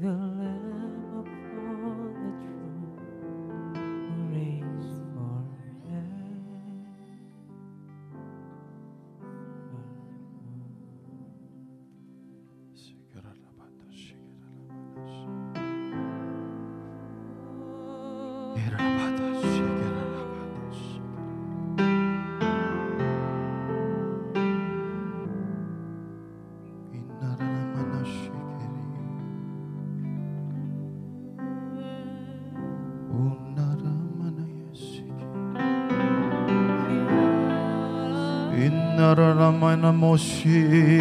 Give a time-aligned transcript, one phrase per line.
[0.00, 0.57] the Lamb
[39.80, 41.00] 那么虚。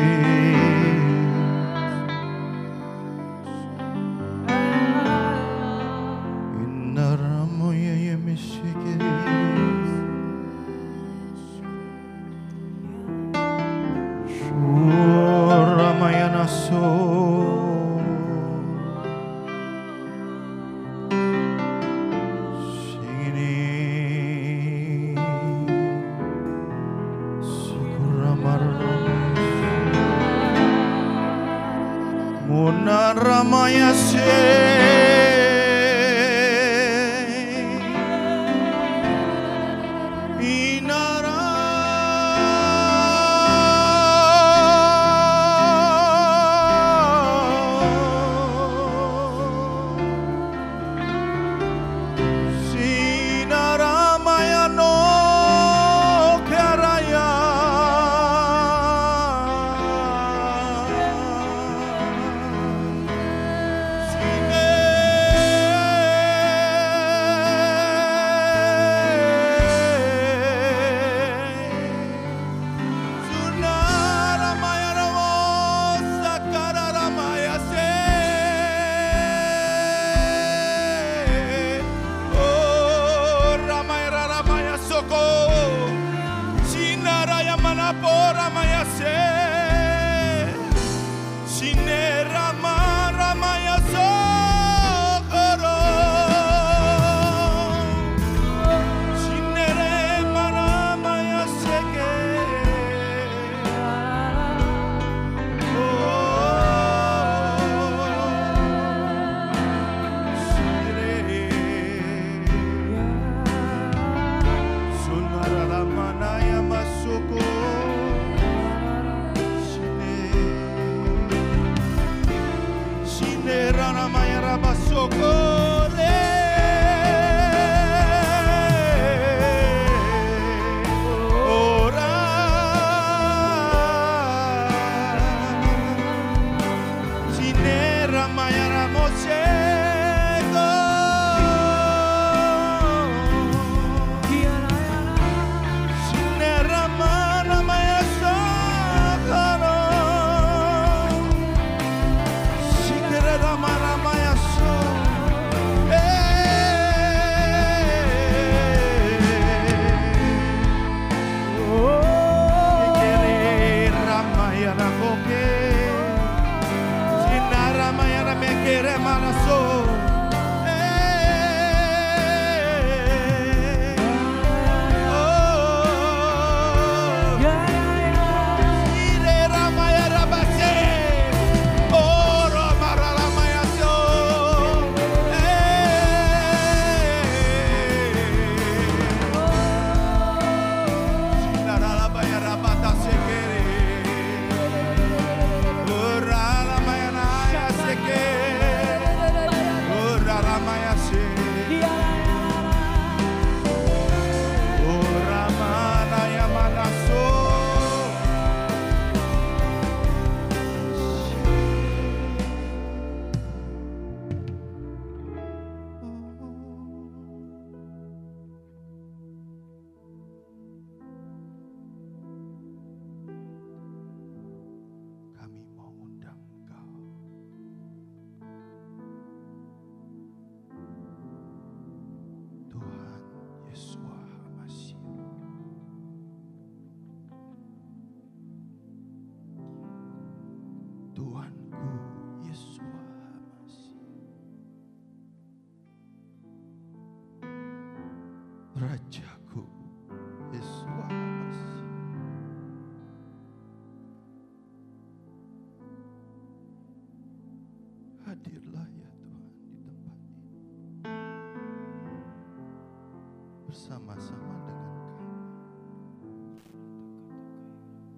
[263.88, 265.00] Bersama-sama dengan kami.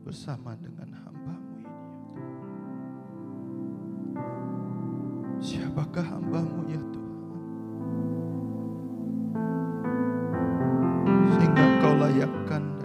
[0.01, 2.17] Bersama dengan hambamu ini ya Tuhan.
[5.37, 7.21] Siapakah hambamu ya Tuhan?
[11.37, 12.78] Sehingga engkau layakkan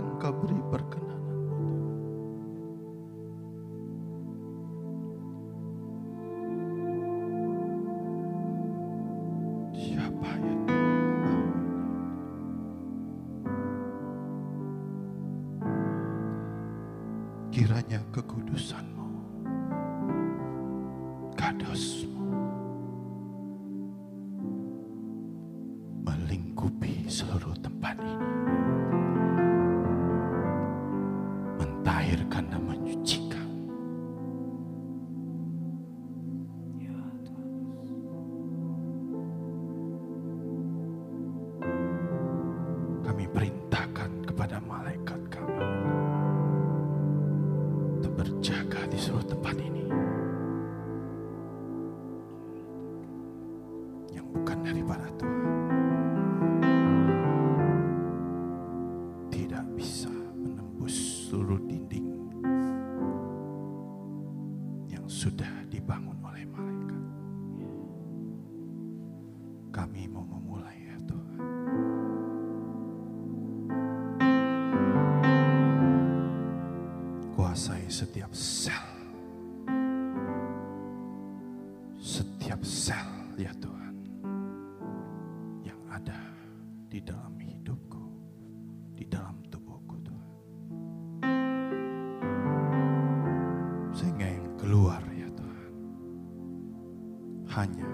[97.64, 97.88] Hanya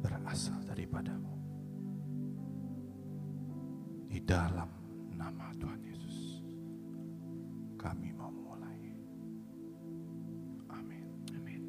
[0.00, 1.36] berasal daripadamu.
[4.08, 4.72] Di dalam
[5.12, 6.40] nama Tuhan Yesus
[7.76, 8.96] kami mau mulai.
[10.72, 11.04] Amin.
[11.36, 11.62] Amin.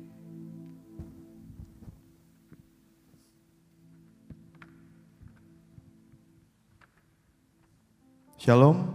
[8.39, 8.90] Shalom.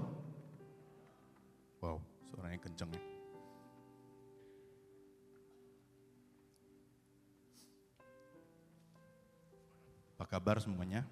[10.47, 11.03] Apa kabar semuanya?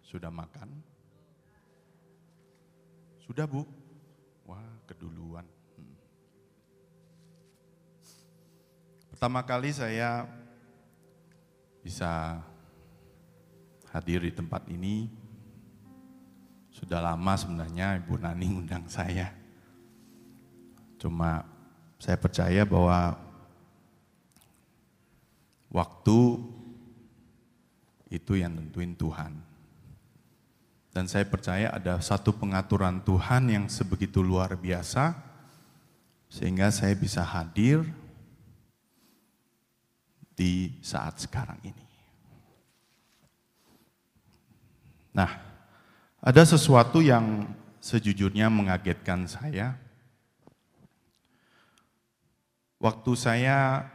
[0.00, 0.64] Sudah makan?
[3.20, 3.68] Sudah bu?
[4.48, 5.44] Wah keduluan.
[5.76, 5.96] Hmm.
[9.12, 10.24] Pertama kali saya
[11.84, 12.40] bisa
[13.92, 15.12] hadir di tempat ini.
[16.72, 19.36] Sudah lama sebenarnya Ibu Nani undang saya.
[20.96, 21.44] Cuma
[22.00, 23.20] saya percaya bahwa
[25.68, 26.56] waktu
[28.08, 29.32] itu yang tentuin Tuhan.
[30.92, 35.14] Dan saya percaya ada satu pengaturan Tuhan yang sebegitu luar biasa,
[36.26, 37.84] sehingga saya bisa hadir
[40.32, 41.86] di saat sekarang ini.
[45.12, 45.30] Nah,
[46.18, 47.46] ada sesuatu yang
[47.78, 49.74] sejujurnya mengagetkan saya.
[52.78, 53.86] Waktu saya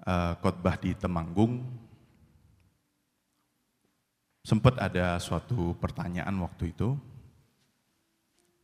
[0.00, 1.60] eh, khotbah di Temanggung,
[4.46, 6.94] Sempat ada suatu pertanyaan waktu itu.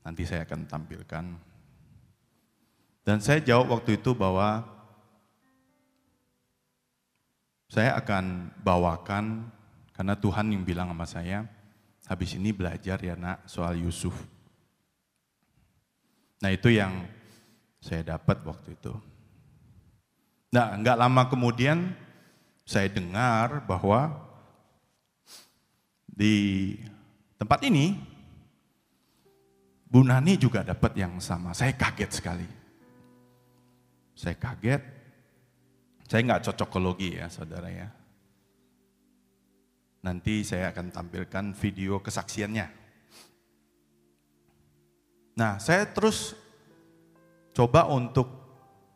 [0.07, 1.25] Nanti saya akan tampilkan.
[3.03, 4.63] Dan saya jawab waktu itu bahwa
[7.67, 9.51] saya akan bawakan
[9.91, 11.51] karena Tuhan yang bilang sama saya,
[12.07, 14.15] habis ini belajar ya nak soal Yusuf.
[16.47, 17.11] Nah itu yang
[17.83, 18.95] saya dapat waktu itu.
[20.55, 21.91] Nah nggak lama kemudian
[22.63, 24.31] saya dengar bahwa
[26.13, 26.77] di
[27.41, 27.97] tempat ini,
[29.89, 31.57] Bu Nani juga dapat yang sama.
[31.57, 32.49] Saya kaget sekali.
[34.13, 34.83] Saya kaget.
[36.05, 37.89] Saya nggak cocokologi ya saudara ya.
[40.05, 42.69] Nanti saya akan tampilkan video kesaksiannya.
[45.41, 46.37] Nah saya terus
[47.57, 48.29] coba untuk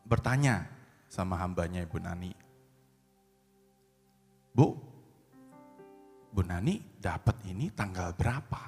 [0.04, 0.68] bertanya
[1.08, 2.32] sama hambanya Ibu Nani.
[4.52, 4.85] Bu,
[6.36, 8.60] Bu Nani dapat ini tanggal berapa?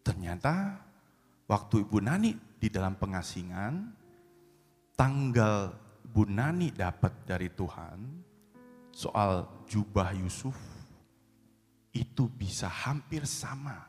[0.00, 0.80] Ternyata
[1.44, 3.92] waktu Ibu Nani di dalam pengasingan,
[4.96, 8.24] tanggal Bu Nani dapat dari Tuhan
[8.88, 10.56] soal jubah Yusuf
[11.92, 13.84] itu bisa hampir sama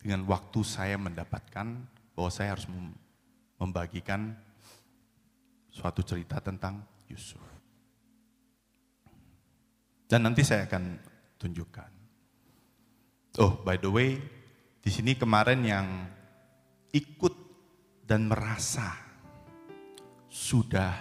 [0.00, 1.84] dengan waktu saya mendapatkan
[2.16, 2.64] bahwa saya harus
[3.60, 4.32] membagikan
[5.68, 6.80] suatu cerita tentang
[7.12, 7.53] Yusuf.
[10.04, 10.84] Dan nanti saya akan
[11.40, 11.90] tunjukkan.
[13.42, 14.20] Oh, by the way,
[14.78, 15.86] di sini kemarin yang
[16.94, 17.34] ikut
[18.04, 18.94] dan merasa
[20.30, 20.92] sudah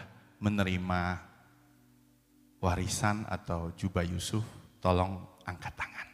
[0.41, 1.01] menerima
[2.63, 4.41] warisan atau jubah Yusuf,
[4.79, 6.07] tolong angkat tangan.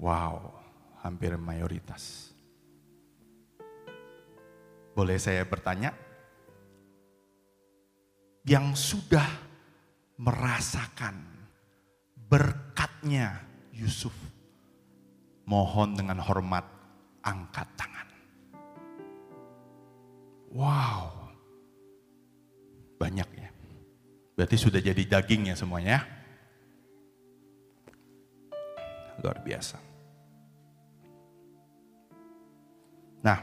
[0.00, 0.52] Wow,
[1.00, 2.34] hampir mayoritas.
[4.92, 5.94] Boleh saya bertanya?
[8.44, 9.49] Yang sudah
[10.20, 11.16] merasakan
[12.28, 13.40] berkatnya
[13.72, 14.12] Yusuf,
[15.48, 16.68] mohon dengan hormat
[17.24, 18.08] angkat tangan.
[20.52, 21.32] Wow,
[23.00, 23.48] banyak ya.
[24.36, 26.04] Berarti sudah jadi daging ya semuanya.
[29.24, 29.80] Luar biasa.
[33.20, 33.40] Nah,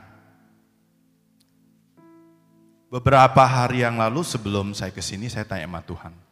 [2.90, 6.27] beberapa hari yang lalu sebelum saya ke sini saya tanya sama Tuhan.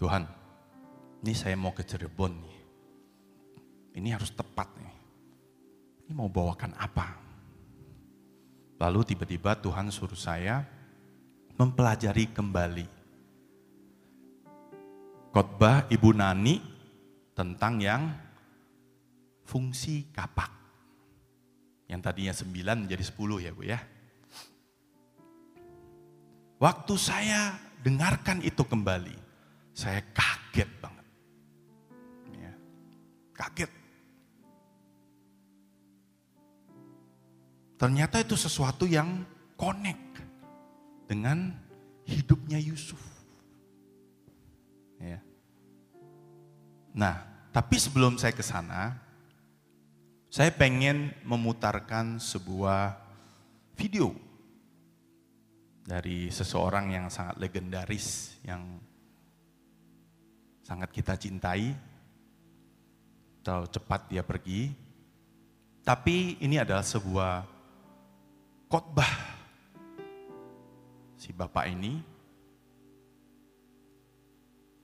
[0.00, 0.24] Tuhan,
[1.20, 2.58] ini saya mau ke Cirebon nih.
[4.00, 4.96] Ini harus tepat nih.
[6.08, 7.20] Ini mau bawakan apa?
[8.80, 10.64] Lalu tiba-tiba Tuhan suruh saya
[11.60, 12.88] mempelajari kembali
[15.36, 16.56] khotbah Ibu Nani
[17.36, 18.08] tentang yang
[19.44, 20.48] fungsi kapak.
[21.92, 23.76] Yang tadinya sembilan menjadi sepuluh ya Bu ya.
[26.56, 27.52] Waktu saya
[27.84, 29.19] dengarkan itu kembali,
[29.74, 31.06] saya kaget banget.
[32.36, 32.52] Ya,
[33.34, 33.70] kaget.
[37.80, 39.24] Ternyata itu sesuatu yang
[39.56, 40.20] connect
[41.08, 41.56] dengan
[42.04, 43.00] hidupnya Yusuf.
[45.00, 45.18] Ya.
[46.92, 49.00] Nah, tapi sebelum saya ke sana,
[50.30, 52.94] saya pengen memutarkan sebuah
[53.74, 54.14] video
[55.82, 58.78] dari seseorang yang sangat legendaris, yang
[60.70, 61.74] sangat kita cintai.
[63.42, 64.70] Terlalu cepat dia pergi,
[65.82, 67.42] tapi ini adalah sebuah
[68.68, 69.12] khotbah
[71.16, 72.04] si bapak ini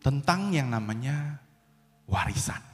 [0.01, 1.37] tentang yang namanya
[2.09, 2.65] warisan.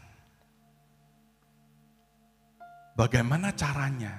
[2.95, 4.15] Bagaimana caranya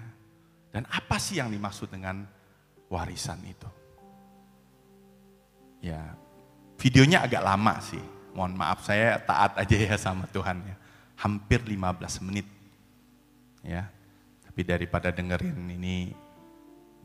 [0.75, 2.27] dan apa sih yang dimaksud dengan
[2.91, 3.71] warisan itu?
[5.79, 6.11] Ya,
[6.75, 8.12] videonya agak lama sih.
[8.33, 10.75] Mohon maaf saya taat aja ya sama Tuhan ya.
[11.21, 12.49] Hampir 15 menit.
[13.61, 13.87] Ya.
[14.43, 16.11] Tapi daripada dengerin ini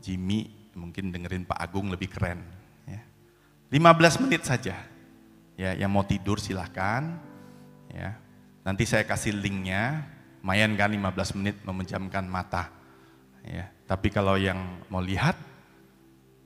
[0.01, 2.41] Jimmy, mungkin dengerin Pak Agung lebih keren.
[2.89, 3.01] Ya.
[3.69, 4.75] 15 menit saja.
[5.59, 7.19] Ya, yang mau tidur silahkan.
[7.93, 8.17] Ya.
[8.65, 10.05] Nanti saya kasih linknya,
[10.41, 12.73] lumayan kan 15 menit memejamkan mata.
[13.45, 13.69] Ya.
[13.85, 14.57] Tapi kalau yang
[14.89, 15.37] mau lihat,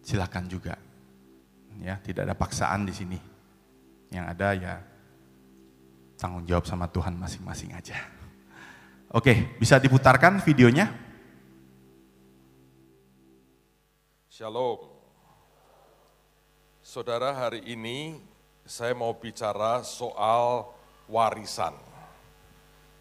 [0.03, 0.75] silahkan juga.
[1.81, 3.32] Ya, tidak ada paksaan di sini.
[4.13, 4.73] Yang ada ya
[6.21, 7.97] tanggung jawab sama Tuhan masing-masing aja.
[9.09, 10.93] Oke, bisa diputarkan videonya?
[14.29, 14.93] Shalom.
[16.81, 18.21] Saudara, hari ini
[18.65, 20.69] saya mau bicara soal
[21.09, 21.73] warisan.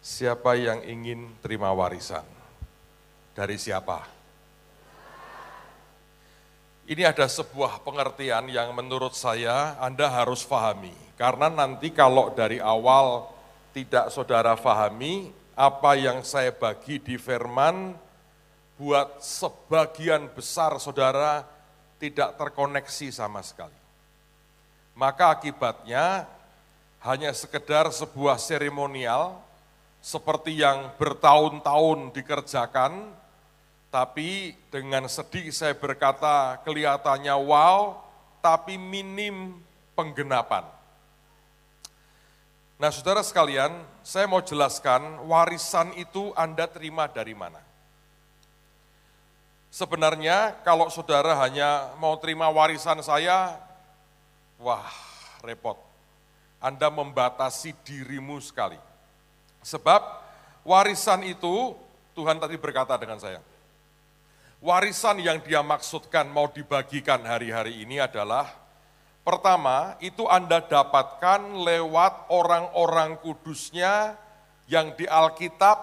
[0.03, 2.25] Siapa yang ingin terima warisan?
[3.33, 4.22] Dari siapa?
[6.83, 10.91] Ini ada sebuah pengertian yang menurut saya Anda harus pahami.
[11.15, 13.31] Karena nanti kalau dari awal
[13.71, 17.95] tidak saudara pahami, apa yang saya bagi di firman
[18.75, 21.47] buat sebagian besar saudara
[22.03, 23.79] tidak terkoneksi sama sekali.
[24.91, 26.27] Maka akibatnya
[26.99, 29.39] hanya sekedar sebuah seremonial
[30.03, 33.07] seperti yang bertahun-tahun dikerjakan,
[33.93, 38.01] tapi dengan sedih saya berkata kelihatannya wow,
[38.41, 39.61] tapi minim
[39.93, 40.65] penggenapan.
[42.81, 43.69] Nah saudara sekalian,
[44.01, 47.61] saya mau jelaskan warisan itu Anda terima dari mana.
[49.69, 53.61] Sebenarnya kalau saudara hanya mau terima warisan saya,
[54.57, 54.89] wah
[55.45, 55.77] repot.
[56.57, 58.81] Anda membatasi dirimu sekali.
[59.61, 60.01] Sebab
[60.65, 61.77] warisan itu,
[62.17, 63.52] Tuhan tadi berkata dengan saya,
[64.63, 68.63] warisan yang dia maksudkan mau dibagikan hari-hari ini adalah
[69.23, 74.19] Pertama, itu Anda dapatkan lewat orang-orang kudusnya
[74.67, 75.79] yang di Alkitab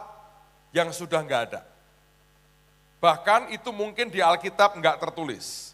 [0.76, 1.64] yang sudah nggak ada.
[3.00, 5.72] Bahkan itu mungkin di Alkitab nggak tertulis.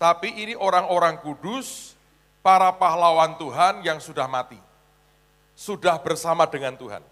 [0.00, 1.92] Tapi ini orang-orang kudus,
[2.40, 4.56] para pahlawan Tuhan yang sudah mati.
[5.52, 7.04] Sudah bersama dengan Tuhan.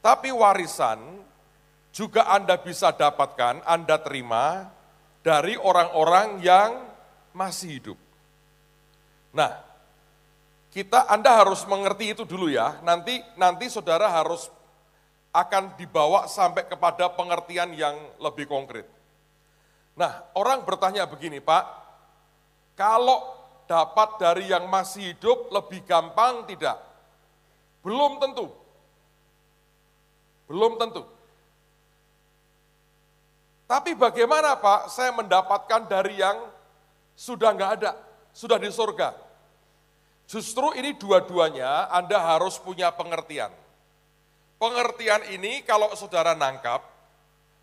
[0.00, 0.96] Tapi warisan
[1.92, 4.72] juga Anda bisa dapatkan, Anda terima
[5.20, 6.70] dari orang-orang yang
[7.36, 7.98] masih hidup.
[9.36, 9.60] Nah,
[10.72, 12.80] kita Anda harus mengerti itu dulu ya.
[12.80, 14.48] Nanti nanti Saudara harus
[15.32, 18.84] akan dibawa sampai kepada pengertian yang lebih konkret.
[19.92, 21.64] Nah, orang bertanya begini, Pak,
[22.76, 23.20] kalau
[23.68, 26.80] dapat dari yang masih hidup lebih gampang tidak?
[27.84, 28.48] Belum tentu.
[30.48, 31.04] Belum tentu.
[33.72, 36.44] Tapi bagaimana Pak saya mendapatkan dari yang
[37.16, 37.96] sudah nggak ada,
[38.36, 39.16] sudah di surga?
[40.28, 43.48] Justru ini dua-duanya Anda harus punya pengertian.
[44.60, 46.84] Pengertian ini kalau saudara nangkap,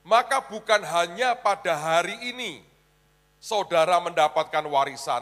[0.02, 2.66] maka bukan hanya pada hari ini
[3.38, 5.22] saudara mendapatkan warisan,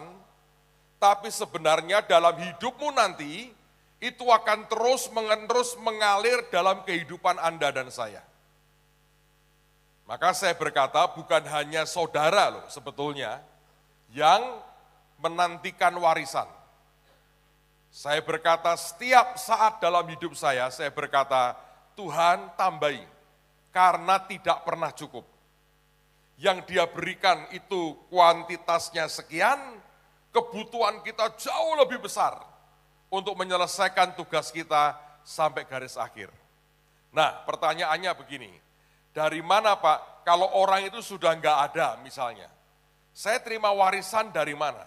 [1.04, 3.52] tapi sebenarnya dalam hidupmu nanti
[4.00, 8.24] itu akan terus mengerus mengalir dalam kehidupan Anda dan saya.
[10.08, 13.44] Maka saya berkata bukan hanya saudara loh sebetulnya
[14.16, 14.40] yang
[15.20, 16.48] menantikan warisan.
[17.92, 21.60] Saya berkata setiap saat dalam hidup saya, saya berkata
[22.00, 23.04] Tuhan tambahi,
[23.76, 25.28] karena tidak pernah cukup.
[26.38, 29.60] Yang dia berikan itu kuantitasnya sekian,
[30.32, 32.38] kebutuhan kita jauh lebih besar
[33.10, 34.94] untuk menyelesaikan tugas kita
[35.26, 36.30] sampai garis akhir.
[37.10, 38.52] Nah pertanyaannya begini,
[39.18, 42.46] dari mana Pak, kalau orang itu sudah nggak ada misalnya,
[43.18, 44.86] saya terima warisan dari mana?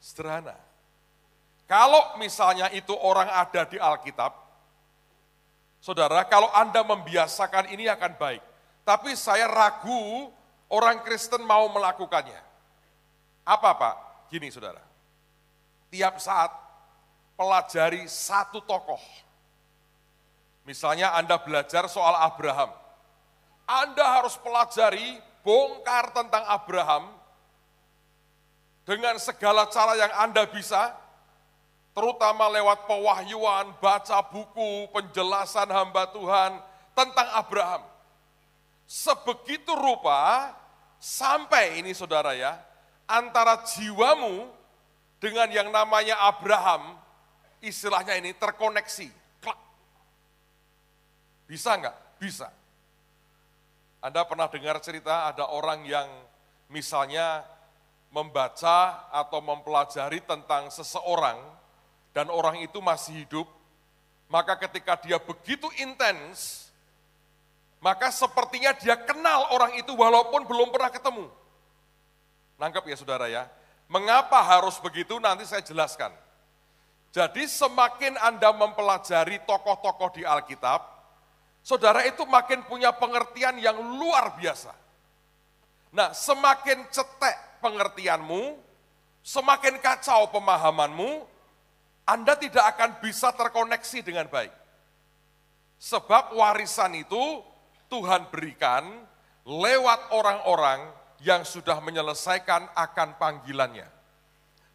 [0.00, 0.56] Sederhana.
[1.68, 4.48] Kalau misalnya itu orang ada di Alkitab,
[5.78, 8.42] Saudara, kalau Anda membiasakan ini akan baik.
[8.82, 10.32] Tapi saya ragu
[10.72, 12.40] orang Kristen mau melakukannya.
[13.46, 13.96] Apa Pak?
[14.28, 14.82] Gini saudara,
[15.88, 16.52] tiap saat
[17.38, 19.00] pelajari satu tokoh.
[20.68, 22.87] Misalnya Anda belajar soal Abraham.
[23.68, 27.12] Anda harus pelajari, bongkar tentang Abraham
[28.88, 30.96] dengan segala cara yang Anda bisa,
[31.92, 36.56] terutama lewat pewahyuan, baca buku, penjelasan hamba Tuhan
[36.96, 37.84] tentang Abraham.
[38.88, 40.56] Sebegitu rupa
[40.96, 42.56] sampai ini saudara ya,
[43.04, 44.48] antara jiwamu
[45.20, 46.96] dengan yang namanya Abraham,
[47.60, 49.12] istilahnya ini terkoneksi.
[51.44, 51.96] Bisa enggak?
[52.16, 52.48] Bisa.
[53.98, 56.06] Anda pernah dengar cerita ada orang yang
[56.70, 57.42] misalnya
[58.14, 61.36] membaca atau mempelajari tentang seseorang,
[62.16, 63.46] dan orang itu masih hidup,
[64.32, 66.68] maka ketika dia begitu intens,
[67.78, 71.26] maka sepertinya dia kenal orang itu walaupun belum pernah ketemu.
[72.58, 73.46] Nangkep ya saudara ya.
[73.88, 76.12] Mengapa harus begitu nanti saya jelaskan.
[77.08, 80.97] Jadi semakin Anda mempelajari tokoh-tokoh di Alkitab,
[81.68, 84.72] saudara itu makin punya pengertian yang luar biasa.
[85.92, 88.56] Nah, semakin cetek pengertianmu,
[89.20, 91.28] semakin kacau pemahamanmu,
[92.08, 94.48] anda tidak akan bisa terkoneksi dengan baik.
[95.76, 97.44] Sebab warisan itu
[97.92, 99.04] Tuhan berikan
[99.44, 100.88] lewat orang-orang
[101.20, 103.84] yang sudah menyelesaikan akan panggilannya.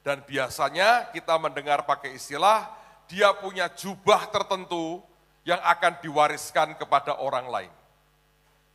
[0.05, 2.69] Dan biasanya kita mendengar pakai istilah,
[3.09, 5.01] dia punya jubah tertentu
[5.43, 7.73] yang akan diwariskan kepada orang lain.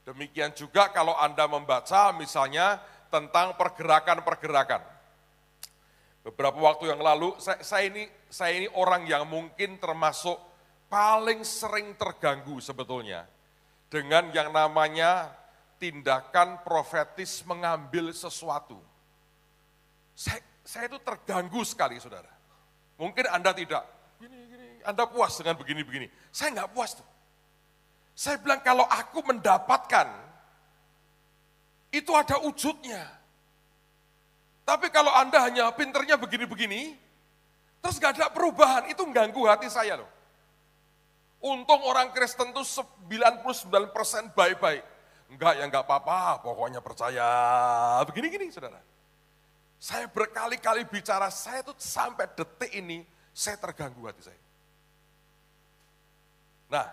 [0.04, 4.98] Demikian juga kalau Anda membaca misalnya tentang pergerakan-pergerakan
[6.28, 10.36] Beberapa waktu yang lalu, saya, saya, ini, saya ini orang yang mungkin termasuk
[10.92, 13.24] paling sering terganggu sebetulnya
[13.88, 15.32] dengan yang namanya
[15.80, 18.76] tindakan profetis mengambil sesuatu.
[20.12, 22.28] Saya, saya itu terganggu sekali, saudara.
[23.00, 23.88] Mungkin Anda tidak.
[24.88, 26.08] Anda puas dengan begini-begini.
[26.32, 27.04] Saya nggak puas tuh.
[28.16, 30.08] Saya bilang kalau aku mendapatkan,
[31.92, 33.04] itu ada wujudnya.
[34.64, 36.96] Tapi kalau Anda hanya pinternya begini-begini,
[37.80, 40.10] terus gak ada perubahan, itu ganggu hati saya loh.
[41.40, 42.64] Untung orang Kristen itu
[43.08, 44.84] 99% baik-baik.
[45.28, 47.28] Enggak ya enggak apa-apa, pokoknya percaya.
[48.08, 48.80] Begini-gini saudara.
[49.78, 54.47] Saya berkali-kali bicara, saya tuh sampai detik ini, saya terganggu hati saya.
[56.68, 56.86] Nah,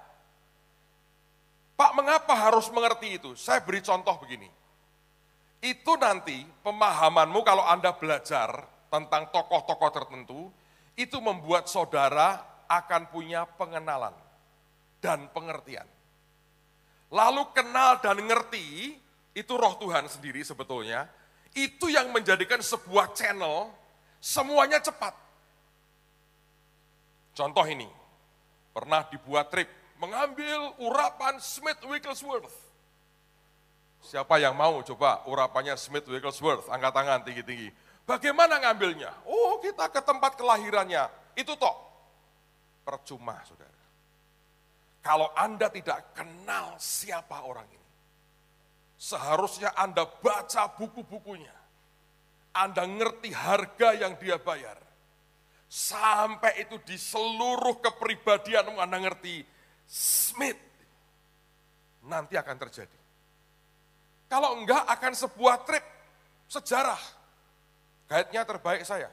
[1.75, 3.35] Pak mengapa harus mengerti itu?
[3.35, 4.47] Saya beri contoh begini
[5.65, 10.53] itu nanti pemahamanmu kalau Anda belajar tentang tokoh-tokoh tertentu,
[10.93, 12.37] itu membuat saudara
[12.69, 14.13] akan punya pengenalan
[15.01, 15.89] dan pengertian.
[17.09, 18.93] Lalu kenal dan ngerti,
[19.33, 21.09] itu roh Tuhan sendiri sebetulnya,
[21.57, 23.73] itu yang menjadikan sebuah channel,
[24.21, 25.17] semuanya cepat.
[27.35, 27.89] Contoh ini,
[28.75, 32.65] pernah dibuat trip, mengambil urapan Smith Wigglesworth
[34.05, 37.73] Siapa yang mau coba urapannya Smith Wigglesworth, angkat tangan tinggi-tinggi.
[38.05, 39.09] Bagaimana ngambilnya?
[39.25, 41.73] Oh kita ke tempat kelahirannya, itu toh.
[42.85, 43.73] Percuma saudara.
[45.01, 47.89] Kalau Anda tidak kenal siapa orang ini,
[48.93, 51.53] seharusnya Anda baca buku-bukunya.
[52.53, 54.84] Anda ngerti harga yang dia bayar.
[55.65, 59.43] Sampai itu di seluruh kepribadian Anda ngerti,
[59.89, 60.61] Smith,
[62.05, 62.99] nanti akan terjadi.
[64.29, 65.85] Kalau enggak akan sebuah trip
[66.49, 66.99] sejarah.
[68.05, 69.09] Guide-nya terbaik saya.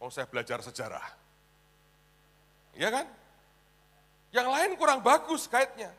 [0.00, 1.04] Oh saya belajar sejarah.
[2.72, 3.06] Iya kan?
[4.32, 5.92] Yang lain kurang bagus guide-nya.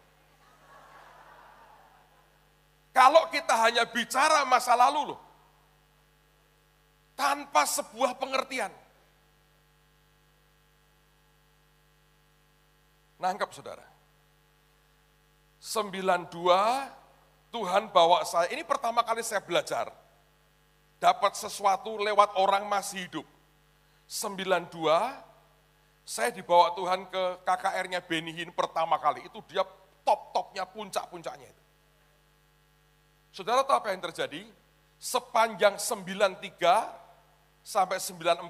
[2.92, 5.22] Kalau kita hanya bicara masa lalu loh.
[7.16, 8.74] Tanpa sebuah pengertian.
[13.22, 13.86] Nangkep saudara.
[15.62, 16.34] 92
[17.54, 19.94] Tuhan bawa saya, ini pertama kali saya belajar.
[20.98, 23.28] Dapat sesuatu lewat orang masih hidup.
[24.10, 24.72] 92,
[26.08, 29.28] saya dibawa Tuhan ke KKR-nya Benihin pertama kali.
[29.28, 29.62] Itu dia
[30.02, 31.64] top-topnya, puncak-puncaknya itu.
[33.32, 34.44] Saudara tahu apa yang terjadi?
[35.02, 36.88] Sepanjang 93
[37.64, 38.48] sampai 94,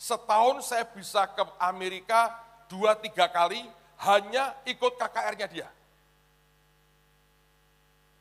[0.00, 2.32] setahun saya bisa ke Amerika
[2.68, 3.62] dua tiga kali
[4.04, 5.68] hanya ikut KKR-nya dia.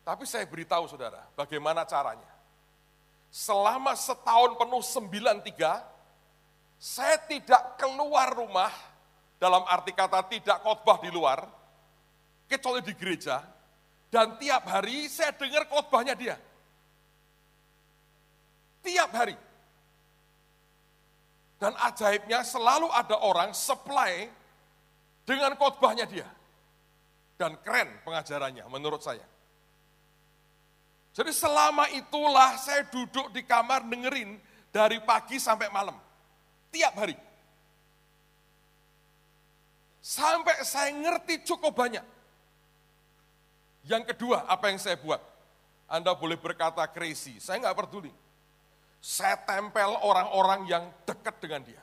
[0.03, 2.27] Tapi saya beritahu saudara, bagaimana caranya.
[3.31, 5.79] Selama setahun penuh 93,
[6.75, 8.71] saya tidak keluar rumah,
[9.39, 11.47] dalam arti kata tidak khotbah di luar,
[12.51, 13.39] kecuali di gereja,
[14.11, 16.35] dan tiap hari saya dengar khotbahnya dia.
[18.83, 19.39] Tiap hari.
[21.63, 24.27] Dan ajaibnya selalu ada orang supply
[25.23, 26.27] dengan khotbahnya dia.
[27.33, 29.25] Dan keren pengajarannya menurut saya.
[31.13, 34.37] Jadi selama itulah saya duduk di kamar dengerin
[34.73, 35.97] dari pagi sampai malam.
[36.73, 37.17] Tiap hari.
[40.01, 42.03] Sampai saya ngerti cukup banyak.
[43.85, 45.19] Yang kedua, apa yang saya buat?
[45.85, 48.11] Anda boleh berkata crazy, saya nggak peduli.
[49.03, 51.82] Saya tempel orang-orang yang dekat dengan dia.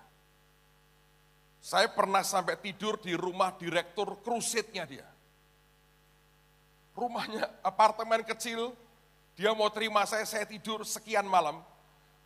[1.61, 5.05] Saya pernah sampai tidur di rumah direktur krusidnya dia.
[6.97, 8.73] Rumahnya apartemen kecil,
[9.37, 11.61] dia mau terima saya, saya tidur sekian malam.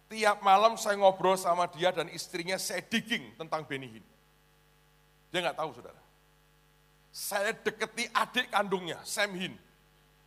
[0.07, 4.03] Tiap malam saya ngobrol sama dia dan istrinya, saya digging tentang Benihin.
[5.35, 5.99] Dia nggak tahu saudara.
[7.11, 9.55] Saya deketi adik kandungnya, Sam Hin.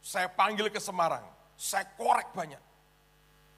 [0.03, 1.23] Saya panggil ke Semarang,
[1.55, 2.59] saya korek banyak.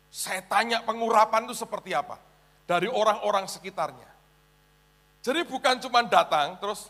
[0.09, 2.17] Saya tanya pengurapan itu seperti apa.
[2.65, 4.18] Dari orang-orang sekitarnya.
[5.19, 6.87] Jadi bukan cuma datang, terus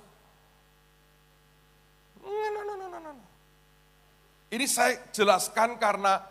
[4.50, 6.26] Ini saya jelaskan karena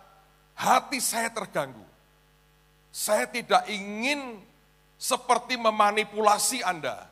[0.58, 1.86] hati saya terganggu.
[2.90, 4.42] Saya tidak ingin
[4.98, 7.06] seperti memanipulasi Anda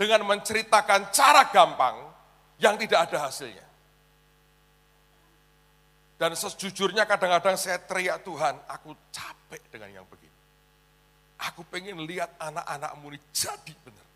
[0.00, 2.08] dengan menceritakan cara gampang
[2.56, 3.66] yang tidak ada hasilnya.
[6.16, 10.36] Dan sejujurnya kadang-kadang saya teriak Tuhan, aku capek dengan yang begini.
[11.52, 14.09] Aku pengen lihat anak-anakmu ini jadi benar.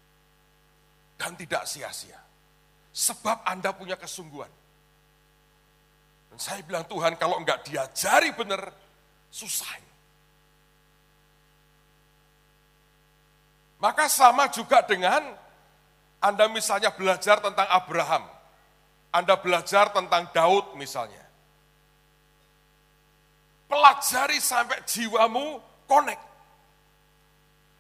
[1.15, 2.19] Dan tidak sia-sia.
[2.95, 4.65] Sebab Anda punya kesungguhan
[6.35, 8.67] dan saya bilang Tuhan kalau enggak diajari benar,
[9.31, 9.71] susah.
[13.79, 15.23] Maka sama juga dengan
[16.19, 18.27] Anda misalnya belajar tentang Abraham.
[19.15, 21.23] Anda belajar tentang Daud misalnya.
[23.71, 26.25] Pelajari sampai jiwamu connect.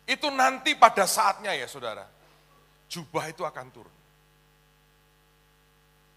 [0.07, 2.07] Itu nanti pada saatnya ya saudara.
[2.94, 3.96] Jubah itu akan turun.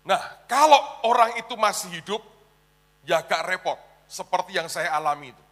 [0.05, 0.77] Nah, kalau
[1.09, 2.21] orang itu masih hidup,
[3.01, 5.43] ya gak repot, seperti yang saya alami itu.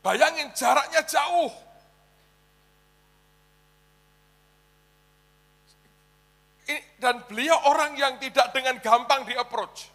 [0.00, 1.52] Bayangin jaraknya jauh.
[6.98, 9.86] Dan beliau orang yang tidak dengan gampang di approach.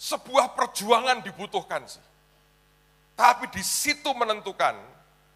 [0.00, 2.02] Sebuah perjuangan dibutuhkan sih.
[3.12, 4.74] Tapi di situ menentukan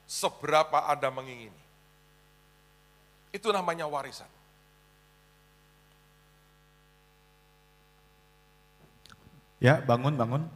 [0.08, 1.65] seberapa Anda mengingini.
[3.36, 4.32] Itu namanya warisan.
[9.60, 10.48] Ya, bangun, bangun.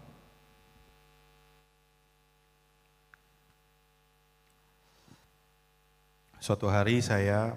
[6.41, 7.53] Suatu hari saya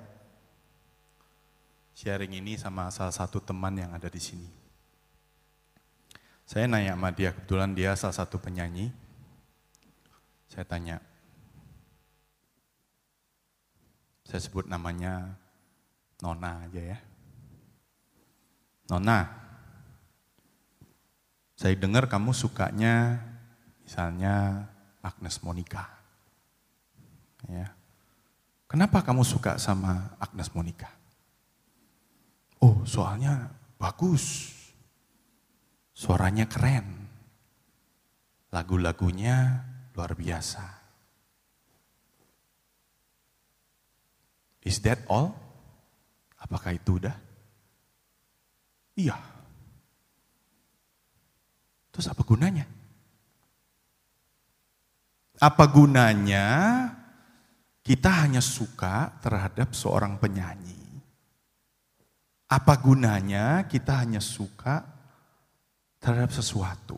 [1.95, 4.51] sharing ini sama salah satu teman yang ada di sini.
[6.43, 8.91] Saya nanya sama dia, kebetulan dia salah satu penyanyi.
[10.51, 10.99] Saya tanya,
[14.33, 15.37] saya sebut namanya
[16.25, 16.99] Nona aja ya.
[18.89, 19.29] Nona,
[21.53, 23.21] Saya dengar kamu sukanya
[23.85, 24.65] misalnya
[25.05, 25.85] Agnes Monica.
[27.45, 27.77] Ya.
[28.65, 30.89] Kenapa kamu suka sama Agnes Monica?
[32.57, 34.49] Oh, soalnya bagus.
[35.93, 37.05] Suaranya keren.
[38.49, 39.61] Lagu-lagunya
[39.93, 40.72] luar biasa.
[44.63, 45.35] Is that all?
[46.39, 47.15] Apakah itu udah?
[48.95, 49.15] Iya.
[51.91, 52.65] Terus apa gunanya?
[55.43, 56.47] Apa gunanya
[57.83, 60.79] kita hanya suka terhadap seorang penyanyi?
[62.47, 64.85] Apa gunanya kita hanya suka
[65.99, 66.95] terhadap sesuatu?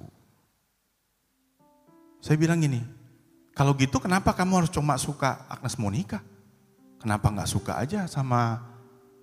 [2.21, 2.81] Saya bilang gini,
[3.53, 6.19] kalau gitu kenapa kamu harus cuma suka Agnes Monica?
[7.05, 8.57] Kenapa nggak suka aja sama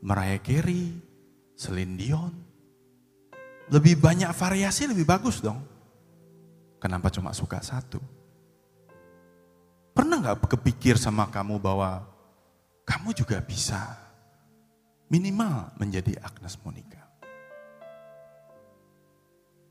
[0.07, 1.03] Mariah Carey,
[1.59, 2.31] Celine Dion?
[3.75, 5.59] Lebih banyak variasi lebih bagus dong.
[6.79, 7.99] Kenapa cuma suka satu?
[9.99, 12.07] Pernah nggak kepikir sama kamu bahwa
[12.87, 13.99] kamu juga bisa
[15.11, 17.03] minimal menjadi Agnes Monica?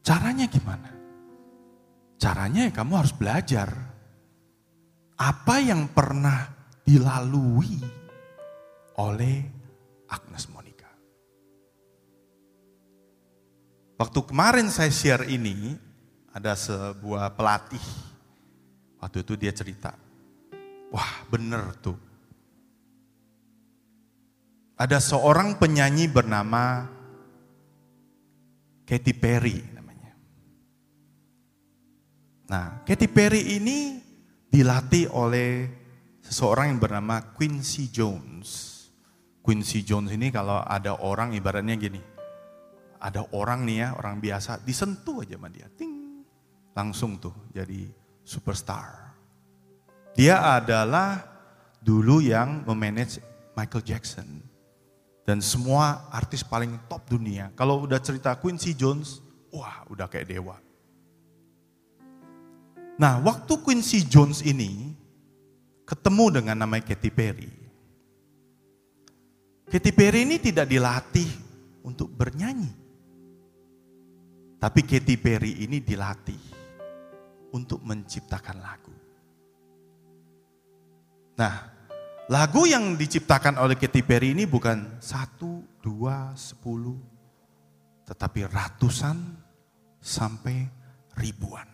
[0.04, 0.92] Caranya gimana?
[2.20, 3.72] Caranya ya kamu harus belajar
[5.16, 6.52] apa yang pernah
[6.84, 8.01] dilalui
[9.00, 9.46] oleh
[10.12, 10.90] Agnes Monica.
[14.02, 15.78] Waktu kemarin saya share ini,
[16.34, 17.84] ada sebuah pelatih.
[18.98, 19.94] Waktu itu dia cerita,
[20.90, 21.98] wah bener tuh.
[24.78, 26.90] Ada seorang penyanyi bernama
[28.86, 30.14] Katy Perry namanya.
[32.50, 34.02] Nah, Katy Perry ini
[34.50, 35.70] dilatih oleh
[36.26, 38.71] seseorang yang bernama Quincy Jones.
[39.42, 42.02] Quincy Jones ini kalau ada orang ibaratnya gini,
[43.02, 45.66] ada orang nih ya, orang biasa, disentuh aja sama dia.
[45.74, 46.22] Ting.
[46.78, 47.90] Langsung tuh jadi
[48.22, 49.18] superstar.
[50.14, 51.26] Dia adalah
[51.82, 53.20] dulu yang memanage
[53.58, 54.30] Michael Jackson.
[55.26, 57.54] Dan semua artis paling top dunia.
[57.54, 59.22] Kalau udah cerita Quincy Jones,
[59.54, 60.58] wah udah kayak dewa.
[62.98, 64.94] Nah waktu Quincy Jones ini
[65.86, 67.61] ketemu dengan namanya Katy Perry.
[69.72, 71.32] Katy Perry ini tidak dilatih
[71.88, 72.68] untuk bernyanyi.
[74.60, 76.44] Tapi Katy Perry ini dilatih
[77.56, 78.92] untuk menciptakan lagu.
[81.40, 81.56] Nah,
[82.28, 87.00] lagu yang diciptakan oleh Katy Perry ini bukan satu, dua, sepuluh,
[88.04, 89.18] tetapi ratusan
[90.04, 90.68] sampai
[91.16, 91.72] ribuan.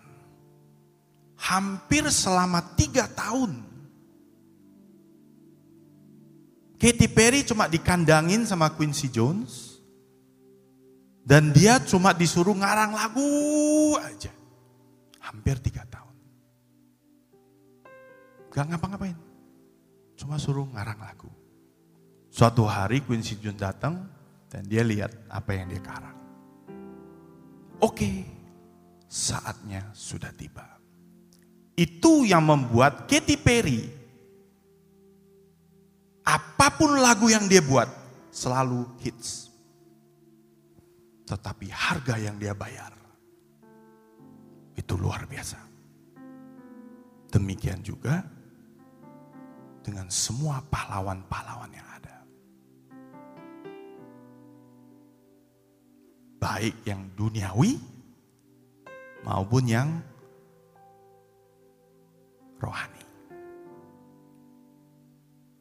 [1.42, 3.77] Hampir selama tiga tahun.
[6.78, 9.82] Katy Perry cuma dikandangin sama Quincy Jones.
[11.28, 13.28] Dan dia cuma disuruh ngarang lagu
[14.00, 14.32] aja.
[15.20, 16.16] Hampir tiga tahun.
[18.54, 19.18] Gak ngapa-ngapain.
[20.16, 21.28] Cuma suruh ngarang lagu.
[22.32, 24.08] Suatu hari Quincy Jones datang
[24.48, 26.16] dan dia lihat apa yang dia karang.
[27.84, 28.24] Oke,
[29.10, 30.80] saatnya sudah tiba.
[31.76, 33.97] Itu yang membuat Katy Perry
[36.28, 37.88] apa pun lagu yang dia buat
[38.36, 39.48] selalu hits.
[41.24, 42.92] Tetapi harga yang dia bayar
[44.76, 45.60] itu luar biasa.
[47.32, 48.24] Demikian juga
[49.84, 52.16] dengan semua pahlawan-pahlawan yang ada.
[56.40, 57.80] Baik yang duniawi
[59.24, 59.90] maupun yang
[62.60, 62.97] rohani.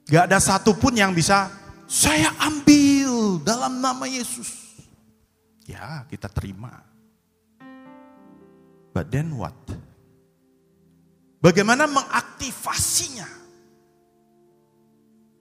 [0.06, 1.50] Gak ada satupun yang bisa
[1.90, 4.78] saya ambil dalam nama Yesus.
[5.66, 6.78] Ya, kita terima.
[8.94, 9.58] But then what?
[11.42, 13.26] Bagaimana mengaktifasinya?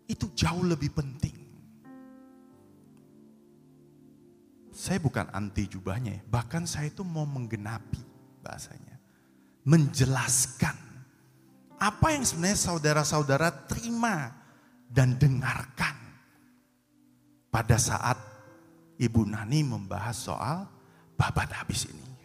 [0.09, 1.37] Itu jauh lebih penting.
[4.73, 6.21] Saya bukan anti jubahnya, ya.
[6.29, 8.01] bahkan saya itu mau menggenapi
[8.45, 9.01] bahasanya.
[9.65, 10.77] Menjelaskan
[11.81, 14.44] apa yang sebenarnya saudara-saudara terima
[14.95, 15.95] dan dengarkan
[17.51, 18.15] pada saat
[18.95, 20.63] Ibu Nani membahas soal
[21.19, 22.15] babat habis ini.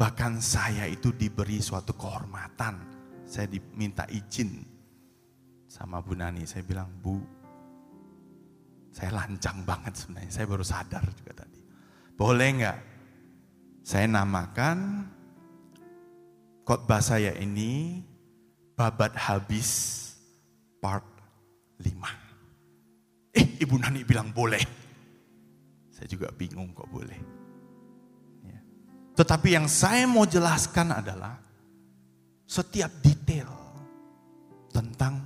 [0.00, 2.90] Bahkan saya itu diberi suatu kehormatan.
[3.28, 4.64] Saya diminta izin
[5.68, 6.48] sama Bu Nani.
[6.48, 7.20] Saya bilang, Bu,
[8.90, 10.32] saya lancang banget sebenarnya.
[10.32, 11.60] Saya baru sadar juga tadi.
[12.16, 12.78] Boleh nggak
[13.82, 15.06] saya namakan
[16.62, 18.02] khotbah saya ini
[18.78, 20.01] babat habis
[20.82, 21.06] part
[21.78, 21.86] 5.
[23.38, 24.66] Eh, Ibu Nani bilang boleh.
[25.94, 27.42] Saya juga bingung kok boleh.
[29.12, 31.36] Tetapi yang saya mau jelaskan adalah
[32.48, 33.52] setiap detail
[34.72, 35.20] tentang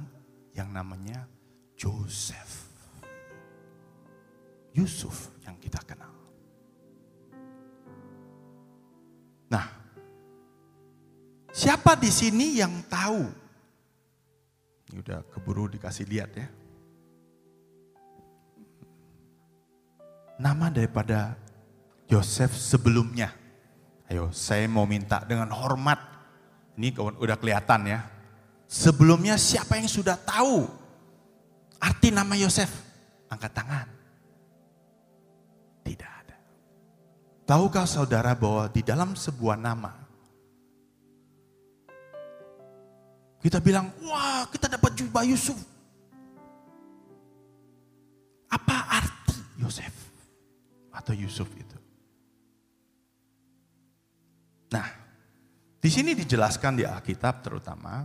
[0.53, 1.23] yang namanya
[1.79, 2.67] Joseph.
[4.75, 6.13] Yusuf yang kita kenal.
[9.49, 9.67] Nah,
[11.55, 13.46] siapa di sini yang tahu?
[14.87, 16.47] Ini udah keburu dikasih lihat ya.
[20.39, 21.35] Nama daripada
[22.07, 23.35] Yosef sebelumnya.
[24.07, 25.99] Ayo, saya mau minta dengan hormat.
[26.79, 28.07] Ini udah kelihatan ya.
[28.71, 30.71] Sebelumnya siapa yang sudah tahu
[31.83, 32.71] arti nama Yosef?
[33.27, 33.87] Angkat tangan.
[35.83, 36.37] Tidak ada.
[37.43, 40.06] Tahukah saudara bahwa di dalam sebuah nama
[43.47, 45.55] kita bilang, wah kita dapat jubah Yusuf.
[48.51, 49.95] Apa arti Yosef
[50.91, 51.79] atau Yusuf itu?
[54.75, 54.91] Nah,
[55.79, 58.03] di sini dijelaskan di Alkitab terutama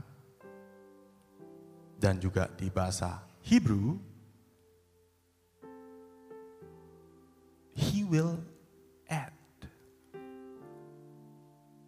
[1.98, 3.98] dan juga di bahasa Hebrew,
[7.74, 8.38] he will
[9.10, 9.34] add.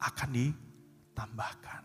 [0.01, 1.82] Akan ditambahkan.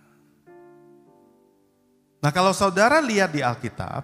[2.19, 4.03] Nah kalau saudara lihat di Alkitab,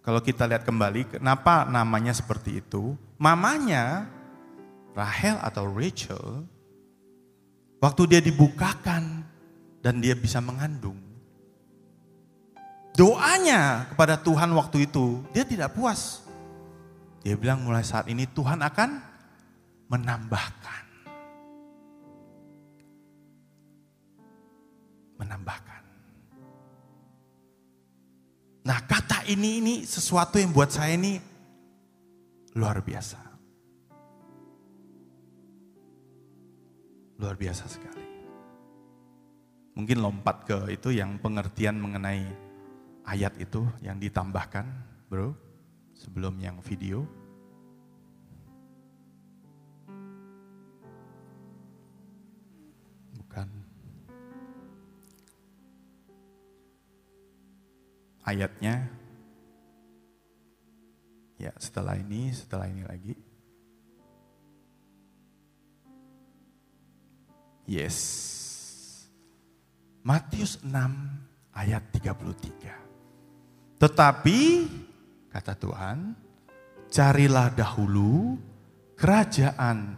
[0.00, 2.94] kalau kita lihat kembali, kenapa namanya seperti itu?
[3.18, 4.06] Mamanya,
[4.94, 6.46] Rahel atau Rachel,
[7.82, 9.26] waktu dia dibukakan
[9.82, 10.96] dan dia bisa mengandung,
[12.94, 16.22] doanya kepada Tuhan waktu itu, dia tidak puas.
[17.20, 18.90] Dia bilang mulai saat ini Tuhan akan
[19.92, 20.84] menambahkan.
[25.20, 25.69] Menambahkan.
[28.60, 31.16] Nah kata ini ini sesuatu yang buat saya ini
[32.56, 33.20] luar biasa.
[37.20, 38.06] Luar biasa sekali.
[39.76, 42.26] Mungkin lompat ke itu yang pengertian mengenai
[43.08, 44.66] ayat itu yang ditambahkan,
[45.08, 45.32] bro,
[45.96, 47.04] sebelum yang video.
[58.20, 58.86] Ayatnya,
[61.40, 63.14] ya setelah ini, setelah ini lagi.
[67.70, 67.98] Yes.
[70.04, 70.74] Matius 6
[71.54, 73.78] ayat 33.
[73.80, 74.40] Tetapi
[75.32, 76.12] kata Tuhan,
[76.90, 78.36] carilah dahulu
[78.98, 79.96] kerajaan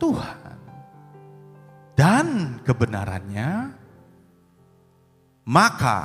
[0.00, 0.58] Tuhan
[1.92, 3.50] dan kebenarannya,
[5.44, 6.00] maka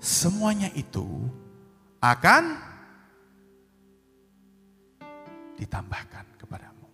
[0.00, 1.04] semuanya itu
[2.00, 2.56] akan
[5.60, 6.88] ditambahkan kepadamu.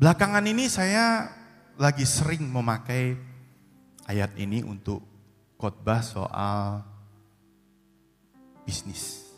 [0.00, 1.28] Belakangan ini saya
[1.76, 3.14] lagi sering memakai
[4.08, 5.04] ayat ini untuk
[5.60, 6.80] khotbah soal
[8.64, 9.28] bisnis.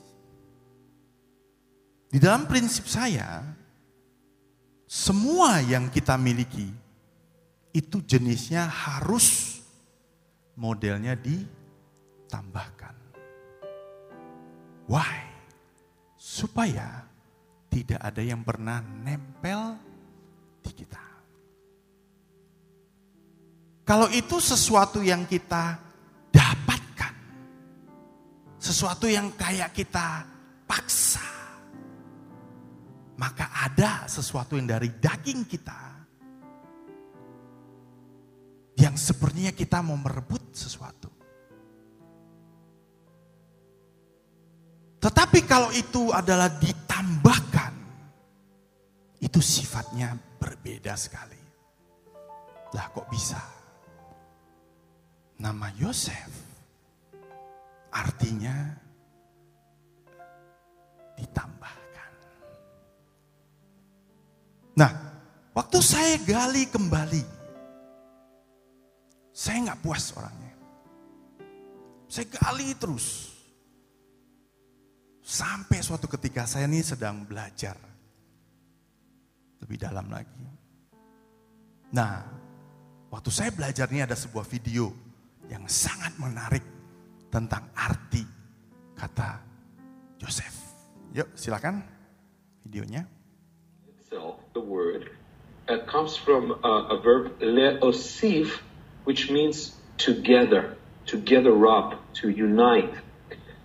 [2.15, 3.43] Di dalam prinsip saya,
[4.87, 6.71] semua yang kita miliki
[7.75, 9.54] itu jenisnya harus
[10.55, 12.95] modelnya ditambahkan.
[14.87, 15.17] Why?
[16.15, 17.05] Supaya
[17.73, 19.77] tidak ada yang pernah nempel
[20.63, 21.05] di kita.
[23.85, 25.77] Kalau itu sesuatu yang kita
[26.33, 27.15] dapatkan,
[28.57, 30.25] sesuatu yang kayak kita
[30.65, 31.29] paksa,
[33.21, 35.95] maka ada sesuatu yang dari daging kita
[38.75, 41.11] yang sepertinya kita mau merebut sesuatu.
[45.03, 47.75] Tetapi kalau itu adalah ditambahkan,
[49.21, 51.37] itu sifatnya berbeda sekali.
[52.73, 53.37] Lah kok bisa?
[55.37, 56.33] Nama Yosef
[57.93, 58.75] artinya
[61.21, 62.13] ditambahkan.
[64.75, 64.91] Nah,
[65.55, 67.23] waktu saya gali kembali,
[69.31, 70.44] saya nggak puas orangnya.
[72.15, 73.35] Saya gali terus.
[75.19, 77.75] Sampai suatu ketika saya ini sedang belajar
[79.59, 80.47] lebih dalam lagi.
[81.91, 82.23] Nah,
[83.11, 84.95] waktu saya belajar ini ada sebuah video
[85.51, 86.63] yang sangat menarik
[87.35, 88.23] tentang arti
[88.95, 89.43] kata
[90.23, 90.55] Joseph.
[91.19, 91.83] Yuk, silakan
[92.63, 93.11] videonya.
[93.91, 95.11] itself, the word,
[95.67, 98.63] uh, comes from uh, a verb leosif,
[99.03, 100.79] which means together,
[101.11, 102.93] to gather up, to unite.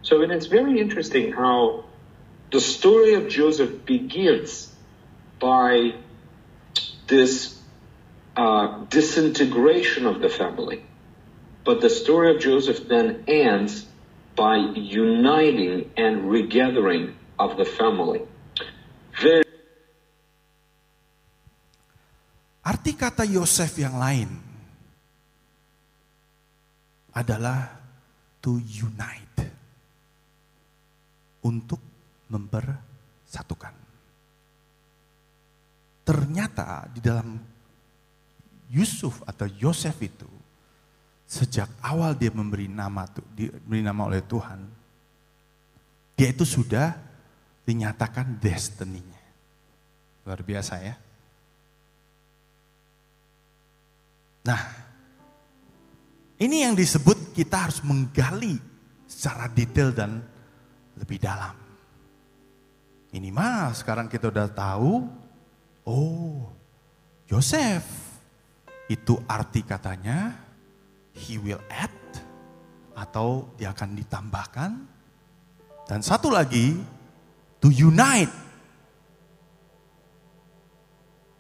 [0.02, 1.86] So, and it's very interesting how
[2.52, 4.74] the story of Joseph begins
[5.40, 5.96] by
[7.08, 7.60] this
[8.36, 10.84] uh, disintegration of the family.
[11.66, 13.86] But the story of Joseph then ends
[14.36, 18.22] by uniting and regathering of the family.
[19.22, 19.44] Very
[22.64, 24.30] Arti kata Yosef yang lain
[27.12, 27.79] adalah
[28.50, 29.46] to unite.
[31.46, 31.78] Untuk
[32.34, 33.78] mempersatukan.
[36.02, 37.38] Ternyata di dalam
[38.74, 40.26] Yusuf atau Yosef itu
[41.30, 43.06] sejak awal dia memberi nama
[43.38, 44.62] diberi nama oleh Tuhan,
[46.18, 46.98] dia itu sudah
[47.66, 49.22] dinyatakan destininya.
[50.26, 50.98] Luar biasa ya.
[54.50, 54.89] Nah,
[56.40, 58.56] ini yang disebut kita harus menggali
[59.04, 60.24] secara detail dan
[60.96, 61.52] lebih dalam.
[63.12, 65.04] Minimal sekarang kita udah tahu,
[65.84, 66.48] oh
[67.28, 67.84] Yosef
[68.88, 70.34] itu arti katanya
[71.12, 71.92] he will add
[72.96, 74.72] atau dia akan ditambahkan.
[75.90, 76.78] Dan satu lagi
[77.60, 78.32] to unite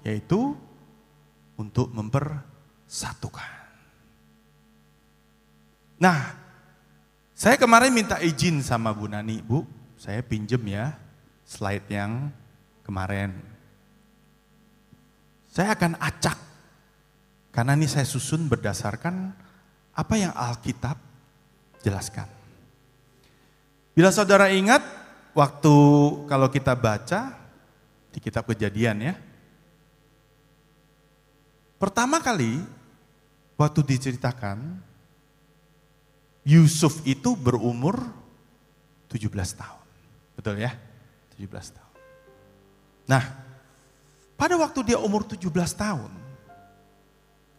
[0.03, 0.57] yaitu
[1.55, 3.58] untuk mempersatukan.
[5.99, 6.31] Nah,
[7.35, 9.67] saya kemarin minta izin sama Bu Nani, Bu,
[9.99, 10.95] saya pinjem ya
[11.43, 12.31] slide yang
[12.87, 13.35] kemarin.
[15.51, 16.39] Saya akan acak,
[17.51, 19.35] karena ini saya susun berdasarkan
[19.91, 20.95] apa yang Alkitab
[21.83, 22.31] jelaskan.
[23.91, 24.79] Bila saudara ingat,
[25.35, 25.75] waktu
[26.31, 27.35] kalau kita baca
[28.15, 29.13] di kitab kejadian ya,
[31.75, 32.63] pertama kali
[33.59, 34.79] waktu diceritakan,
[36.49, 38.01] Yusuf itu berumur
[39.05, 39.85] 17 tahun.
[40.33, 40.73] Betul ya?
[41.37, 41.93] 17 tahun.
[43.05, 43.23] Nah,
[44.33, 45.45] pada waktu dia umur 17
[45.77, 46.09] tahun,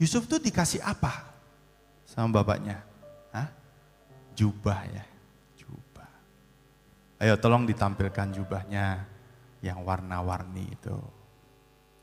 [0.03, 1.23] Yusuf itu dikasih apa
[2.03, 2.83] sama bapaknya?
[3.31, 3.47] Hah?
[4.35, 5.07] Jubah ya,
[5.55, 6.11] jubah.
[7.23, 9.07] Ayo tolong ditampilkan jubahnya
[9.63, 10.99] yang warna-warni itu.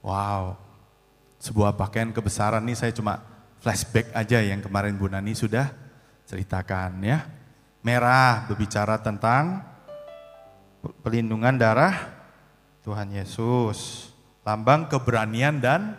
[0.06, 0.56] Wow,
[1.42, 3.20] sebuah pakaian kebesaran nih saya cuma
[3.60, 5.87] flashback aja yang kemarin Bu Nani sudah
[6.28, 7.24] ceritakan ya.
[7.82, 9.64] Merah berbicara tentang
[11.02, 11.96] pelindungan darah
[12.84, 14.12] Tuhan Yesus.
[14.44, 15.96] Lambang keberanian dan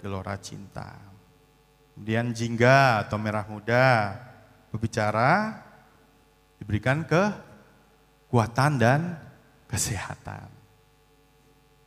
[0.00, 0.96] gelora cinta.
[1.92, 4.16] Kemudian jingga atau merah muda
[4.72, 5.60] berbicara
[6.56, 7.22] diberikan ke
[8.28, 9.00] kekuatan dan
[9.66, 10.46] kesehatan.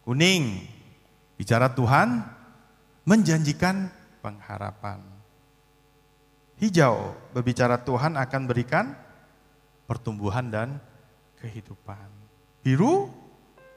[0.03, 0.59] Kuning
[1.39, 2.19] bicara Tuhan
[3.07, 3.87] menjanjikan
[4.19, 5.12] pengharapan.
[6.63, 8.95] Hijau berbicara Tuhan akan berikan
[9.83, 10.79] pertumbuhan dan
[11.35, 12.07] kehidupan.
[12.63, 13.11] Biru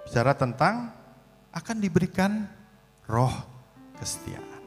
[0.07, 0.95] bicara tentang
[1.51, 2.47] akan diberikan
[3.11, 3.34] roh
[3.99, 4.62] kesetiaan.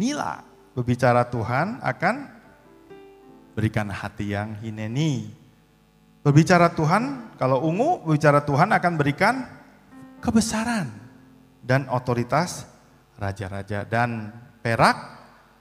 [0.00, 0.40] Nila
[0.72, 2.14] berbicara Tuhan akan
[3.52, 5.28] berikan hati yang hineni.
[6.24, 9.44] Berbicara Tuhan, kalau ungu berbicara Tuhan akan berikan
[10.24, 10.88] kebesaran
[11.60, 12.64] dan otoritas
[13.20, 14.32] raja-raja dan
[14.64, 15.17] perak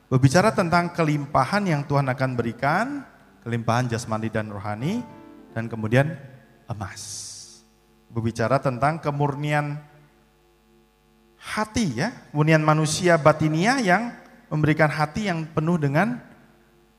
[0.07, 3.03] berbicara tentang kelimpahan yang Tuhan akan berikan,
[3.43, 5.03] kelimpahan jasmani dan rohani
[5.51, 6.15] dan kemudian
[6.67, 7.35] emas.
[8.07, 9.79] Berbicara tentang kemurnian
[11.35, 14.15] hati ya, kemurnian manusia batinia yang
[14.47, 16.19] memberikan hati yang penuh dengan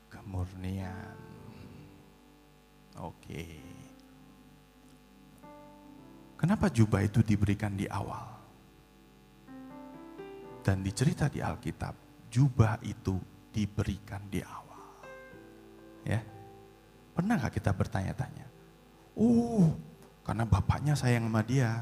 [0.09, 1.17] kemurnian.
[3.01, 3.57] Oke.
[6.39, 8.37] Kenapa jubah itu diberikan di awal?
[10.63, 13.17] Dan dicerita di Alkitab, jubah itu
[13.49, 14.85] diberikan di awal.
[16.05, 16.21] Ya.
[17.13, 18.47] Pernah nggak kita bertanya-tanya?
[19.17, 19.75] Oh,
[20.23, 21.75] karena bapaknya sayang sama dia.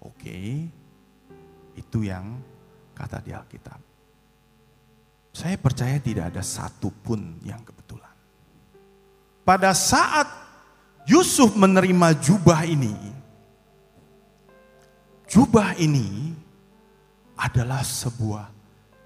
[0.00, 0.64] Oke,
[1.76, 2.40] itu yang
[2.96, 3.76] kata di Alkitab.
[5.30, 8.14] Saya percaya tidak ada satupun yang kebetulan.
[9.44, 10.26] Pada saat
[11.04, 12.96] Yusuf menerima jubah ini,
[15.28, 16.32] jubah ini
[17.36, 18.48] adalah sebuah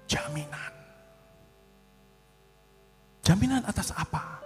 [0.09, 0.74] jaminan.
[3.25, 4.37] Jaminan atas apa?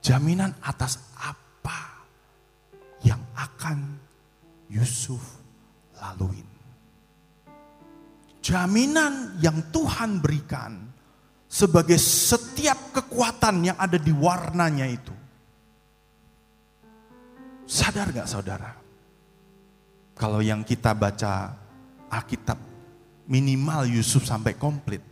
[0.00, 2.08] Jaminan atas apa
[3.04, 4.00] yang akan
[4.72, 5.20] Yusuf
[6.00, 6.48] laluin.
[8.40, 10.80] Jaminan yang Tuhan berikan
[11.44, 15.12] sebagai setiap kekuatan yang ada di warnanya itu.
[17.68, 18.72] Sadar gak saudara?
[20.16, 21.52] Kalau yang kita baca
[22.08, 22.56] Alkitab
[23.28, 25.09] minimal Yusuf sampai komplit.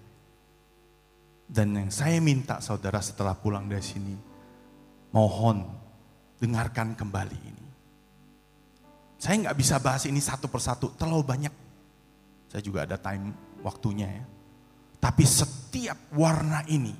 [1.48, 4.12] Dan yang saya minta saudara setelah pulang dari sini,
[5.16, 5.64] mohon
[6.36, 7.66] dengarkan kembali ini.
[9.16, 11.54] Saya nggak bisa bahas ini satu persatu, terlalu banyak.
[12.52, 13.32] Saya juga ada time
[13.64, 14.24] waktunya ya.
[15.00, 16.92] Tapi setiap warna ini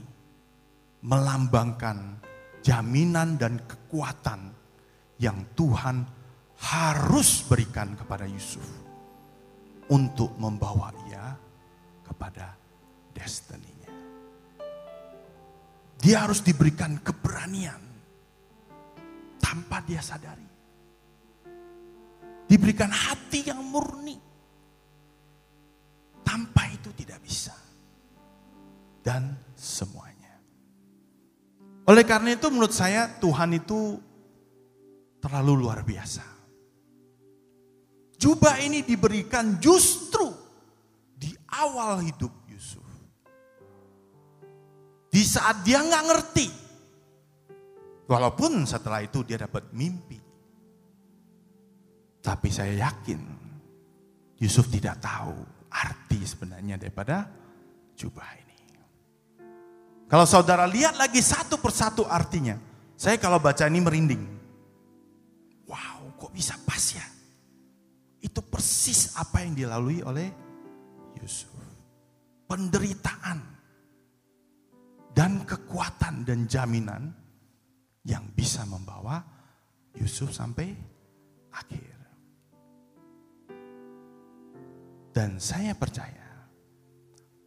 [1.04, 2.18] melambangkan
[2.64, 4.50] jaminan dan kekuatan
[5.20, 6.02] yang Tuhan
[6.58, 8.66] harus berikan kepada Yusuf
[9.92, 11.36] untuk membawa ia
[12.02, 12.54] kepada
[13.14, 13.67] destininya.
[15.98, 17.82] Dia harus diberikan keberanian
[19.42, 20.46] tanpa dia sadari.
[22.46, 24.14] Diberikan hati yang murni.
[26.22, 27.52] Tanpa itu tidak bisa.
[29.02, 30.38] Dan semuanya.
[31.88, 33.98] Oleh karena itu menurut saya Tuhan itu
[35.18, 36.22] terlalu luar biasa.
[38.18, 40.26] Jubah ini diberikan justru
[41.14, 42.37] di awal hidup
[45.28, 46.48] saat dia nggak ngerti.
[48.08, 50.16] Walaupun setelah itu dia dapat mimpi.
[52.24, 53.20] Tapi saya yakin
[54.40, 55.36] Yusuf tidak tahu
[55.68, 57.28] arti sebenarnya daripada
[57.92, 58.56] jubah ini.
[60.08, 62.56] Kalau saudara lihat lagi satu persatu artinya,
[62.96, 64.24] saya kalau baca ini merinding.
[65.68, 67.04] Wow, kok bisa pas ya?
[68.24, 70.32] Itu persis apa yang dilalui oleh
[71.20, 71.52] Yusuf.
[72.48, 73.57] Penderitaan
[75.18, 77.10] dan kekuatan dan jaminan
[78.06, 79.18] yang bisa membawa
[79.98, 80.70] Yusuf sampai
[81.50, 81.98] akhir.
[85.10, 86.46] Dan saya percaya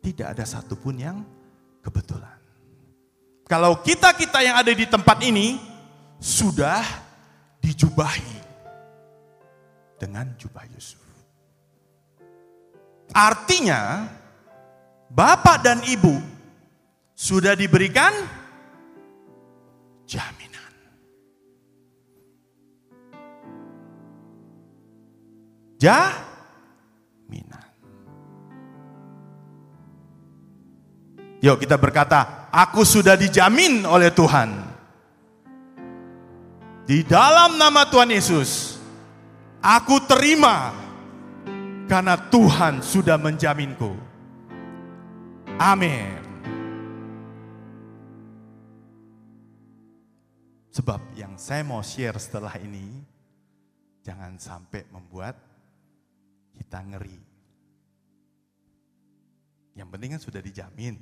[0.03, 1.23] tidak ada satupun yang
[1.79, 2.35] kebetulan.
[3.47, 5.55] Kalau kita-kita yang ada di tempat ini
[6.19, 6.83] sudah
[7.63, 8.35] dijubahi
[9.95, 11.07] dengan jubah Yusuf.
[13.15, 14.11] Artinya,
[15.07, 16.30] bapak dan ibu
[17.21, 18.09] sudah diberikan
[20.09, 20.73] jaminan.
[25.77, 26.17] Jaminan.
[31.45, 34.73] Yuk kita berkata, aku sudah dijamin oleh Tuhan.
[36.89, 38.81] Di dalam nama Tuhan Yesus,
[39.61, 40.73] aku terima
[41.85, 43.93] karena Tuhan sudah menjaminku.
[45.61, 46.20] Amin.
[50.71, 53.03] Sebab yang saya mau share setelah ini,
[54.07, 55.35] jangan sampai membuat
[56.55, 57.19] kita ngeri.
[59.75, 60.95] Yang penting kan sudah dijamin.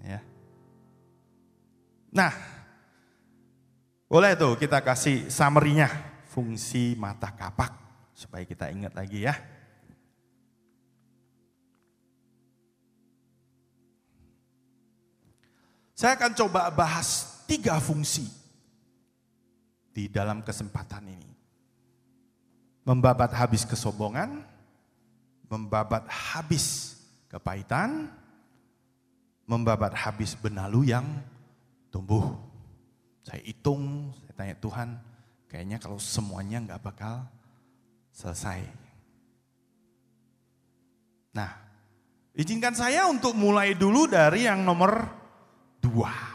[0.00, 0.20] Ya.
[2.12, 2.32] Nah,
[4.08, 5.88] boleh tuh kita kasih summary-nya,
[6.32, 7.72] fungsi mata kapak,
[8.16, 9.36] supaya kita ingat lagi ya.
[15.96, 18.24] Saya akan coba bahas tiga fungsi
[19.92, 21.30] di dalam kesempatan ini.
[22.88, 24.40] Membabat habis kesombongan,
[25.52, 26.96] membabat habis
[27.28, 28.08] kepahitan,
[29.44, 31.04] membabat habis benalu yang
[31.92, 32.24] tumbuh.
[33.20, 34.88] Saya hitung, saya tanya Tuhan,
[35.46, 37.28] kayaknya kalau semuanya nggak bakal
[38.16, 38.64] selesai.
[41.36, 41.52] Nah,
[42.32, 45.04] izinkan saya untuk mulai dulu dari yang nomor
[45.84, 46.31] dua.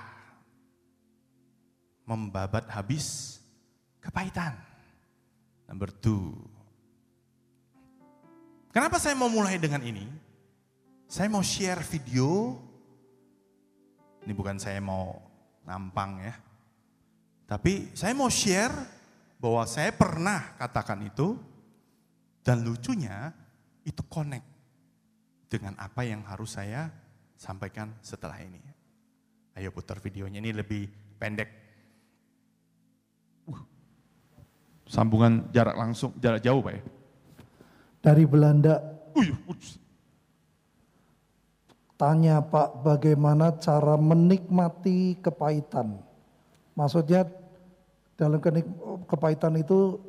[2.07, 3.37] Membabat habis
[3.99, 4.55] kepahitan.
[5.67, 6.31] Number two.
[8.71, 10.07] Kenapa saya mau mulai dengan ini?
[11.11, 12.55] Saya mau share video.
[14.23, 15.19] Ini bukan saya mau
[15.67, 16.35] nampang ya.
[17.47, 18.71] Tapi saya mau share
[19.39, 21.35] bahwa saya pernah katakan itu.
[22.39, 23.35] Dan lucunya
[23.83, 24.47] itu connect
[25.51, 26.87] dengan apa yang harus saya
[27.35, 28.63] sampaikan setelah ini.
[29.59, 30.87] Ayo putar videonya ini lebih
[31.19, 31.66] pendek.
[34.87, 36.81] Sambungan jarak langsung, jarak jauh Pak ya?
[37.99, 38.79] Dari Belanda,
[39.11, 39.75] Uyuh, uts.
[41.99, 45.99] tanya Pak bagaimana cara menikmati kepahitan.
[46.77, 47.27] Maksudnya
[48.15, 48.69] dalam kenik-
[49.11, 49.99] kepahitan itu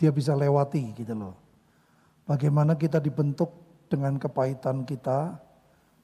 [0.00, 1.34] dia bisa lewati gitu loh.
[2.24, 3.50] Bagaimana kita dibentuk
[3.90, 5.36] dengan kepahitan kita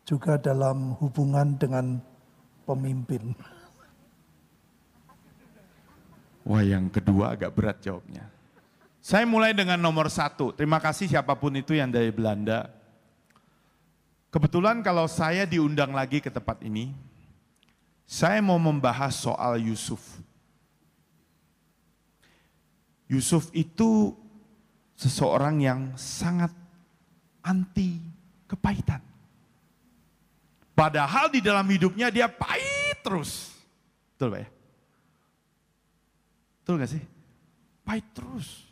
[0.05, 2.03] juga dalam hubungan dengan
[2.68, 3.33] pemimpin.
[6.49, 8.24] Wah yang kedua agak berat jawabnya.
[9.05, 10.57] Saya mulai dengan nomor satu.
[10.57, 12.72] Terima kasih siapa pun itu yang dari Belanda.
[14.32, 16.96] Kebetulan kalau saya diundang lagi ke tempat ini,
[18.09, 20.01] saya mau membahas soal Yusuf.
[23.12, 24.16] Yusuf itu
[24.96, 26.53] seseorang yang sangat
[27.44, 28.01] anti
[28.49, 29.05] kepahitan.
[30.72, 33.53] Padahal di dalam hidupnya dia pahit terus.
[34.16, 34.49] Betul Pak ya?
[36.68, 37.04] Betul gak sih?
[37.80, 38.68] Pahit terus.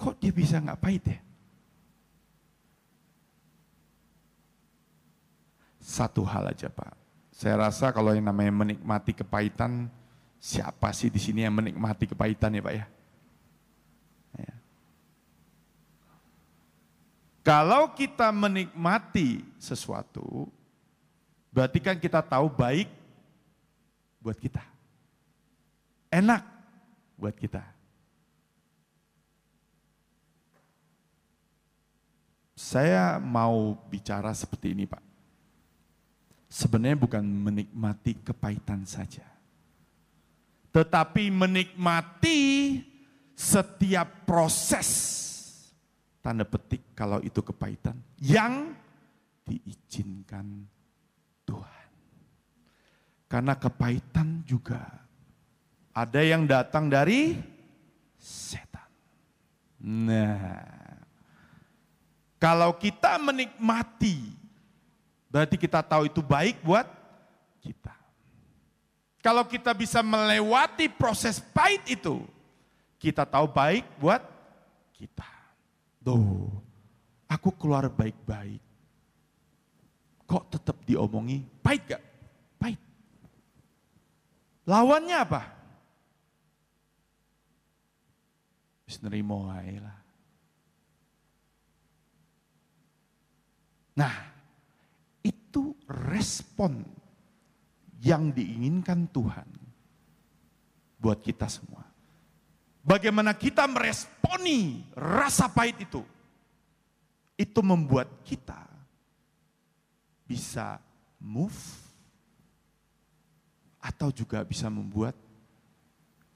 [0.00, 1.20] kok dia bisa nggak pahit ya?
[5.76, 6.96] Satu hal aja Pak,
[7.28, 9.92] saya rasa kalau yang namanya menikmati kepahitan,
[10.40, 12.86] siapa sih di sini yang menikmati kepahitan ya Pak ya?
[14.40, 14.54] ya.
[17.44, 20.48] Kalau kita menikmati sesuatu,
[21.52, 22.88] berarti kan kita tahu baik
[24.24, 24.64] buat kita.
[26.08, 26.53] Enak
[27.24, 27.64] buat kita.
[32.52, 35.00] Saya mau bicara seperti ini Pak.
[36.52, 39.24] Sebenarnya bukan menikmati kepahitan saja.
[40.68, 42.40] Tetapi menikmati
[43.32, 44.88] setiap proses
[46.20, 48.76] tanda petik kalau itu kepahitan yang
[49.48, 50.68] diizinkan
[51.48, 51.88] Tuhan.
[53.32, 55.03] Karena kepahitan juga
[55.94, 57.38] ada yang datang dari
[58.18, 58.90] setan.
[59.78, 60.66] Nah,
[62.42, 64.44] kalau kita menikmati
[65.34, 66.86] Berarti kita tahu itu baik buat
[67.58, 67.90] kita.
[69.18, 72.22] Kalau kita bisa melewati proses pahit itu,
[73.02, 74.22] kita tahu baik buat
[74.94, 75.26] kita.
[76.06, 76.54] Tuh,
[77.26, 78.62] aku keluar baik-baik.
[80.30, 82.02] Kok tetap diomongi pahit gak?
[82.54, 82.78] Pahit.
[84.70, 85.42] Lawannya apa?
[88.84, 89.98] Bisa nerimo lah.
[93.94, 94.14] Nah,
[95.24, 96.84] itu respon
[98.04, 99.48] yang diinginkan Tuhan
[101.00, 101.86] buat kita semua.
[102.84, 106.04] Bagaimana kita meresponi rasa pahit itu.
[107.34, 108.60] Itu membuat kita
[110.28, 110.78] bisa
[111.18, 111.56] move
[113.80, 115.16] atau juga bisa membuat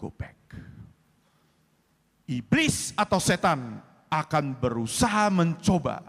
[0.01, 0.37] go back.
[2.29, 3.81] Iblis atau setan
[4.13, 6.05] akan berusaha mencoba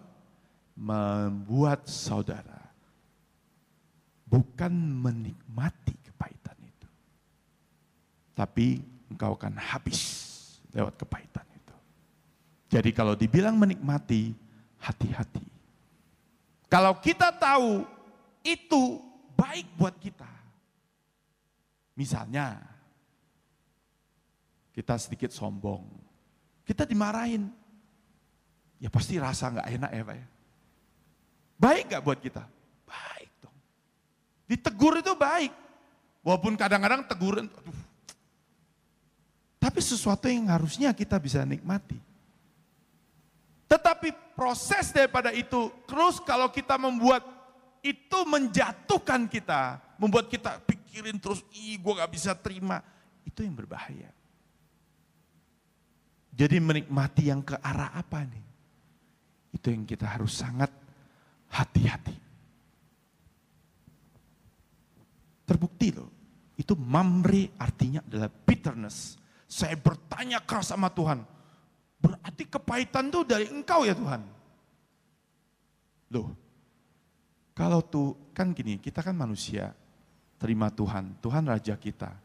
[0.76, 2.60] membuat saudara
[4.30, 6.90] bukan menikmati kepahitan itu.
[8.38, 10.00] Tapi engkau akan habis
[10.70, 11.76] lewat kepahitan itu.
[12.70, 14.32] Jadi kalau dibilang menikmati,
[14.78, 15.44] hati-hati.
[16.70, 17.84] Kalau kita tahu
[18.46, 19.02] itu
[19.34, 20.30] baik buat kita.
[21.98, 22.62] Misalnya,
[24.72, 26.09] kita sedikit sombong.
[26.70, 27.50] Kita dimarahin.
[28.78, 30.28] Ya pasti rasa nggak enak ya Pak ya.
[31.58, 32.46] Baik nggak buat kita?
[32.86, 33.34] Baik.
[34.46, 35.50] Ditegur itu baik.
[36.22, 37.80] Walaupun kadang-kadang teguran, aduh.
[39.58, 41.98] Tapi sesuatu yang harusnya kita bisa nikmati.
[43.66, 47.26] Tetapi proses daripada itu, terus kalau kita membuat
[47.82, 52.86] itu menjatuhkan kita, membuat kita pikirin terus, ih gue gak bisa terima,
[53.26, 54.14] itu yang berbahaya.
[56.40, 58.46] Jadi menikmati yang ke arah apa nih?
[59.52, 60.72] Itu yang kita harus sangat
[61.52, 62.16] hati-hati.
[65.44, 66.08] Terbukti loh,
[66.56, 69.20] itu mamre artinya adalah bitterness.
[69.52, 71.28] Saya bertanya keras sama Tuhan,
[72.00, 74.22] berarti kepahitan itu dari engkau ya Tuhan.
[76.16, 76.32] Loh,
[77.52, 79.76] kalau tuh kan gini, kita kan manusia,
[80.40, 82.16] terima Tuhan, Tuhan raja kita.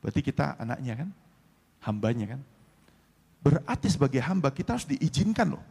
[0.00, 1.08] Berarti kita anaknya kan,
[1.84, 2.40] hambanya kan.
[3.38, 5.64] Berarti sebagai hamba kita harus diizinkan loh.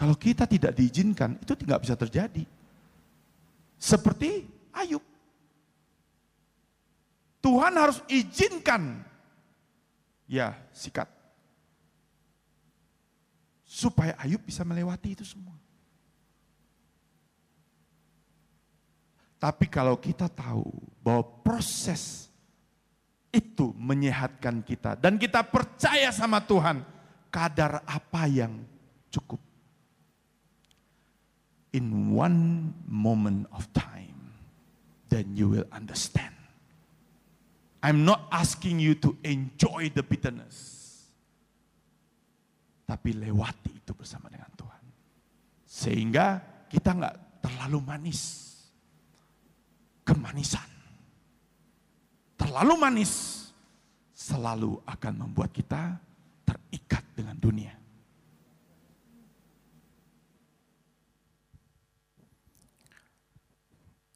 [0.00, 2.44] Kalau kita tidak diizinkan, itu tidak bisa terjadi.
[3.76, 5.04] Seperti Ayub.
[7.44, 9.04] Tuhan harus izinkan
[10.24, 11.04] ya sikat.
[13.68, 15.52] Supaya Ayub bisa melewati itu semua.
[19.36, 20.64] Tapi kalau kita tahu
[21.04, 22.29] bahwa proses
[23.30, 26.82] itu menyehatkan kita dan kita percaya sama Tuhan
[27.30, 28.58] kadar apa yang
[29.10, 29.38] cukup.
[31.70, 34.34] In one moment of time
[35.10, 36.34] then you will understand.
[37.82, 40.78] I'm not asking you to enjoy the bitterness.
[42.86, 44.84] Tapi lewati itu bersama dengan Tuhan.
[45.66, 46.26] Sehingga
[46.70, 48.20] kita nggak terlalu manis.
[50.06, 50.69] Kemanisan.
[52.40, 53.12] Terlalu manis
[54.16, 56.00] selalu akan membuat kita
[56.48, 57.76] terikat dengan dunia.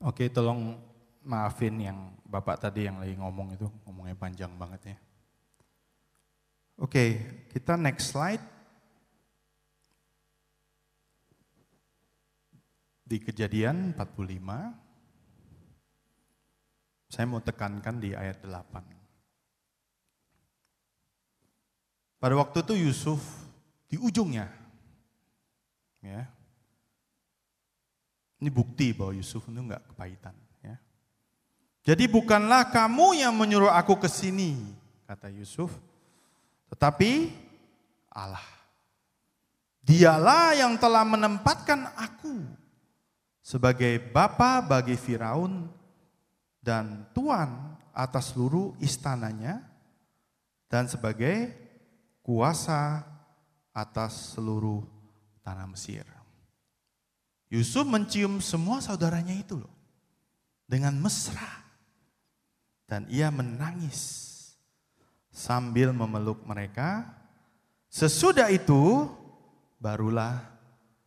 [0.05, 0.77] Oke, tolong
[1.25, 4.97] maafin yang Bapak tadi yang lagi ngomong itu, ngomongnya panjang banget ya.
[6.83, 7.05] Oke,
[7.55, 8.43] kita next slide.
[13.05, 14.84] Di kejadian 45,
[17.15, 18.83] saya mau tekankan di ayat 8.
[22.19, 23.23] Pada waktu itu Yusuf
[23.87, 24.51] di ujungnya.
[26.03, 26.27] Ya.
[28.43, 30.35] Ini bukti bahwa Yusuf itu enggak kepahitan.
[30.59, 30.75] Ya.
[31.87, 34.59] Jadi bukanlah kamu yang menyuruh aku ke sini,
[35.07, 35.71] kata Yusuf.
[36.75, 37.31] Tetapi
[38.11, 38.43] Allah.
[39.87, 42.43] Dialah yang telah menempatkan aku
[43.39, 45.84] sebagai bapa bagi Firaun
[46.65, 49.61] dan tuan atas seluruh istananya
[50.73, 51.53] dan sebagai
[52.25, 53.05] kuasa
[53.77, 54.81] atas seluruh
[55.45, 56.09] tanah Mesir.
[57.53, 59.71] Yusuf mencium semua saudaranya itu loh
[60.65, 61.63] dengan mesra
[62.89, 64.33] dan ia menangis
[65.29, 67.05] sambil memeluk mereka.
[67.93, 69.07] Sesudah itu
[69.79, 70.43] barulah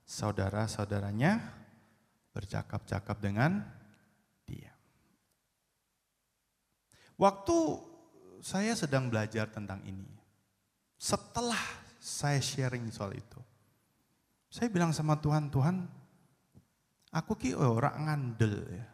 [0.08, 1.41] saudara-saudaranya
[2.32, 3.60] bercakap-cakap dengan
[4.47, 4.72] dia.
[7.18, 7.57] Waktu
[8.45, 10.05] saya sedang belajar tentang ini,
[11.01, 11.59] setelah
[11.97, 13.41] saya sharing soal itu,
[14.53, 15.89] saya bilang sama Tuhan, Tuhan,
[17.09, 18.88] aku ki orang ngandel ya.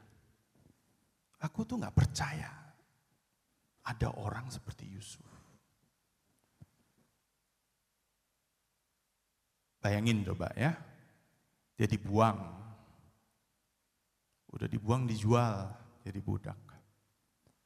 [1.43, 2.47] Aku tuh nggak percaya
[3.84, 5.28] ada orang seperti Yusuf.
[9.84, 10.71] Bayangin coba ya,
[11.76, 12.39] dia dibuang.
[14.55, 15.67] Udah dibuang dijual
[16.07, 16.72] jadi budak.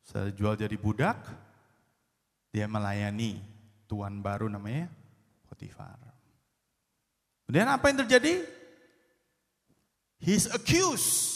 [0.08, 1.20] Setelah jual jadi budak,
[2.56, 3.44] dia melayani
[3.92, 4.88] tuan baru namanya
[5.52, 6.00] Potifar.
[7.44, 8.34] Kemudian apa yang terjadi?
[10.24, 11.36] He's accused.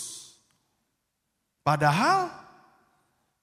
[1.68, 2.32] Padahal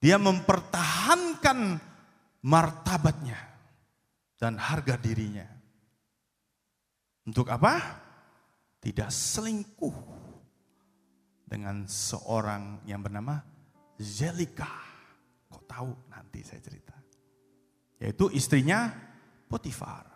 [0.01, 1.77] dia mempertahankan
[2.41, 3.37] martabatnya
[4.41, 5.45] dan harga dirinya.
[7.29, 7.77] Untuk apa?
[8.81, 9.97] Tidak selingkuh
[11.45, 13.37] dengan seorang yang bernama
[14.01, 14.88] Zelika.
[15.69, 16.09] Tahu?
[16.09, 16.97] Nanti saya cerita.
[18.01, 18.89] Yaitu istrinya
[19.45, 20.09] Potifar.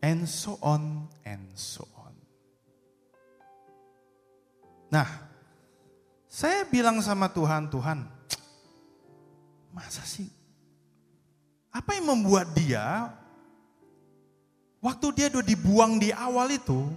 [0.00, 2.16] And so on and so on.
[4.92, 5.08] Nah,
[6.28, 8.08] saya bilang sama Tuhan, Tuhan,
[9.72, 10.28] masa sih?
[11.68, 13.12] Apa yang membuat dia
[14.80, 16.88] Waktu dia udah dibuang di awal itu,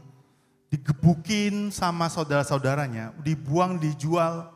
[0.72, 4.53] digebukin sama saudara-saudaranya, dibuang, dijual.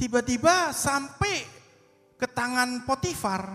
[0.00, 1.44] Tiba-tiba sampai
[2.16, 3.52] ke tangan Potifar.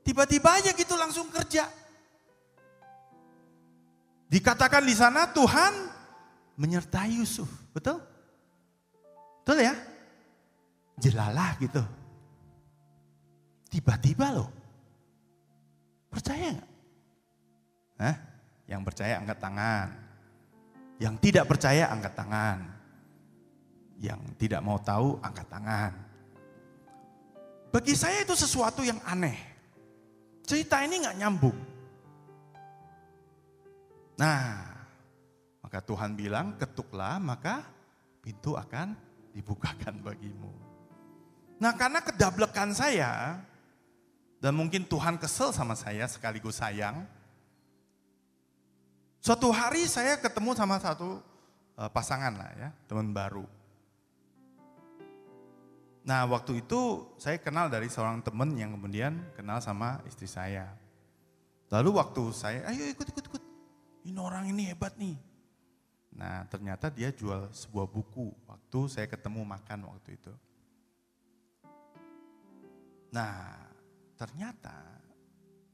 [0.00, 1.68] Tiba-tiba aja gitu langsung kerja.
[4.32, 5.92] Dikatakan di sana Tuhan
[6.56, 8.00] menyertai Yusuf, betul?
[9.44, 9.76] Betul ya?
[10.96, 11.84] Jelalah gitu.
[13.68, 14.48] Tiba-tiba loh.
[16.08, 16.70] Percaya nggak?
[18.00, 18.16] Hah?
[18.64, 19.88] Yang percaya angkat tangan.
[20.96, 22.75] Yang tidak percaya angkat tangan.
[23.96, 25.92] Yang tidak mau tahu angkat tangan.
[27.72, 29.36] Bagi saya itu sesuatu yang aneh.
[30.46, 31.58] Cerita ini nggak nyambung.
[34.16, 34.64] Nah,
[35.60, 37.66] maka Tuhan bilang ketuklah maka
[38.24, 38.96] pintu akan
[39.36, 40.48] dibukakan bagimu.
[41.60, 43.40] Nah karena kedablekan saya,
[44.40, 47.04] dan mungkin Tuhan kesel sama saya sekaligus sayang,
[49.26, 51.18] Suatu hari saya ketemu sama satu
[51.74, 53.42] uh, pasangan lah ya, teman baru.
[56.06, 60.70] Nah waktu itu saya kenal dari seorang teman yang kemudian kenal sama istri saya.
[61.66, 63.42] Lalu waktu saya, ayo ikut ikut ikut,
[64.06, 65.18] ini orang ini hebat nih.
[66.14, 70.30] Nah ternyata dia jual sebuah buku waktu saya ketemu makan waktu itu.
[73.10, 73.66] Nah
[74.14, 74.78] ternyata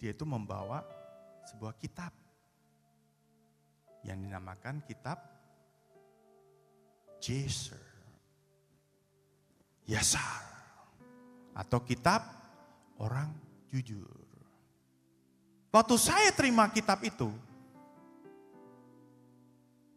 [0.01, 0.81] dia itu membawa
[1.53, 2.17] sebuah kitab
[4.01, 5.21] yang dinamakan kitab
[7.21, 7.92] Jeser.
[9.93, 10.41] Yasar.
[11.53, 12.25] Atau kitab
[12.97, 13.29] orang
[13.69, 14.09] jujur.
[15.73, 17.29] Waktu saya terima kitab itu,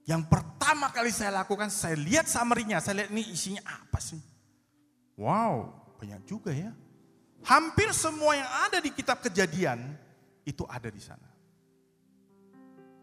[0.08, 4.20] yang pertama kali saya lakukan, saya lihat summary-nya, saya lihat ini isinya apa sih.
[5.20, 6.72] Wow, banyak juga ya.
[7.44, 9.96] Hampir semua yang ada di kitab kejadian,
[10.46, 11.30] itu ada di sana.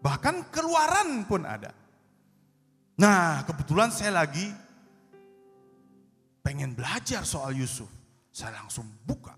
[0.03, 1.75] Bahkan keluaran pun ada.
[2.99, 4.51] Nah kebetulan saya lagi
[6.43, 7.89] pengen belajar soal Yusuf.
[8.35, 9.33] Saya langsung buka.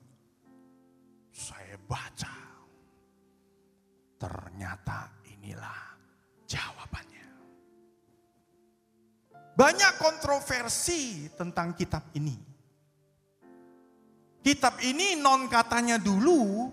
[1.31, 2.35] Saya baca.
[4.19, 5.81] Ternyata inilah
[6.49, 7.29] jawabannya.
[9.55, 12.35] Banyak kontroversi tentang kitab ini.
[14.45, 16.69] Kitab ini non katanya dulu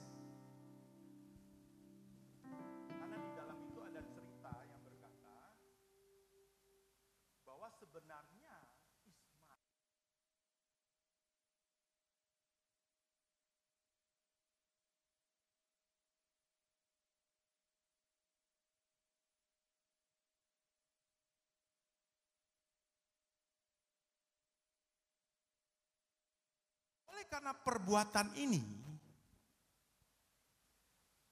[27.32, 28.60] Karena perbuatan ini,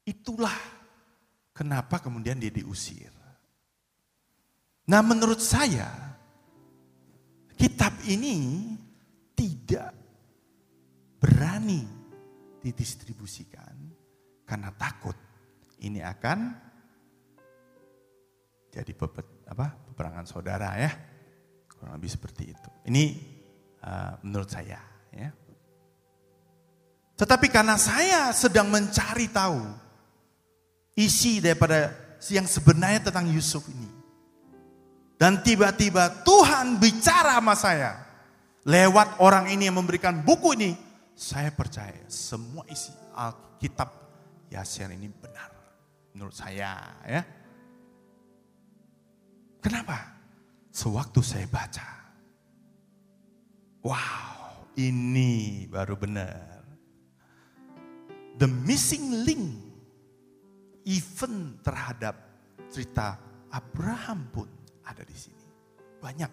[0.09, 0.57] itulah
[1.53, 3.13] kenapa kemudian dia diusir.
[4.89, 5.93] Nah menurut saya,
[7.53, 8.65] kitab ini
[9.37, 9.93] tidak
[11.21, 11.85] berani
[12.65, 13.77] didistribusikan
[14.49, 15.21] karena takut
[15.85, 16.57] ini akan
[18.73, 20.97] jadi pepet, apa, peperangan saudara ya.
[21.69, 22.71] Kurang lebih seperti itu.
[22.89, 23.05] Ini
[23.85, 24.81] uh, menurut saya
[25.13, 25.50] ya.
[27.21, 29.61] Tetapi karena saya sedang mencari tahu
[30.97, 31.93] isi daripada
[32.33, 33.93] yang sebenarnya tentang Yusuf ini.
[35.21, 37.93] Dan tiba-tiba Tuhan bicara sama saya.
[38.65, 40.73] Lewat orang ini yang memberikan buku ini.
[41.13, 43.93] Saya percaya semua isi Alkitab
[44.49, 45.53] Yasir ini benar.
[46.17, 47.21] Menurut saya ya.
[49.61, 50.17] Kenapa?
[50.73, 51.85] Sewaktu saya baca.
[53.85, 54.41] Wow
[54.81, 56.50] ini baru benar
[58.41, 59.53] the missing link
[60.89, 62.17] even terhadap
[62.73, 63.21] cerita
[63.53, 64.49] Abraham pun
[64.89, 65.45] ada di sini.
[66.01, 66.33] Banyak.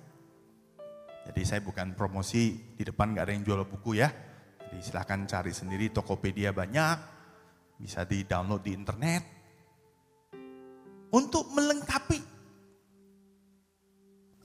[1.27, 4.07] Jadi saya bukan promosi di depan nggak ada yang jual buku ya.
[4.63, 6.97] Jadi silahkan cari sendiri Tokopedia banyak,
[7.75, 9.23] bisa di download di internet.
[11.11, 12.19] Untuk melengkapi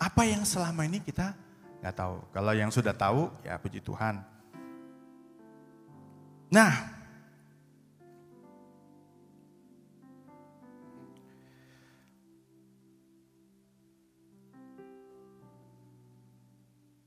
[0.03, 1.31] apa yang selama ini kita
[1.79, 2.17] nggak tahu.
[2.35, 4.19] Kalau yang sudah tahu ya puji Tuhan.
[6.51, 7.02] Nah,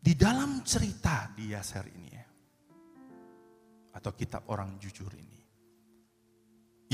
[0.06, 2.26] Di dalam cerita di Yaser ini ya,
[3.98, 5.42] atau kitab orang jujur ini,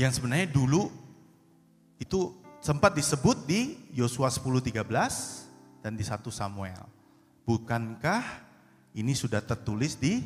[0.00, 0.88] yang sebenarnya dulu
[2.00, 6.88] itu sempat disebut di Yosua 10:13 dan di 1 Samuel.
[7.44, 8.24] Bukankah
[8.96, 10.24] ini sudah tertulis di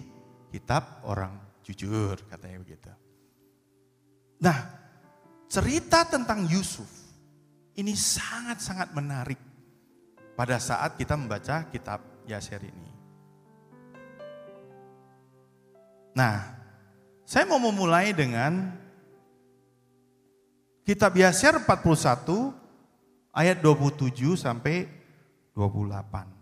[0.55, 1.34] kitab orang
[1.66, 2.95] jujur katanya begitu.
[4.47, 4.62] Nah,
[5.51, 6.87] cerita tentang Yusuf
[7.74, 9.43] ini sangat-sangat menarik
[10.39, 12.93] pada saat kita membaca kitab Yaser ini.
[16.16, 16.43] Nah,
[17.29, 18.72] saya mau memulai dengan
[20.87, 22.55] kitab Yaser 41
[23.35, 24.89] ayat 27 sampai
[25.53, 26.37] 28.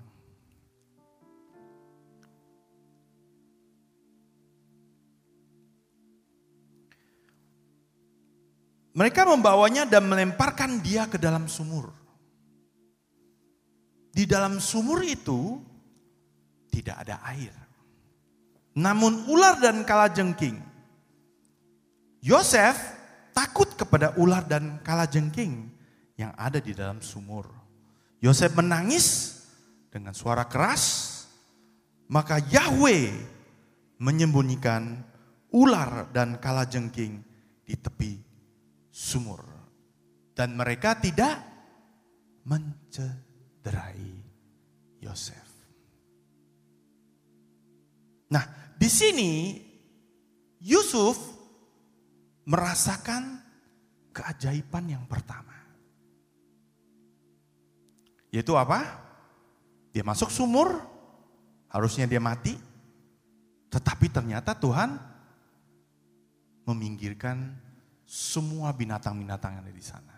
[8.95, 11.91] Mereka membawanya dan melemparkan dia ke dalam sumur.
[14.15, 15.59] Di dalam sumur itu
[16.75, 17.55] tidak ada air.
[18.75, 20.59] Namun ular dan kalajengking.
[22.19, 22.75] Yosef
[23.31, 25.71] takut kepada ular dan kalajengking
[26.19, 27.47] yang ada di dalam sumur.
[28.19, 29.39] Yosef menangis
[29.95, 31.15] dengan suara keras,
[32.11, 33.15] maka Yahweh
[34.03, 35.07] menyembunyikan
[35.55, 37.23] ular dan kalajengking
[37.63, 38.19] di tepi
[38.91, 39.45] sumur.
[40.35, 41.39] Dan mereka tidak
[42.43, 44.11] mencederai
[44.99, 45.44] Yosef.
[48.35, 49.63] Nah, di sini
[50.59, 51.15] Yusuf
[52.51, 53.39] merasakan
[54.11, 55.55] keajaiban yang pertama.
[58.35, 58.83] Yaitu apa?
[59.95, 60.83] Dia masuk sumur,
[61.71, 62.59] harusnya dia mati,
[63.71, 64.99] tetapi ternyata Tuhan
[66.67, 67.55] meminggirkan
[68.03, 70.17] semua binatang-binatang yang ada di sana.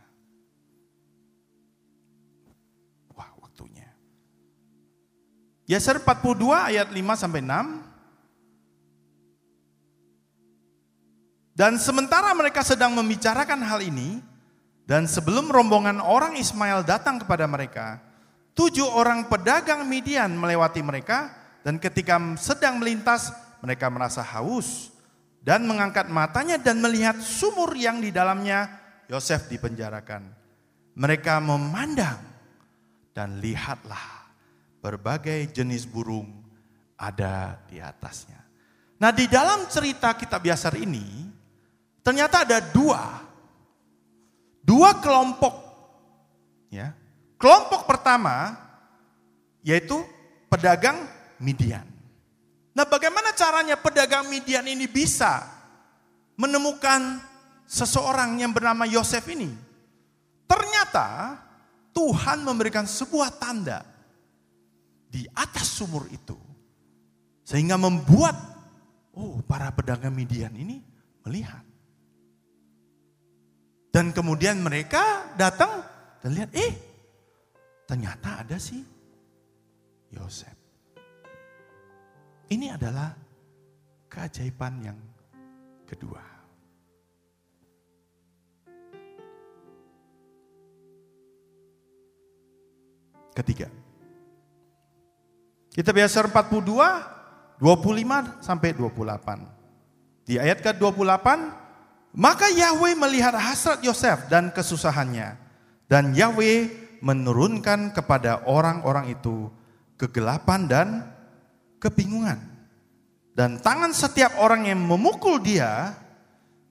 [3.12, 3.84] Wah, waktunya.
[5.68, 7.85] Yaser 42 ayat 5 sampai 6.
[11.56, 14.20] Dan sementara mereka sedang membicarakan hal ini,
[14.84, 17.96] dan sebelum rombongan orang Ismail datang kepada mereka,
[18.52, 21.32] tujuh orang pedagang Midian melewati mereka,
[21.64, 23.32] dan ketika sedang melintas,
[23.64, 24.92] mereka merasa haus,
[25.40, 28.68] dan mengangkat matanya dan melihat sumur yang di dalamnya
[29.08, 30.28] Yosef dipenjarakan.
[30.92, 32.20] Mereka memandang
[33.16, 34.28] dan lihatlah
[34.84, 36.28] berbagai jenis burung
[37.00, 38.42] ada di atasnya.
[38.98, 41.35] Nah di dalam cerita kitab Yasar ini
[42.06, 43.02] ternyata ada dua,
[44.62, 45.66] dua kelompok.
[46.70, 46.94] Ya,
[47.34, 48.54] kelompok pertama
[49.66, 49.98] yaitu
[50.46, 51.02] pedagang
[51.42, 51.82] Midian.
[52.70, 55.42] Nah bagaimana caranya pedagang Midian ini bisa
[56.38, 57.18] menemukan
[57.66, 59.50] seseorang yang bernama Yosef ini?
[60.46, 61.34] Ternyata
[61.90, 63.82] Tuhan memberikan sebuah tanda
[65.10, 66.38] di atas sumur itu.
[67.42, 68.38] Sehingga membuat,
[69.18, 70.78] oh para pedagang Midian ini
[71.26, 71.65] melihat.
[73.96, 75.80] Dan kemudian mereka datang
[76.20, 76.72] dan lihat, eh
[77.88, 78.76] ternyata ada si
[80.12, 80.52] Yosef.
[82.52, 83.16] Ini adalah
[84.12, 85.00] keajaiban yang
[85.88, 86.36] kedua.
[93.36, 93.68] ketiga.
[95.76, 100.24] Kita biasa 42, 25 sampai 28.
[100.24, 101.65] Di ayat ke-28,
[102.16, 105.36] maka Yahweh melihat hasrat Yosef dan kesusahannya.
[105.84, 106.72] Dan Yahweh
[107.04, 109.52] menurunkan kepada orang-orang itu
[110.00, 110.88] kegelapan dan
[111.76, 112.40] kebingungan.
[113.36, 115.92] Dan tangan setiap orang yang memukul dia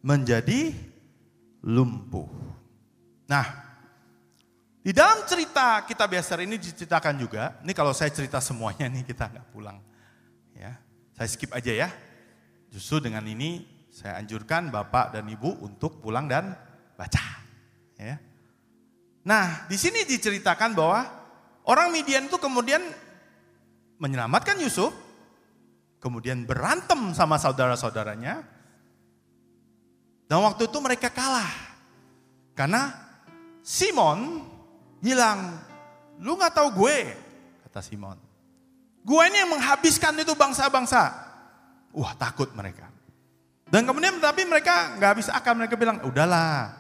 [0.02, 0.74] menjadi
[1.62, 2.26] lumpuh.
[3.30, 3.46] Nah,
[4.82, 9.30] di dalam cerita kita biasa ini diceritakan juga, ini kalau saya cerita semuanya nih kita
[9.30, 9.78] nggak pulang.
[10.58, 10.82] Ya,
[11.14, 11.90] saya skip aja ya.
[12.74, 16.52] Justru dengan ini saya anjurkan Bapak dan Ibu untuk pulang dan
[17.00, 17.24] baca.
[17.96, 18.20] Ya.
[19.24, 21.08] Nah, di sini diceritakan bahwa
[21.64, 22.84] orang Midian itu kemudian
[23.96, 24.92] menyelamatkan Yusuf,
[26.04, 28.44] kemudian berantem sama saudara-saudaranya,
[30.28, 31.48] dan waktu itu mereka kalah.
[32.52, 32.92] Karena
[33.64, 34.44] Simon
[35.00, 35.56] bilang,
[36.20, 37.16] lu gak tahu gue,
[37.64, 38.20] kata Simon.
[39.08, 41.02] Gue ini yang menghabiskan itu bangsa-bangsa.
[41.96, 42.95] Wah takut mereka.
[43.66, 46.74] Dan kemudian tapi mereka nggak habis akal, mereka bilang, udahlah,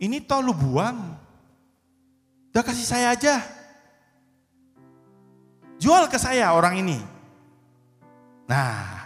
[0.00, 1.16] ini toh lu buang.
[2.50, 3.40] Udah kasih saya aja.
[5.80, 6.98] Jual ke saya orang ini.
[8.44, 9.00] Nah,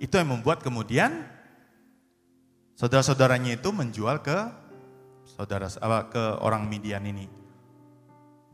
[0.00, 1.22] itu yang membuat kemudian
[2.74, 4.38] saudara-saudaranya itu menjual ke
[5.26, 5.70] saudara
[6.10, 7.28] ke orang Midian ini.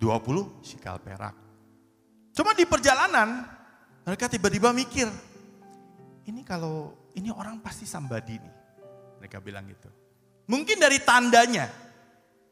[0.02, 1.32] 20 sikal perak.
[2.34, 3.46] Cuma di perjalanan
[4.02, 5.06] mereka tiba-tiba mikir,
[6.26, 8.54] ini kalau ini orang pasti sambadi nih.
[9.22, 9.90] Mereka bilang gitu.
[10.50, 11.70] Mungkin dari tandanya.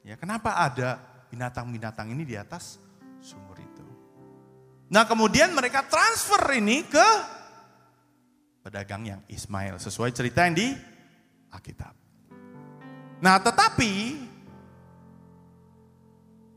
[0.01, 0.97] Ya, kenapa ada
[1.29, 2.81] binatang-binatang ini di atas
[3.21, 3.85] sumur itu.
[4.91, 7.09] Nah, kemudian mereka transfer ini ke
[8.65, 10.69] pedagang yang Ismail sesuai cerita yang di
[11.53, 11.95] Alkitab.
[13.21, 13.93] Nah, tetapi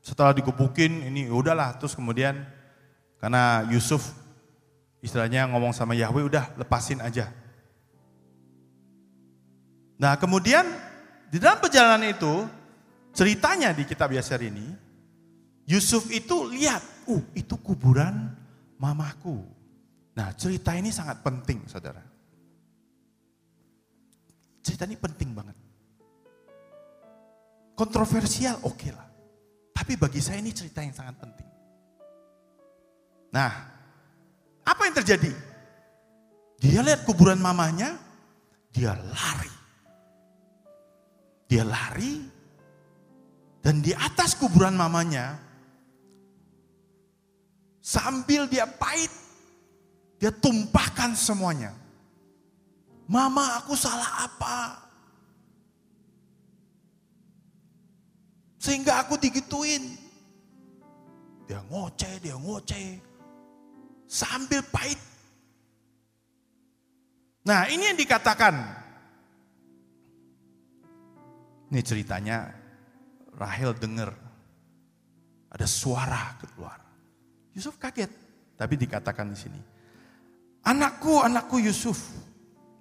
[0.00, 2.40] Setelah dikebukin ini ya udahlah terus kemudian
[3.20, 4.16] karena Yusuf
[5.04, 7.28] istilahnya ngomong sama Yahweh udah lepasin aja.
[10.00, 10.64] Nah kemudian
[11.28, 12.48] di dalam perjalanan itu
[13.12, 14.90] ceritanya di kitab Yasir ini
[15.70, 18.34] Yusuf itu lihat, uh itu kuburan
[18.74, 19.38] mamaku.
[20.18, 22.02] Nah cerita ini sangat penting saudara.
[24.64, 25.54] Cerita ini penting banget.
[27.78, 29.09] Kontroversial oke okay lah.
[29.80, 31.48] Tapi bagi saya ini cerita yang sangat penting.
[33.32, 33.48] Nah,
[34.60, 35.32] apa yang terjadi?
[36.60, 37.96] Dia lihat kuburan mamanya,
[38.76, 39.54] dia lari.
[41.48, 42.20] Dia lari,
[43.60, 45.36] dan di atas kuburan mamanya,
[47.80, 49.12] sambil dia pahit,
[50.20, 51.72] Dia tumpahkan semuanya.
[53.08, 54.76] Mama aku salah apa?
[58.60, 59.96] Sehingga aku digituin.
[61.48, 63.00] Dia ngoceh, dia ngoceh.
[64.04, 65.00] Sambil pahit.
[67.48, 68.54] Nah ini yang dikatakan.
[71.72, 72.52] Ini ceritanya
[73.32, 74.12] Rahel dengar.
[75.50, 76.78] Ada suara keluar.
[77.56, 78.12] Yusuf kaget.
[78.60, 79.60] Tapi dikatakan di sini.
[80.68, 81.96] Anakku, anakku Yusuf.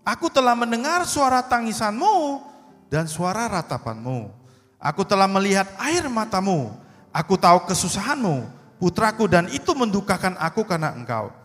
[0.04, 2.44] Aku telah mendengar suara tangisanmu
[2.92, 4.39] dan suara ratapanmu.
[4.80, 6.72] Aku telah melihat air matamu.
[7.12, 8.48] Aku tahu kesusahanmu,
[8.80, 11.36] putraku, dan itu mendukakan aku karena engkau.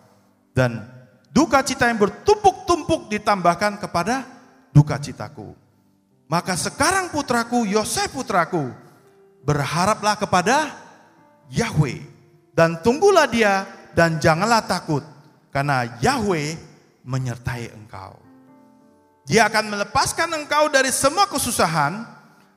[0.55, 0.87] Dan
[1.35, 4.23] duka cita yang bertumpuk-tumpuk ditambahkan kepada
[4.71, 5.51] duka citaku.
[6.31, 8.71] Maka sekarang putraku, Yosef putraku,
[9.43, 10.71] berharaplah kepada
[11.51, 12.07] Yahweh.
[12.55, 13.67] Dan tunggulah dia
[13.99, 15.03] dan janganlah takut.
[15.51, 16.55] Karena Yahweh
[17.03, 18.15] menyertai engkau.
[19.27, 22.14] Dia akan melepaskan engkau dari semua kesusahan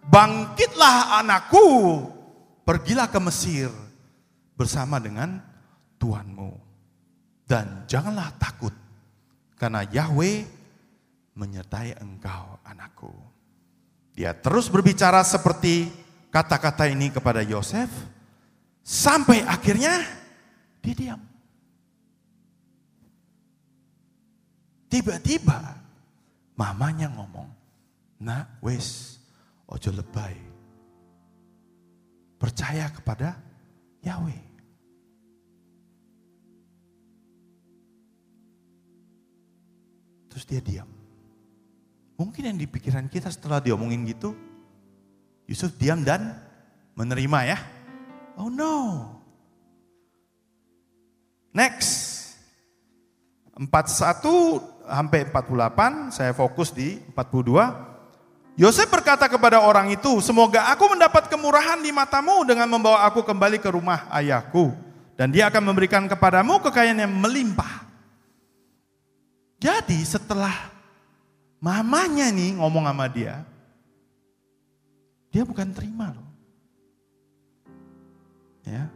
[0.08, 1.68] bangkitlah anakku,
[2.64, 3.70] pergilah ke Mesir
[4.56, 5.44] bersama dengan
[6.00, 6.52] Tuhanmu.
[7.48, 8.76] Dan janganlah takut,
[9.56, 10.44] karena Yahweh
[11.32, 13.14] menyertai engkau anakku.
[14.12, 15.88] Dia terus berbicara seperti
[16.28, 17.88] kata-kata ini kepada Yosef,
[18.84, 20.04] sampai akhirnya
[20.84, 21.22] dia diam.
[24.88, 25.78] Tiba-tiba
[26.56, 27.48] mamanya ngomong,
[28.24, 29.17] nak wes
[29.68, 30.36] Ojo lebay.
[32.40, 33.36] Percaya kepada
[34.00, 34.42] Yahweh.
[40.32, 40.90] Terus dia diam.
[42.18, 44.38] Mungkin yang di pikiran kita setelah diomongin gitu,
[45.50, 46.38] Yusuf diam dan
[46.94, 47.58] menerima ya.
[48.38, 48.74] Oh no.
[51.54, 52.16] Next.
[53.58, 57.97] 41 sampai 48, saya fokus di 42.
[58.58, 63.62] Yosef berkata kepada orang itu, semoga aku mendapat kemurahan di matamu dengan membawa aku kembali
[63.62, 64.74] ke rumah ayahku.
[65.14, 67.86] Dan dia akan memberikan kepadamu kekayaan yang melimpah.
[69.62, 70.54] Jadi setelah
[71.62, 73.46] mamanya nih ngomong sama dia,
[75.30, 76.30] dia bukan terima loh.
[78.66, 78.90] Ya.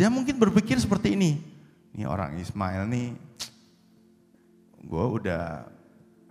[0.00, 1.40] Dia mungkin berpikir seperti ini.
[1.92, 3.12] Ini orang Ismail nih,
[4.88, 5.68] gue udah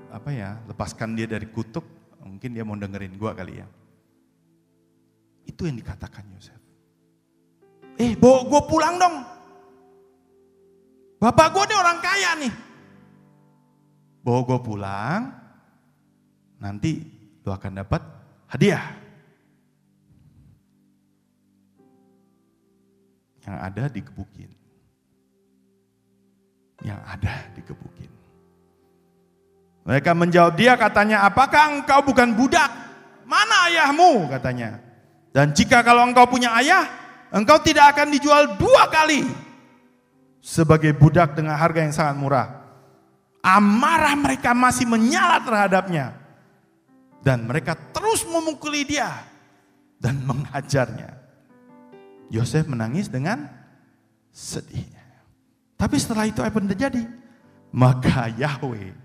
[0.10, 1.86] apa ya, lepaskan dia dari kutuk,
[2.34, 3.68] Mungkin dia mau dengerin gua kali ya.
[5.46, 6.58] Itu yang dikatakan Yosef.
[8.02, 9.16] Eh, bawa gue pulang dong.
[11.22, 12.54] Bapak gue ini orang kaya nih.
[14.24, 15.22] Bawa gue pulang,
[16.58, 17.06] nanti
[17.46, 18.02] lu akan dapat
[18.50, 18.82] hadiah.
[23.44, 24.52] Yang ada dikebukin.
[26.82, 28.23] Yang ada dikebukin.
[29.84, 32.72] Mereka menjawab dia katanya, apakah engkau bukan budak?
[33.28, 34.32] Mana ayahmu?
[34.32, 34.80] katanya.
[35.36, 36.88] Dan jika kalau engkau punya ayah,
[37.36, 39.28] engkau tidak akan dijual dua kali.
[40.40, 42.48] Sebagai budak dengan harga yang sangat murah.
[43.44, 46.16] Amarah mereka masih menyala terhadapnya.
[47.24, 49.12] Dan mereka terus memukuli dia.
[50.00, 51.16] Dan menghajarnya.
[52.32, 53.48] Yosef menangis dengan
[54.32, 54.88] sedih.
[55.80, 57.04] Tapi setelah itu apa yang terjadi?
[57.74, 59.03] Maka Yahweh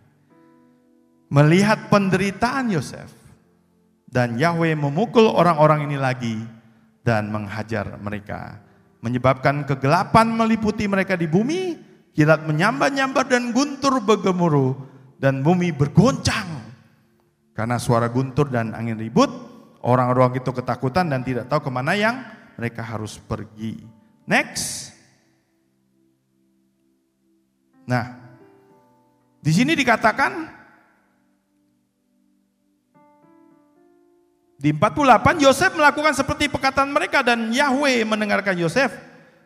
[1.29, 3.13] melihat penderitaan Yosef.
[4.09, 6.41] Dan Yahweh memukul orang-orang ini lagi
[7.05, 8.57] dan menghajar mereka
[9.01, 11.79] menyebabkan kegelapan meliputi mereka di bumi
[12.17, 14.75] kilat menyambar-nyambar dan guntur bergemuruh
[15.23, 16.67] dan bumi bergoncang
[17.55, 19.31] karena suara guntur dan angin ribut
[19.87, 22.27] orang-orang itu ketakutan dan tidak tahu ke mana yang
[22.59, 23.79] mereka harus pergi.
[24.27, 24.93] Next.
[27.87, 28.19] Nah
[29.39, 30.58] di sini dikatakan
[34.59, 38.91] Di 48 Yosef melakukan seperti perkataan mereka dan Yahweh mendengarkan Yosef.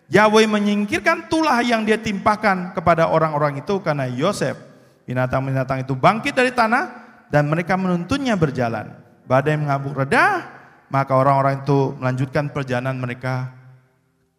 [0.09, 4.57] Yahweh menyingkirkan tulah yang dia timpakan kepada orang-orang itu karena Yosef
[5.05, 6.85] binatang-binatang itu bangkit dari tanah
[7.29, 8.89] dan mereka menuntunnya berjalan.
[9.29, 10.49] Badai mengabuk reda,
[10.89, 13.53] maka orang-orang itu melanjutkan perjalanan mereka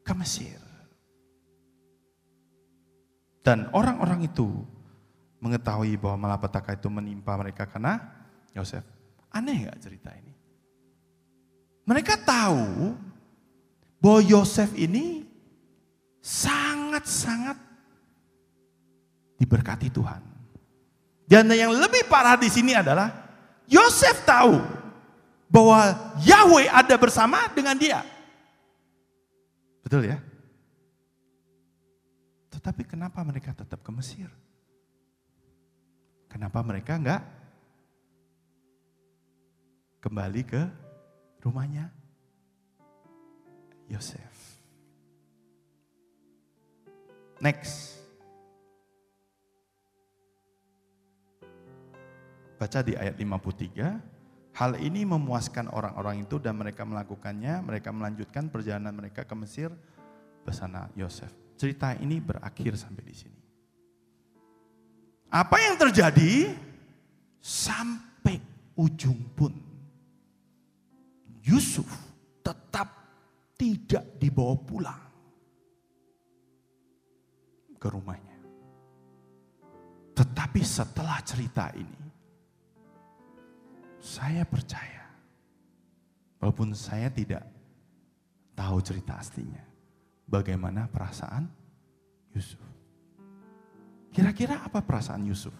[0.02, 0.58] ke Mesir.
[3.46, 4.66] Dan orang-orang itu
[5.38, 8.02] mengetahui bahwa malapetaka itu menimpa mereka karena
[8.58, 8.82] Yosef.
[9.30, 10.33] Aneh gak cerita ini?
[11.84, 12.96] Mereka tahu
[14.00, 15.28] bahwa Yosef ini
[16.24, 17.60] sangat-sangat
[19.36, 20.24] diberkati Tuhan.
[21.28, 23.12] Dan yang lebih parah di sini adalah
[23.68, 24.60] Yosef tahu
[25.52, 28.00] bahwa Yahweh ada bersama dengan dia.
[29.84, 30.18] Betul ya?
[32.52, 34.32] Tetapi kenapa mereka tetap ke Mesir?
[36.32, 37.22] Kenapa mereka enggak
[40.00, 40.62] kembali ke
[41.44, 41.92] rumahnya
[43.92, 44.32] Yosef?
[47.44, 48.00] Next.
[52.56, 58.96] Baca di ayat 53, hal ini memuaskan orang-orang itu dan mereka melakukannya, mereka melanjutkan perjalanan
[58.96, 59.68] mereka ke Mesir
[60.48, 61.28] bersama Yosef.
[61.60, 63.42] Cerita ini berakhir sampai di sini.
[65.28, 66.56] Apa yang terjadi?
[67.44, 68.40] Sampai
[68.80, 69.73] ujung pun
[71.44, 71.88] Yusuf
[72.40, 72.88] tetap
[73.60, 75.04] tidak dibawa pulang
[77.76, 78.40] ke rumahnya.
[80.16, 82.02] Tetapi setelah cerita ini,
[84.00, 85.04] saya percaya,
[86.40, 87.44] walaupun saya tidak
[88.56, 89.64] tahu cerita aslinya,
[90.30, 91.50] bagaimana perasaan
[92.32, 92.62] Yusuf.
[94.14, 95.54] Kira-kira apa perasaan Yusuf?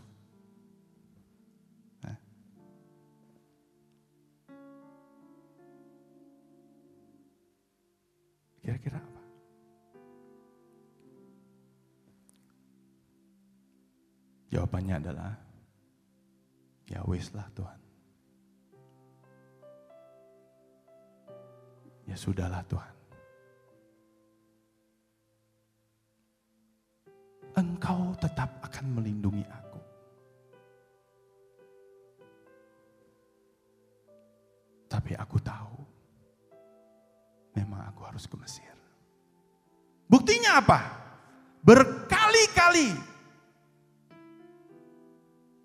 [8.64, 9.22] Kira-kira apa?
[14.56, 15.36] Jawabannya adalah,
[16.88, 17.80] ya wis lah Tuhan.
[22.08, 22.96] Ya sudahlah Tuhan.
[27.60, 29.82] Engkau tetap akan melindungi aku.
[34.88, 35.83] Tapi aku tahu,
[37.54, 38.74] memang aku harus ke Mesir.
[40.10, 40.80] Buktinya apa?
[41.64, 42.92] Berkali-kali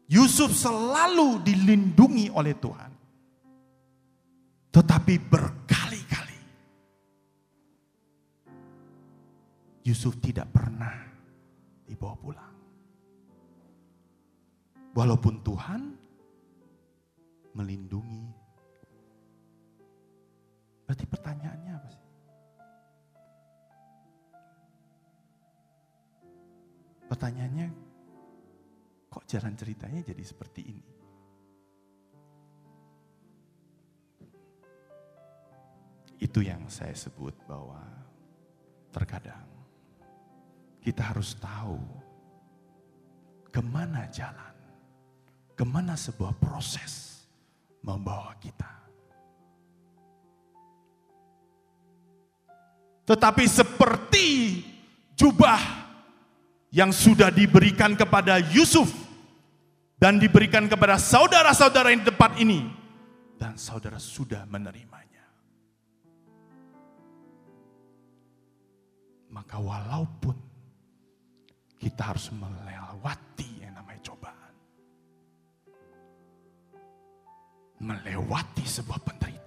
[0.08, 2.92] Yusuf selalu dilindungi oleh Tuhan.
[4.72, 6.40] Tetapi berkali-kali
[9.84, 10.96] Yusuf tidak pernah
[11.84, 12.54] dibawa pulang.
[14.96, 15.82] Walaupun Tuhan
[17.52, 18.37] melindungi.
[20.88, 22.06] Berarti pertanyaannya apa sih?
[27.12, 27.88] Pertanyaannya
[29.08, 30.86] Kok jalan ceritanya jadi seperti ini?
[36.22, 37.82] Itu yang saya sebut bahwa
[38.94, 39.50] terkadang
[40.78, 41.82] kita harus tahu
[43.50, 44.54] ke mana jalan,
[45.58, 47.26] ke mana sebuah proses
[47.82, 48.77] membawa kita.
[53.08, 54.26] Tetapi seperti
[55.16, 55.56] jubah
[56.68, 58.92] yang sudah diberikan kepada Yusuf
[59.96, 62.68] dan diberikan kepada saudara-saudara yang di tempat ini
[63.40, 65.24] dan saudara sudah menerimanya.
[69.32, 70.36] Maka walaupun
[71.80, 74.52] kita harus melewati yang namanya cobaan.
[77.78, 79.37] Melewati sebuah penderitaan.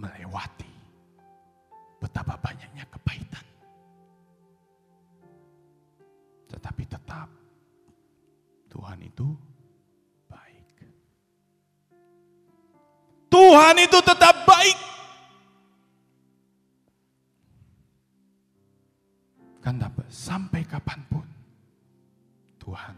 [0.00, 0.72] Melewati
[2.00, 3.44] betapa banyaknya kepahitan.
[6.48, 7.28] Tetapi tetap
[8.72, 9.28] Tuhan itu
[10.24, 10.76] baik.
[13.28, 14.78] Tuhan itu tetap baik.
[19.60, 21.28] Kan dapat sampai kapan pun
[22.56, 22.96] Tuhan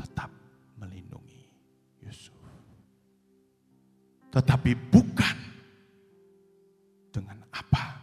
[0.00, 0.32] tetap
[0.80, 1.44] melindungi
[2.00, 2.32] Yusuf.
[4.32, 5.45] Tetapi bukan
[7.56, 7.96] apa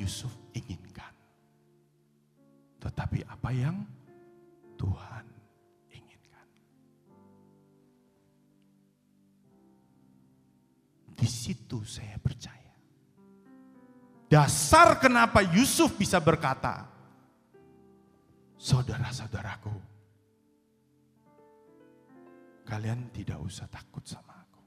[0.00, 1.12] Yusuf inginkan.
[2.80, 3.84] Tetapi apa yang
[4.80, 5.26] Tuhan
[5.92, 6.48] inginkan.
[11.12, 12.72] Di situ saya percaya.
[14.32, 16.88] Dasar kenapa Yusuf bisa berkata,
[18.60, 19.72] Saudara-saudaraku,
[22.68, 24.62] kalian tidak usah takut sama aku.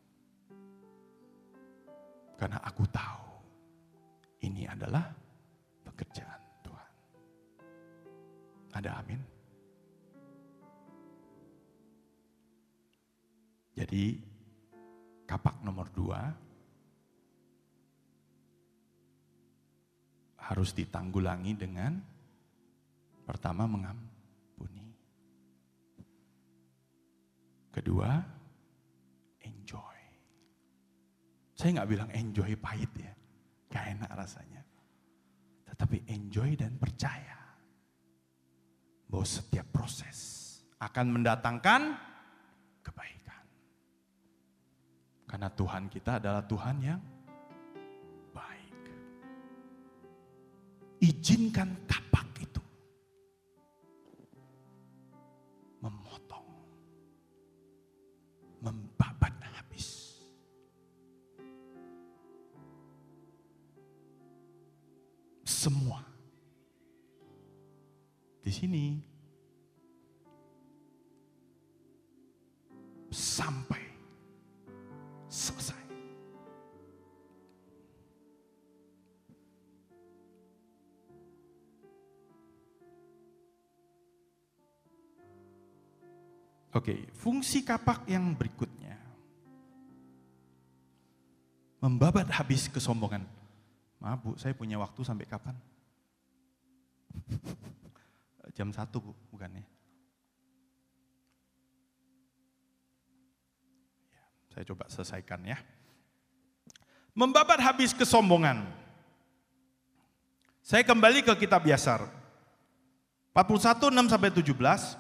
[2.42, 3.33] Karena aku tahu
[4.44, 5.08] ini adalah
[5.88, 6.92] pekerjaan Tuhan.
[8.76, 9.22] Ada amin?
[13.74, 14.22] Jadi
[15.26, 16.22] kapak nomor dua
[20.44, 21.98] harus ditanggulangi dengan
[23.26, 24.92] pertama mengampuni.
[27.74, 28.22] Kedua,
[29.42, 30.00] enjoy.
[31.58, 33.10] Saya nggak bilang enjoy pahit ya,
[33.74, 34.62] gak enak rasanya.
[35.66, 37.58] Tetapi enjoy dan percaya
[39.10, 40.18] bahwa setiap proses
[40.78, 41.98] akan mendatangkan
[42.86, 43.44] kebaikan.
[45.26, 47.02] Karena Tuhan kita adalah Tuhan yang
[48.30, 48.78] baik.
[51.02, 52.03] izinkan kapak
[65.64, 66.04] Semua
[68.44, 69.00] di sini
[73.08, 73.80] sampai
[75.32, 75.88] selesai.
[86.76, 89.00] Oke, fungsi kapak yang berikutnya.
[91.80, 93.43] Membabat habis kesombongan.
[94.04, 95.56] Maaf bu, saya punya waktu sampai kapan?
[98.60, 99.64] Jam satu bu, bukannya?
[104.12, 105.56] Ya, saya coba selesaikan ya.
[107.16, 108.68] Membabat habis kesombongan.
[110.60, 112.04] Saya kembali ke kitab Yasar.
[113.32, 115.00] 41, 6 sampai 17.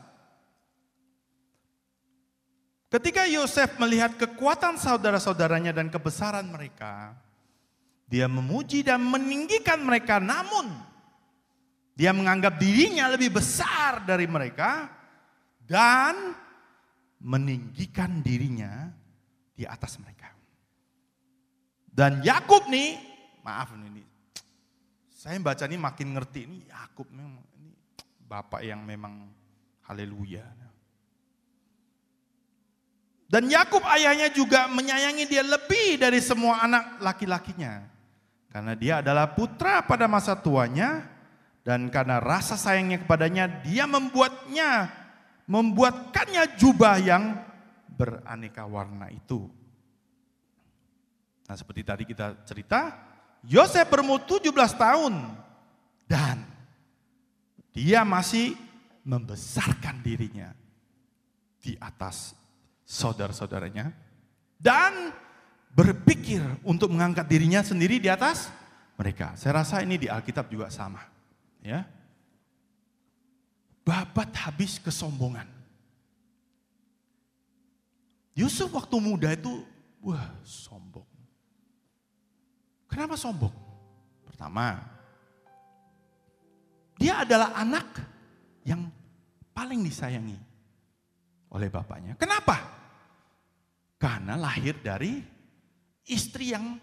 [2.87, 7.17] Ketika Yosef melihat kekuatan saudara-saudaranya dan kebesaran mereka,
[8.07, 10.69] dia memuji dan meninggikan mereka, namun
[11.93, 14.89] dia menganggap dirinya lebih besar dari mereka
[15.61, 16.33] dan
[17.21, 18.89] meninggikan dirinya
[19.53, 20.33] di atas mereka.
[21.93, 22.97] Dan Yakub nih,
[23.45, 24.01] maaf ini,
[25.13, 27.71] saya baca ini makin ngerti ini Yakub memang ini
[28.25, 29.29] bapak yang memang
[29.85, 30.43] haleluya.
[33.29, 37.92] Dan Yakub ayahnya juga menyayangi dia lebih dari semua anak laki-lakinya.
[38.53, 41.09] Karena dia adalah putra pada masa tuanya
[41.65, 44.93] dan karena rasa sayangnya kepadanya dia membuatnya
[45.49, 47.33] membuatkannya jubah yang
[47.97, 49.49] beraneka warna itu.
[51.49, 52.93] Nah, seperti tadi kita cerita,
[53.43, 55.13] Yosef berumur 17 tahun
[56.07, 56.45] dan
[57.73, 58.55] dia masih
[59.03, 60.53] membesarkan dirinya
[61.59, 62.37] di atas
[62.87, 63.91] saudara-saudaranya
[64.61, 65.11] dan
[65.73, 68.53] berpikir untuk mengangkat dirinya sendiri di atas
[68.93, 69.33] mereka.
[69.33, 71.01] Saya rasa ini di Alkitab juga sama,
[71.65, 71.81] ya.
[73.83, 75.49] Babat habis kesombongan.
[78.33, 79.61] Yusuf waktu muda itu
[80.01, 81.05] wah sombong.
[82.87, 83.53] Kenapa sombong?
[84.23, 84.81] Pertama,
[86.97, 87.85] dia adalah anak
[88.63, 88.87] yang
[89.51, 90.37] paling disayangi
[91.53, 92.17] oleh bapaknya.
[92.17, 92.57] Kenapa?
[93.97, 95.32] Karena lahir dari
[96.07, 96.77] istri yang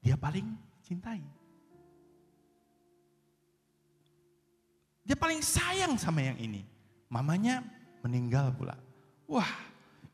[0.00, 0.46] dia paling
[0.84, 1.20] cintai.
[5.04, 6.62] Dia paling sayang sama yang ini.
[7.10, 7.66] Mamanya
[8.06, 8.78] meninggal pula.
[9.26, 9.50] Wah,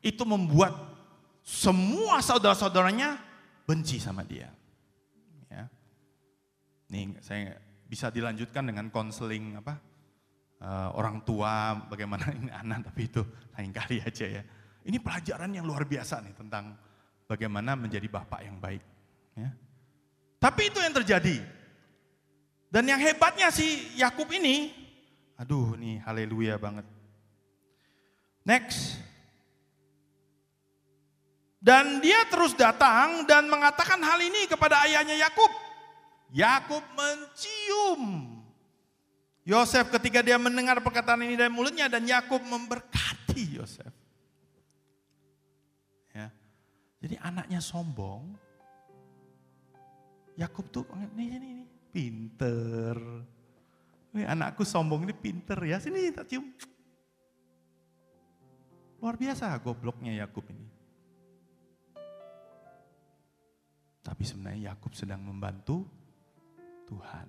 [0.01, 0.73] itu membuat
[1.45, 3.21] semua saudara-saudaranya
[3.69, 4.49] benci sama dia.
[5.47, 5.69] Ya.
[6.89, 9.77] Nih, saya bisa dilanjutkan dengan konseling apa?
[10.61, 13.21] uh, orang tua, bagaimana ini anak, tapi itu
[13.57, 14.43] lain kali aja ya.
[14.87, 16.71] Ini pelajaran yang luar biasa nih tentang
[17.27, 18.81] bagaimana menjadi bapak yang baik.
[19.35, 19.51] Ya.
[20.39, 21.43] Tapi itu yang terjadi.
[22.67, 24.71] Dan yang hebatnya si Yakub ini,
[25.39, 26.83] aduh nih haleluya banget.
[28.43, 28.99] Next.
[31.59, 35.51] Dan dia terus datang dan mengatakan hal ini kepada ayahnya Yakub.
[36.31, 38.03] Yakub mencium
[39.47, 43.16] Yosef ketika dia mendengar perkataan ini dari mulutnya dan Yakub memberkati
[46.97, 48.33] Jadi anaknya sombong.
[50.37, 50.85] Yakub tuh
[51.17, 52.97] ini ini ini pinter.
[54.13, 55.77] Wih, anakku sombong ini pinter ya.
[55.81, 56.45] Sini tak cium.
[58.97, 60.65] Luar biasa gobloknya Yakub ini.
[64.01, 65.85] Tapi sebenarnya Yakub sedang membantu
[66.89, 67.27] Tuhan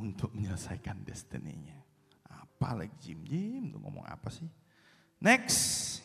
[0.00, 1.78] untuk menyelesaikan destininya.
[2.26, 4.48] Apa lagi Jim Jim tuh ngomong apa sih?
[5.22, 6.01] Next.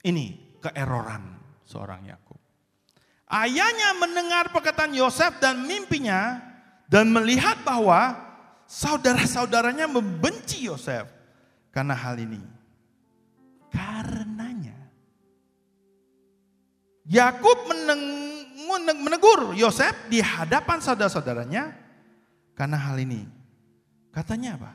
[0.00, 1.22] Ini keeroran
[1.68, 2.40] seorang Yakub.
[3.30, 6.40] Ayahnya mendengar perkataan Yosef dan mimpinya
[6.90, 8.18] dan melihat bahwa
[8.66, 11.06] saudara-saudaranya membenci Yosef
[11.70, 12.42] karena hal ini.
[13.70, 14.74] Karenanya
[17.06, 17.70] Yakub
[19.02, 21.74] menegur Yosef di hadapan saudara-saudaranya
[22.54, 23.26] karena hal ini.
[24.10, 24.72] Katanya apa?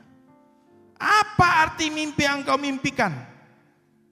[0.96, 3.12] Apa arti mimpi yang kau mimpikan?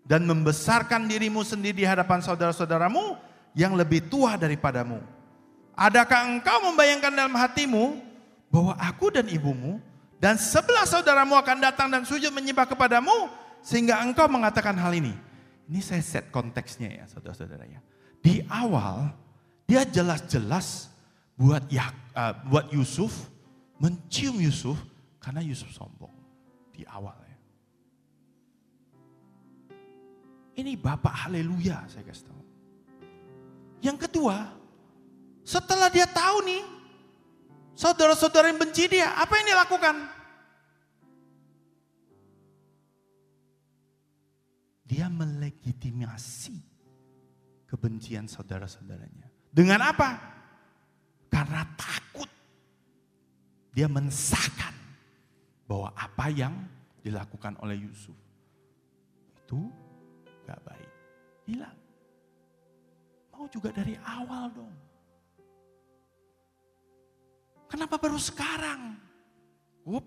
[0.05, 3.17] Dan membesarkan dirimu sendiri di hadapan saudara-saudaramu
[3.57, 5.01] yang lebih tua daripadamu.
[5.75, 7.99] Adakah engkau membayangkan dalam hatimu
[8.53, 9.81] bahwa aku dan ibumu
[10.23, 13.33] dan sebelah saudaramu akan datang dan sujud menyembah kepadamu
[13.65, 15.17] sehingga engkau mengatakan hal ini.
[15.65, 17.81] Ini saya set konteksnya ya saudara-saudara ya.
[18.21, 19.09] Di awal
[19.65, 20.93] dia jelas-jelas
[21.41, 23.33] buat ya, uh, buat Yusuf
[23.81, 24.77] mencium Yusuf
[25.19, 26.13] karena Yusuf sombong
[26.71, 27.17] di awal
[30.55, 32.43] Ini Bapak haleluya saya kasih tahu.
[33.83, 34.55] Yang kedua,
[35.45, 36.63] setelah dia tahu nih,
[37.77, 39.97] saudara-saudara yang benci dia, apa yang dia lakukan?
[44.89, 46.57] Dia melegitimasi
[47.69, 49.27] kebencian saudara-saudaranya.
[49.51, 50.17] Dengan apa?
[51.29, 52.31] Karena takut.
[53.75, 54.71] Dia mensahkan
[55.67, 56.55] bahwa apa yang
[57.03, 58.17] dilakukan oleh Yusuf
[59.45, 59.69] itu
[60.45, 60.91] gak baik.
[61.49, 61.79] Hilang.
[63.35, 64.75] Mau juga dari awal dong.
[67.67, 68.95] Kenapa baru sekarang?
[69.83, 70.07] Wup.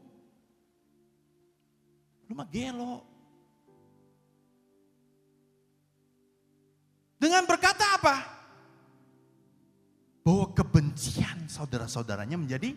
[2.32, 3.04] Lu mah gelo.
[7.20, 8.16] Dengan berkata apa?
[10.24, 12.72] Bahwa kebencian saudara-saudaranya menjadi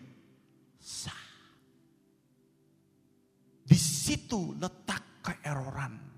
[0.75, 1.23] sah.
[3.63, 6.10] Di situ letak keeroran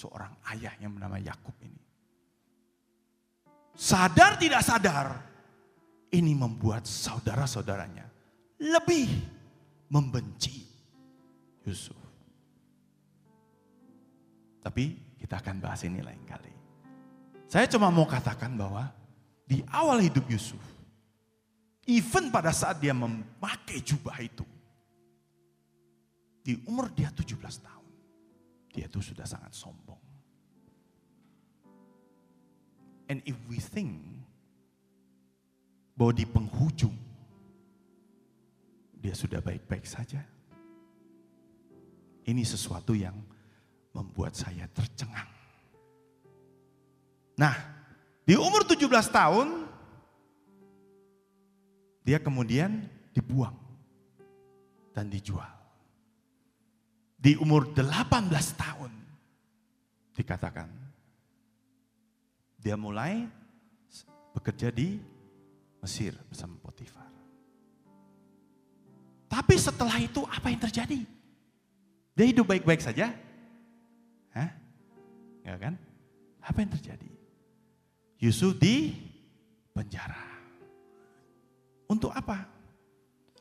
[0.00, 1.82] seorang ayah yang bernama Yakub ini.
[3.76, 5.08] Sadar tidak sadar,
[6.10, 8.08] ini membuat saudara-saudaranya
[8.60, 9.08] lebih
[9.92, 10.64] membenci
[11.64, 11.96] Yusuf.
[14.60, 16.52] Tapi kita akan bahas ini lain kali.
[17.48, 18.92] Saya cuma mau katakan bahwa
[19.48, 20.60] di awal hidup Yusuf,
[21.88, 24.44] even pada saat dia memakai jubah itu,
[26.44, 27.79] di umur dia 17 tahun,
[28.70, 29.98] dia itu sudah sangat sombong.
[33.10, 33.98] And if we think
[35.98, 36.94] bahwa di penghujung
[39.00, 40.22] dia sudah baik-baik saja,
[42.30, 43.18] ini sesuatu yang
[43.90, 45.26] membuat saya tercengang.
[47.34, 47.56] Nah,
[48.22, 49.66] di umur 17 tahun,
[52.06, 53.56] dia kemudian dibuang
[54.94, 55.59] dan dijual.
[57.20, 58.00] Di umur 18
[58.56, 58.92] tahun,
[60.16, 60.72] dikatakan,
[62.56, 63.28] dia mulai
[64.32, 64.96] bekerja di
[65.84, 67.12] Mesir bersama Potifar.
[69.28, 71.00] Tapi setelah itu apa yang terjadi?
[72.16, 73.12] Dia hidup baik-baik saja?
[74.32, 74.50] Hah?
[75.44, 75.76] Ya kan?
[76.40, 77.10] Apa yang terjadi?
[78.20, 78.96] Yusuf di
[79.72, 80.24] penjara.
[81.88, 82.44] Untuk apa?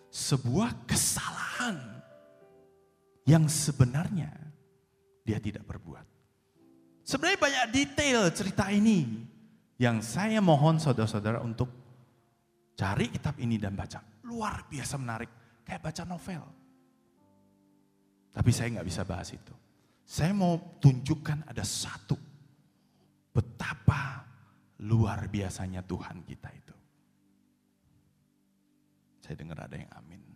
[0.07, 1.98] Sebuah kesalahan
[3.27, 4.29] yang sebenarnya
[5.25, 6.05] dia tidak berbuat.
[7.03, 9.25] Sebenarnya banyak detail cerita ini
[9.81, 11.71] yang saya mohon saudara-saudara untuk
[12.77, 14.03] cari kitab ini dan baca.
[14.29, 15.31] Luar biasa menarik,
[15.65, 16.43] kayak baca novel.
[18.29, 19.55] Tapi saya nggak bisa bahas itu.
[20.05, 22.17] Saya mau tunjukkan ada satu
[23.33, 24.25] betapa
[24.85, 26.75] luar biasanya Tuhan kita itu.
[29.21, 30.28] Saya dengar ada yang amin.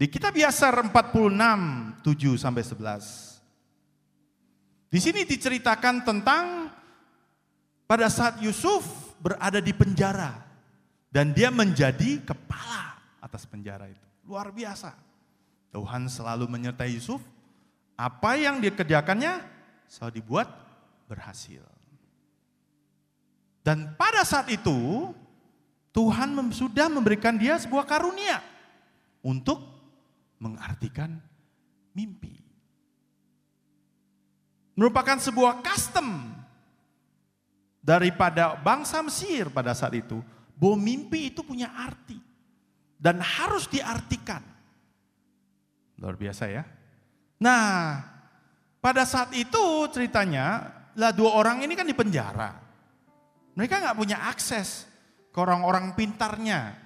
[0.00, 3.36] Di kitab Yasar 46, 7 sampai 11.
[4.88, 6.72] Di sini diceritakan tentang
[7.84, 8.80] pada saat Yusuf
[9.20, 10.40] berada di penjara
[11.12, 14.08] dan dia menjadi kepala atas penjara itu.
[14.24, 14.96] Luar biasa.
[15.68, 17.20] Tuhan selalu menyertai Yusuf.
[17.92, 19.44] Apa yang dikerjakannya
[19.84, 20.48] selalu dibuat
[21.12, 21.60] berhasil.
[23.60, 25.12] Dan pada saat itu
[25.92, 28.40] Tuhan sudah memberikan dia sebuah karunia
[29.20, 29.69] untuk
[30.40, 31.20] mengartikan
[31.92, 32.32] mimpi.
[34.74, 36.32] Merupakan sebuah custom
[37.84, 40.24] daripada bangsa Mesir pada saat itu.
[40.56, 42.16] Bahwa mimpi itu punya arti.
[42.96, 44.40] Dan harus diartikan.
[46.00, 46.64] Luar biasa ya.
[47.40, 48.00] Nah,
[48.80, 52.56] pada saat itu ceritanya, lah dua orang ini kan di penjara.
[53.56, 54.88] Mereka nggak punya akses
[55.28, 56.76] ke orang-orang pintarnya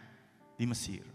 [0.58, 1.13] di Mesir.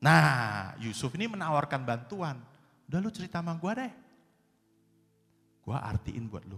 [0.00, 2.40] Nah, Yusuf ini menawarkan bantuan.
[2.88, 3.92] Udah lu cerita sama gue deh.
[5.60, 6.56] Gue artiin buat lu.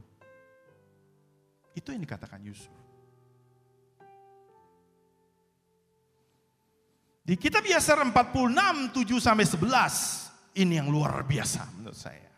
[1.74, 2.70] Itu yang dikatakan Yusuf.
[7.22, 10.58] Di kitab Yasar 46, 7 sampai 11.
[10.58, 12.30] Ini yang luar biasa menurut saya.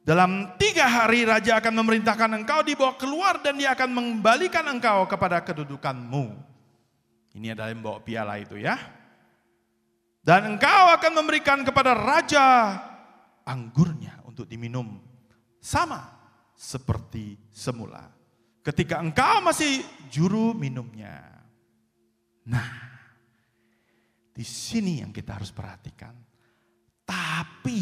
[0.00, 5.44] Dalam tiga hari raja akan memerintahkan engkau dibawa keluar dan dia akan mengembalikan engkau kepada
[5.44, 6.40] kedudukanmu.
[7.36, 8.99] Ini adalah yang bawa piala itu ya.
[10.20, 12.76] Dan engkau akan memberikan kepada raja
[13.48, 15.00] anggurnya untuk diminum.
[15.60, 16.04] Sama
[16.52, 18.04] seperti semula.
[18.60, 19.80] Ketika engkau masih
[20.12, 21.24] juru minumnya.
[22.44, 22.68] Nah,
[24.36, 26.12] di sini yang kita harus perhatikan.
[27.08, 27.80] Tapi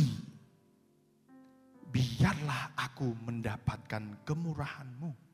[1.91, 5.27] biarlah aku mendapatkan kemurahanmu.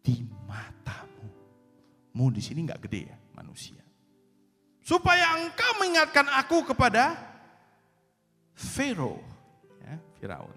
[0.00, 0.16] di
[0.48, 1.28] matamu.
[2.16, 3.89] Mu di sini nggak gede ya manusia.
[4.90, 7.14] Supaya engkau mengingatkan aku kepada
[8.58, 9.22] Pharaoh,
[9.86, 10.50] ya, Firaun.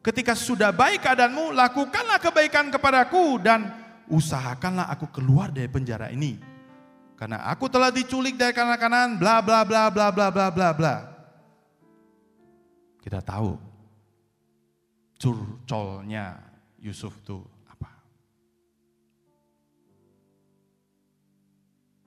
[0.00, 3.68] Ketika sudah baik keadaanmu, lakukanlah kebaikan kepadaku dan
[4.08, 6.40] usahakanlah aku keluar dari penjara ini.
[7.20, 10.94] Karena aku telah diculik dari kanan kanan, bla bla bla bla bla bla bla bla.
[13.04, 13.52] Kita tahu
[15.20, 16.40] curcolnya
[16.80, 17.36] Yusuf itu
[17.68, 18.00] apa?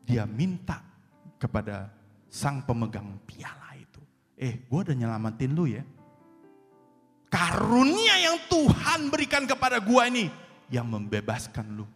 [0.09, 0.94] Dia minta
[1.37, 1.91] kepada
[2.31, 4.01] sang pemegang piala itu.
[4.35, 5.83] Eh, gue udah nyelamatin lu ya.
[7.31, 10.25] Karunia yang Tuhan berikan kepada gue ini
[10.71, 11.87] yang membebaskan lu.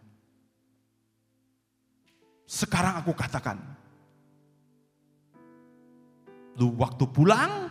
[2.50, 3.62] Sekarang aku katakan,
[6.58, 7.70] lu waktu pulang,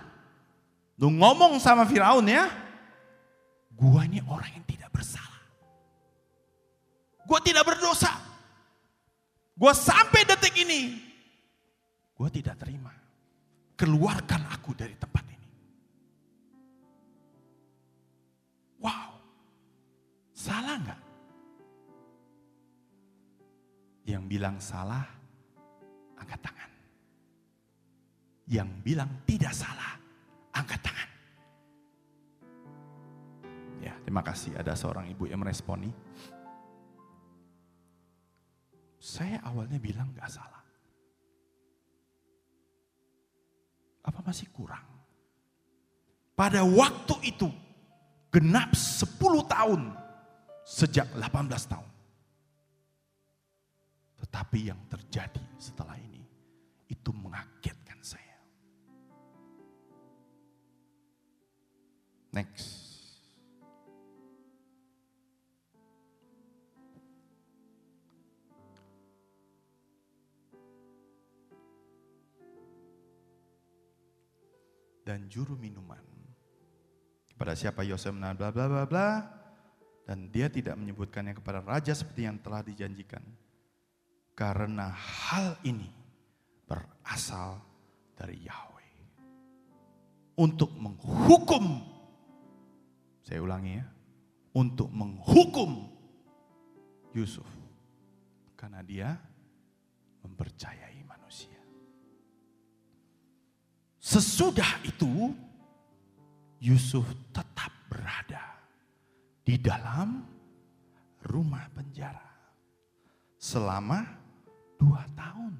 [0.95, 2.47] lu ngomong sama Firaun ya,
[3.75, 5.43] gua ini orang yang tidak bersalah.
[7.27, 8.11] Gua tidak berdosa.
[9.59, 10.95] Gua sampai detik ini,
[12.19, 12.91] gua tidak terima.
[13.79, 15.49] Keluarkan aku dari tempat ini.
[18.83, 19.15] Wow,
[20.35, 21.01] salah nggak?
[24.03, 25.07] Yang bilang salah,
[26.19, 26.71] angkat tangan.
[28.51, 29.95] Yang bilang tidak salah,
[30.51, 31.09] angkat tangan.
[33.79, 35.87] Ya, terima kasih ada seorang ibu yang meresponi.
[38.99, 40.58] Saya awalnya bilang gak salah.
[44.09, 44.81] Apa masih kurang?
[46.33, 47.45] Pada waktu itu,
[48.33, 49.05] genap 10
[49.45, 49.93] tahun,
[50.65, 51.89] sejak 18 tahun.
[54.25, 56.25] Tetapi yang terjadi setelah ini
[56.89, 58.39] itu mengagetkan saya.
[62.33, 62.78] Next.
[75.09, 75.97] Dan juru minuman
[77.33, 79.09] kepada siapa Yosef menahan bla bla bla bla
[80.05, 83.25] dan dia tidak menyebutkannya kepada raja seperti yang telah dijanjikan
[84.37, 85.89] karena hal ini
[86.69, 87.57] berasal
[88.13, 88.91] dari Yahweh.
[90.39, 91.83] Untuk menghukum,
[93.25, 93.85] saya ulangi ya,
[94.55, 95.89] untuk menghukum
[97.17, 97.49] Yusuf.
[98.55, 99.15] Karena dia
[100.23, 100.98] mempercayai
[104.09, 105.29] Sesudah itu,
[106.57, 108.57] Yusuf tetap berada
[109.45, 110.25] di dalam
[111.29, 112.33] rumah penjara
[113.37, 114.01] selama
[114.81, 115.53] dua tahun.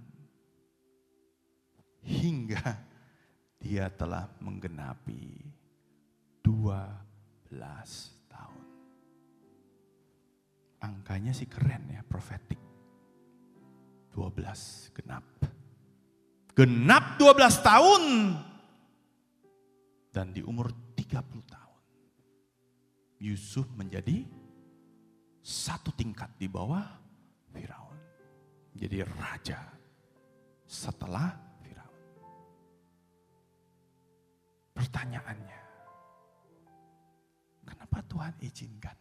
[2.02, 2.74] Hingga
[3.62, 5.46] dia telah menggenapi
[6.42, 6.90] dua
[7.46, 8.66] belas tahun.
[10.82, 12.58] Angkanya sih keren ya, profetik.
[14.10, 15.49] Dua belas genap.
[16.60, 18.36] Genap dua belas tahun.
[20.11, 21.80] Dan di umur tiga puluh tahun.
[23.23, 24.27] Yusuf menjadi
[25.40, 26.84] satu tingkat di bawah
[27.56, 27.95] Firaun
[28.76, 29.60] jadi raja
[30.68, 31.31] setelah
[31.64, 32.03] Firaun.
[34.76, 35.61] Pertanyaannya,
[37.64, 38.98] kenapa Tuhan izinkan?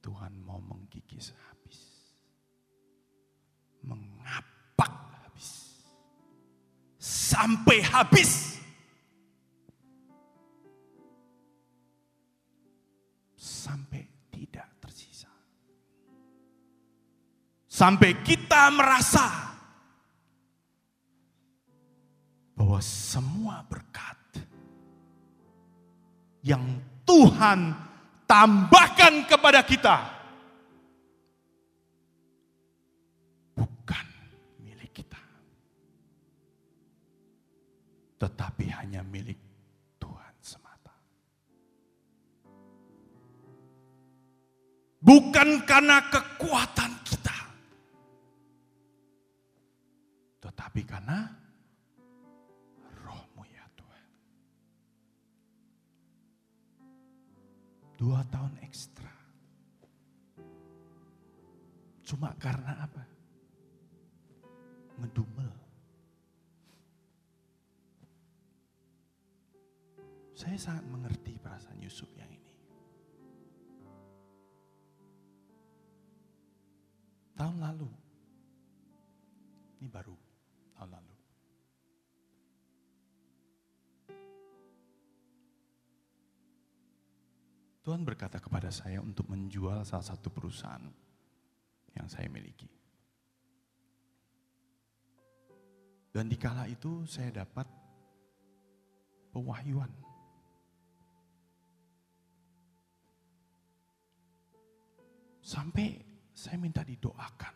[0.00, 1.34] Tuhan mau menggigis
[4.20, 4.92] Mengapak
[5.24, 5.48] habis.
[7.00, 8.60] Sampai habis.
[13.40, 15.32] Sampai tidak tersisa.
[17.64, 19.56] Sampai kita merasa
[22.52, 24.20] bahwa semua berkat
[26.44, 26.60] yang
[27.08, 27.72] Tuhan
[28.28, 30.19] tambahkan kepada kita
[38.20, 39.40] tetapi hanya milik
[39.96, 40.92] Tuhan semata.
[45.00, 47.38] Bukan karena kekuatan kita,
[50.44, 51.32] tetapi karena
[53.00, 54.06] rohmu ya Tuhan.
[57.96, 59.16] Dua tahun ekstra.
[62.04, 63.00] Cuma karena apa?
[65.00, 65.59] Ngedumel.
[70.40, 72.48] Saya sangat mengerti perasaan Yusuf yang ini.
[77.36, 77.84] Tahun lalu,
[79.84, 80.16] ini baru
[80.80, 81.14] tahun lalu.
[87.84, 90.88] Tuhan berkata kepada saya untuk menjual salah satu perusahaan
[92.00, 92.72] yang saya miliki.
[96.16, 97.68] Dan di kala itu saya dapat
[99.36, 100.08] pewahyuan.
[105.50, 105.98] Sampai
[106.30, 107.54] saya minta didoakan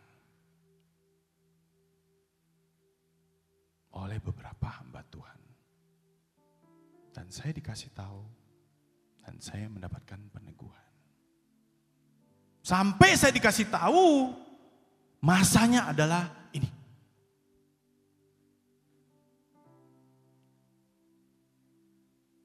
[3.95, 5.39] oleh beberapa hamba Tuhan.
[7.15, 8.19] Dan saya dikasih tahu
[9.23, 10.87] dan saya mendapatkan peneguhan.
[12.59, 14.35] Sampai saya dikasih tahu
[15.23, 16.67] masanya adalah ini.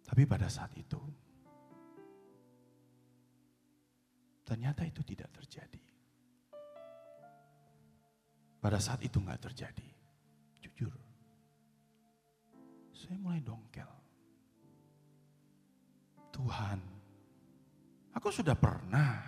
[0.07, 1.20] Tapi pada saat itu
[4.51, 5.79] ternyata itu tidak terjadi.
[8.59, 9.89] Pada saat itu nggak terjadi,
[10.59, 10.91] jujur,
[12.91, 13.87] saya mulai dongkel.
[16.35, 16.83] Tuhan,
[18.11, 19.23] aku sudah pernah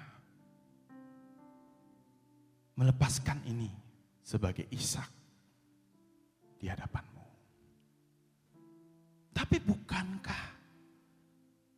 [2.75, 3.71] melepaskan ini
[4.27, 5.11] sebagai Ishak
[6.59, 7.27] di hadapanmu.
[9.31, 10.45] Tapi bukankah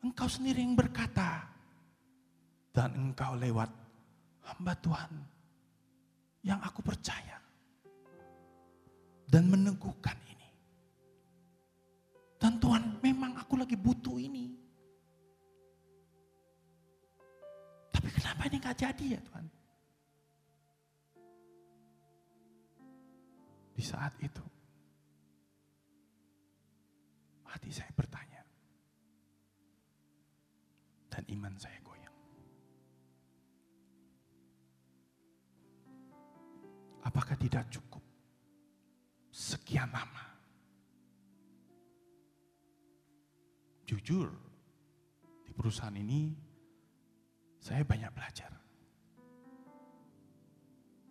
[0.01, 1.54] engkau sendiri yang berkata
[2.75, 3.71] dan engkau lewat
[4.51, 5.13] hamba Tuhan
[6.43, 7.39] yang aku percaya
[9.31, 10.51] dan meneguhkan ini.
[12.37, 14.53] Dan Tuhan memang aku lagi butuh ini.
[17.95, 19.47] Tapi kenapa ini gak jadi ya Tuhan?
[23.75, 24.45] Di saat itu,
[27.49, 28.43] hati saya bertanya.
[31.09, 31.94] Dan iman saya goyang.
[37.05, 38.01] Apakah tidak cukup
[39.29, 40.25] sekian lama?
[43.85, 44.33] Jujur,
[45.45, 46.33] di perusahaan ini
[47.61, 48.51] saya banyak belajar.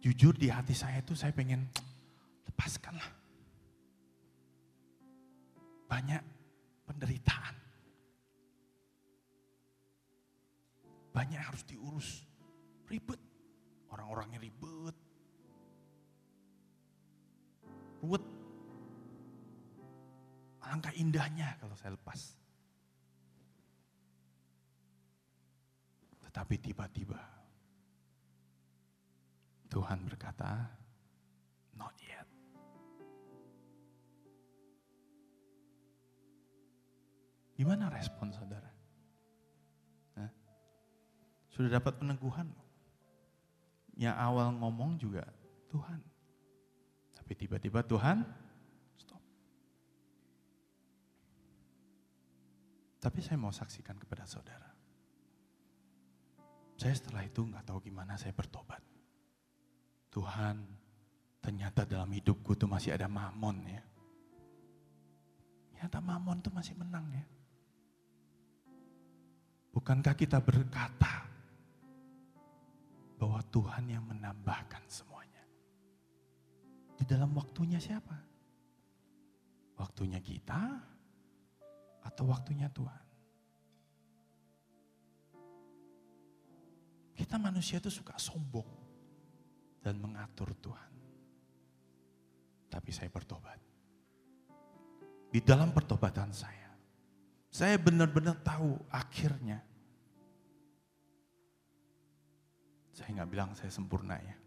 [0.04, 1.64] Jujur di hati saya itu saya pengen
[2.50, 3.08] lepaskanlah.
[5.88, 6.22] Banyak
[6.90, 7.56] penderitaan.
[11.14, 12.26] Banyak harus diurus.
[12.90, 13.22] Ribet.
[13.94, 14.98] Orang-orangnya ribet.
[18.04, 18.24] Ruwet.
[20.60, 22.36] Alangkah indahnya kalau saya lepas.
[26.34, 27.22] Tapi tiba-tiba
[29.70, 30.66] Tuhan berkata,
[31.78, 32.26] not yet.
[37.54, 38.74] Gimana respon saudara?
[41.54, 42.50] Sudah dapat peneguhan
[43.94, 45.22] Yang awal ngomong juga
[45.70, 46.02] Tuhan.
[47.24, 48.20] Tapi tiba-tiba Tuhan
[49.00, 49.24] stop.
[53.00, 54.68] Tapi saya mau saksikan kepada saudara.
[56.76, 58.84] Saya setelah itu nggak tahu gimana saya bertobat.
[60.12, 60.68] Tuhan,
[61.40, 63.84] ternyata dalam hidupku tuh masih ada mamon ya.
[65.72, 67.24] Ternyata mamon tuh masih menang ya.
[69.72, 71.24] Bukankah kita berkata
[73.16, 75.23] bahwa Tuhan yang menambahkan semuanya?
[77.04, 78.16] Di dalam waktunya siapa?
[79.76, 80.80] Waktunya kita
[82.00, 83.04] atau waktunya Tuhan?
[87.12, 88.72] Kita manusia itu suka sombong
[89.84, 90.92] dan mengatur Tuhan.
[92.72, 93.60] Tapi saya bertobat.
[95.28, 96.72] Di dalam pertobatan saya,
[97.52, 99.60] saya benar-benar tahu akhirnya.
[102.96, 104.40] Saya nggak bilang saya sempurna ya.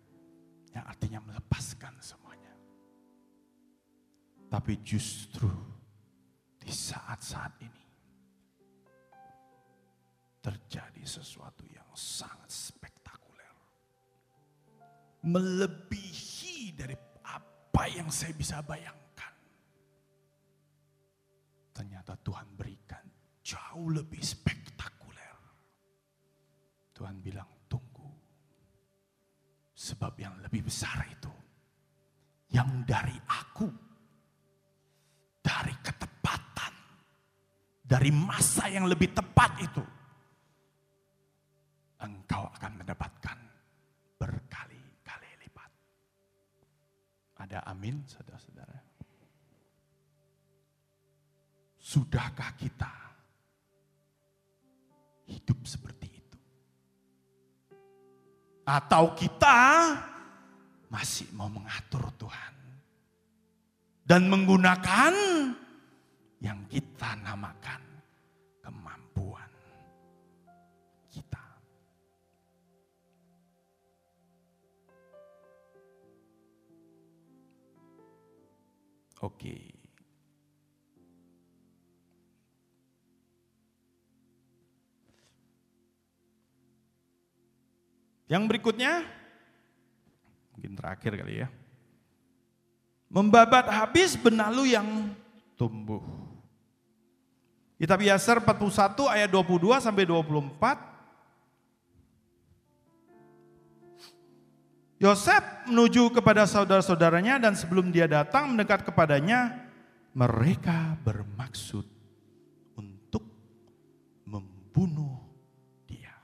[0.72, 2.25] Yang artinya melepaskan semuanya.
[4.46, 5.50] Tapi justru
[6.54, 7.84] di saat-saat ini
[10.38, 13.54] terjadi sesuatu yang sangat spektakuler.
[15.26, 16.94] Melebihi dari
[17.26, 19.34] apa yang saya bisa bayangkan.
[21.74, 23.02] Ternyata Tuhan berikan
[23.42, 25.38] jauh lebih spektakuler.
[26.94, 28.06] Tuhan bilang tunggu.
[29.74, 31.30] Sebab yang lebih besar itu.
[32.54, 33.85] Yang dari aku.
[35.46, 36.74] Dari ketepatan.
[37.86, 39.84] Dari masa yang lebih tepat itu
[42.02, 43.38] engkau akan mendapatkan
[44.18, 45.70] berkali-kali lipat.
[47.46, 48.78] Ada amin, saudara-saudara.
[51.78, 52.90] Sudahkah kita
[55.30, 56.38] hidup seperti itu?
[58.66, 59.58] Atau kita
[60.90, 62.55] masih mau mengatur Tuhan
[64.06, 65.14] dan menggunakan
[66.38, 67.82] yang kita namakan
[68.62, 69.50] kemampuan
[71.10, 71.46] kita.
[79.26, 79.74] Oke.
[88.26, 89.06] Yang berikutnya,
[90.54, 91.65] mungkin terakhir kali ya.
[93.06, 95.14] Membabat habis benalu yang
[95.54, 96.02] tumbuh.
[97.76, 100.96] Kitab Yasar 41 ayat 22 sampai 24.
[104.96, 109.68] Yosef menuju kepada saudara-saudaranya dan sebelum dia datang mendekat kepadanya,
[110.16, 111.84] mereka bermaksud
[112.80, 113.20] untuk
[114.24, 115.20] membunuh
[115.84, 116.16] dia.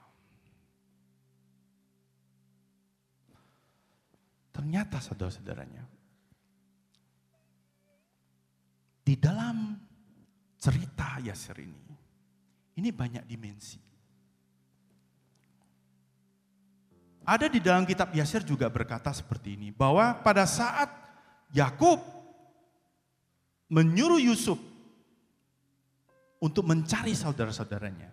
[4.56, 5.84] Ternyata saudara-saudaranya,
[9.02, 9.74] di dalam
[10.56, 11.90] cerita Yasir ini,
[12.78, 13.78] ini banyak dimensi.
[17.22, 20.90] Ada di dalam kitab Yasir juga berkata seperti ini, bahwa pada saat
[21.54, 22.02] Yakub
[23.70, 24.58] menyuruh Yusuf
[26.42, 28.10] untuk mencari saudara-saudaranya.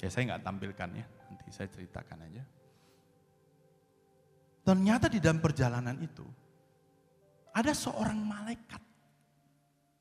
[0.00, 2.42] Ya saya nggak tampilkan ya, nanti saya ceritakan aja.
[4.62, 6.24] Ternyata di dalam perjalanan itu,
[7.52, 8.91] ada seorang malaikat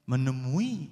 [0.05, 0.91] menemui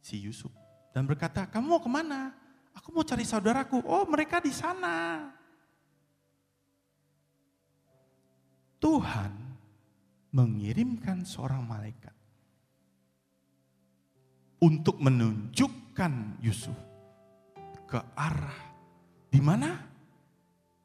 [0.00, 0.52] si Yusuf
[0.94, 2.30] dan berkata, kamu mau ke mana?
[2.74, 3.82] Aku mau cari saudaraku.
[3.82, 5.26] Oh mereka di sana.
[8.78, 9.32] Tuhan
[10.34, 12.12] mengirimkan seorang malaikat
[14.60, 16.76] untuk menunjukkan Yusuf
[17.88, 18.58] ke arah
[19.30, 19.78] di mana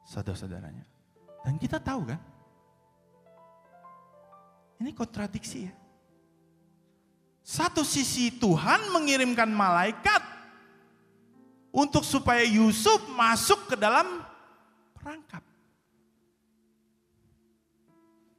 [0.05, 0.85] saudara-saudaranya.
[1.45, 2.19] Dan kita tahu kan,
[4.81, 5.73] ini kontradiksi ya.
[7.49, 10.21] Satu sisi Tuhan mengirimkan malaikat
[11.73, 14.21] untuk supaya Yusuf masuk ke dalam
[14.93, 15.41] perangkap.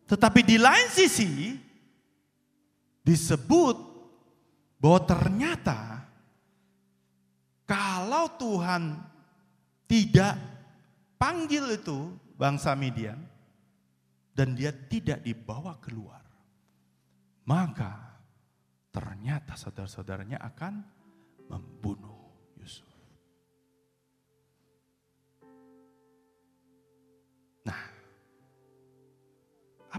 [0.06, 1.58] Tetapi di lain sisi
[3.02, 3.74] disebut
[4.78, 6.06] bahwa ternyata
[7.66, 8.94] kalau Tuhan
[9.90, 10.38] tidak
[11.18, 13.18] panggil itu bangsa Midian
[14.38, 16.22] dan dia tidak dibawa keluar,
[17.42, 18.09] maka
[18.90, 20.74] ternyata saudara-saudaranya akan
[21.50, 22.18] membunuh
[22.58, 22.90] Yusuf.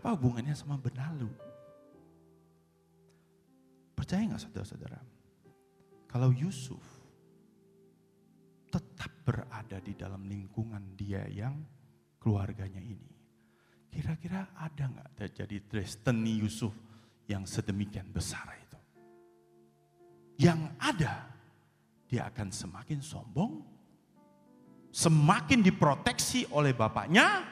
[0.01, 1.29] Apa hubungannya sama benalu?
[3.93, 4.97] Percaya nggak saudara-saudara?
[6.09, 6.81] Kalau Yusuf
[8.73, 11.53] tetap berada di dalam lingkungan dia yang
[12.17, 13.13] keluarganya ini.
[13.93, 16.73] Kira-kira ada nggak terjadi destiny Yusuf
[17.29, 18.80] yang sedemikian besar itu?
[20.41, 21.29] Yang ada,
[22.09, 23.61] dia akan semakin sombong,
[24.89, 27.45] semakin diproteksi oleh bapaknya,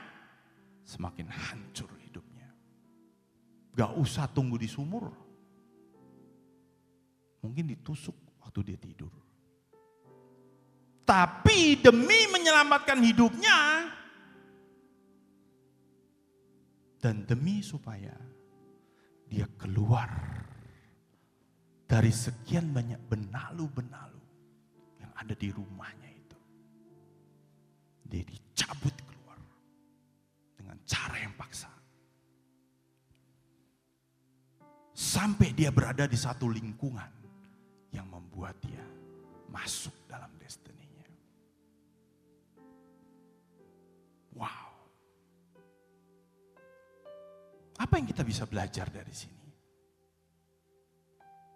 [0.82, 2.00] semakin hancur
[3.80, 5.08] Gak usah tunggu di sumur.
[7.40, 9.14] Mungkin ditusuk waktu dia tidur.
[11.08, 13.88] Tapi demi menyelamatkan hidupnya
[17.00, 18.12] dan demi supaya
[19.32, 20.12] dia keluar
[21.90, 24.22] dari sekian banyak benalu-benalu
[25.02, 26.38] yang ada di rumahnya itu.
[28.06, 29.42] Dia dicabut keluar
[30.54, 31.74] dengan cara yang paksa.
[34.94, 37.10] Sampai dia berada di satu lingkungan
[37.90, 38.86] yang membuat dia
[39.50, 41.10] masuk dalam destininya.
[44.38, 44.70] Wow.
[47.82, 49.39] Apa yang kita bisa belajar dari sini?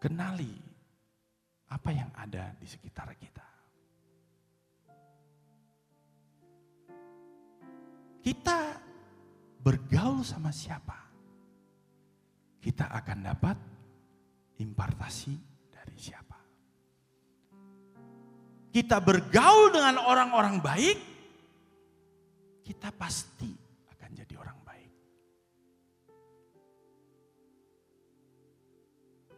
[0.04, 0.60] Kenali
[1.72, 3.48] apa yang ada di sekitar kita.
[8.20, 8.60] Kita
[9.64, 11.04] bergaul sama siapa?
[12.64, 13.58] kita akan dapat
[14.64, 15.36] impartasi
[15.68, 16.40] dari siapa.
[18.72, 20.98] Kita bergaul dengan orang-orang baik,
[22.64, 23.52] kita pasti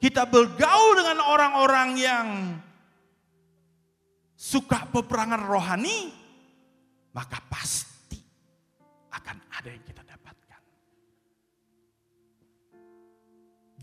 [0.05, 2.27] Kita bergaul dengan orang-orang yang
[4.37, 6.13] suka peperangan rohani,
[7.09, 8.21] maka pasti
[9.09, 10.05] akan ada yang kita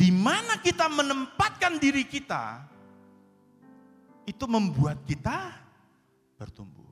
[0.03, 2.67] di mana kita menempatkan diri kita,
[4.27, 5.55] itu membuat kita
[6.35, 6.91] bertumbuh.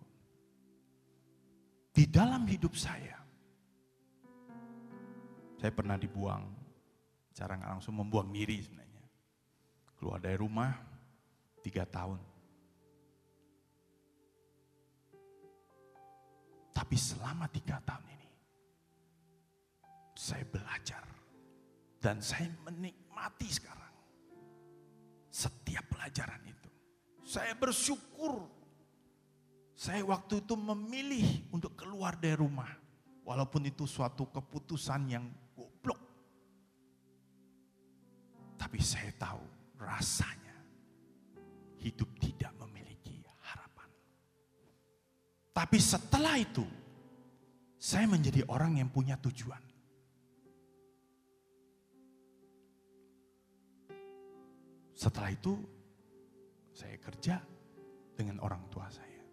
[1.90, 3.18] Di dalam hidup saya,
[5.58, 6.54] saya pernah dibuang,
[7.34, 8.89] cara langsung membuang diri sebenarnya.
[10.00, 10.72] Keluar dari rumah,
[11.60, 12.16] tiga tahun.
[16.72, 18.28] Tapi selama tiga tahun ini,
[20.16, 21.04] saya belajar
[22.00, 23.92] Dan saya menikmati sekarang
[25.28, 26.70] setiap pelajaran itu.
[27.28, 28.40] Saya bersyukur
[29.76, 32.68] saya waktu itu memilih untuk keluar dari rumah.
[33.24, 36.00] Walaupun itu suatu keputusan yang goblok.
[38.56, 40.56] Tapi saya tahu rasanya
[41.80, 43.88] hidup tidak memiliki harapan.
[45.56, 46.68] Tapi setelah itu,
[47.80, 49.64] saya menjadi orang yang punya tujuan.
[54.92, 55.56] Setelah itu,
[56.76, 57.40] saya kerja
[58.12, 59.24] dengan orang tua saya.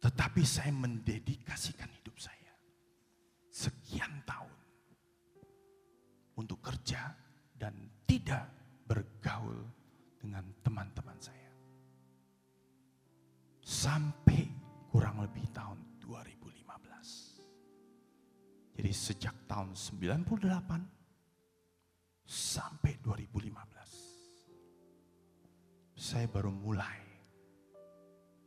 [0.00, 2.52] Tetapi saya mendedikasikan hidup saya
[3.52, 4.52] sekian tahun
[6.36, 7.12] untuk kerja
[7.56, 7.72] dan
[8.06, 8.46] tidak
[8.86, 9.66] bergaul
[10.16, 11.50] dengan teman-teman saya.
[13.60, 14.46] Sampai
[14.90, 18.78] kurang lebih tahun 2015.
[18.78, 20.86] Jadi sejak tahun 98
[22.26, 23.50] sampai 2015.
[25.96, 27.00] Saya baru mulai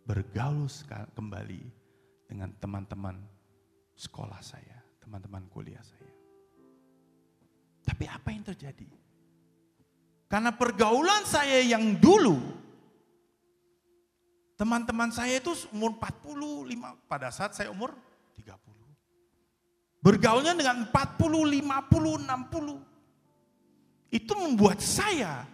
[0.07, 0.69] bergaul
[1.15, 1.71] kembali
[2.25, 3.17] dengan teman-teman
[3.97, 6.13] sekolah saya, teman-teman kuliah saya.
[7.83, 8.98] Tapi apa yang terjadi?
[10.29, 12.37] Karena pergaulan saya yang dulu,
[14.53, 17.97] teman-teman saya itu umur 45, pada saat saya umur
[18.37, 18.53] 30.
[20.05, 24.13] Bergaulnya dengan 40, 50, 60.
[24.13, 25.49] Itu membuat saya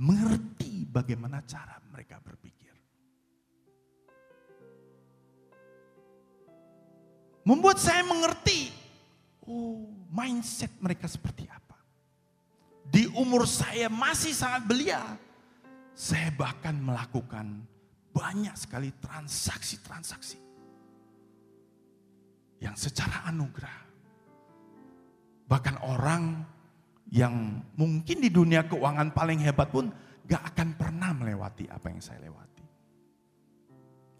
[0.00, 2.72] mengerti bagaimana cara mereka berpikir.
[7.44, 8.72] Membuat saya mengerti,
[9.44, 11.57] oh mindset mereka seperti apa.
[12.88, 15.02] Di umur saya masih sangat belia,
[15.92, 17.60] saya bahkan melakukan
[18.14, 20.40] banyak sekali transaksi-transaksi.
[22.58, 23.80] Yang secara anugerah.
[25.48, 26.42] Bahkan orang
[27.12, 29.88] yang mungkin di dunia keuangan paling hebat pun
[30.28, 32.66] gak akan pernah melewati apa yang saya lewati.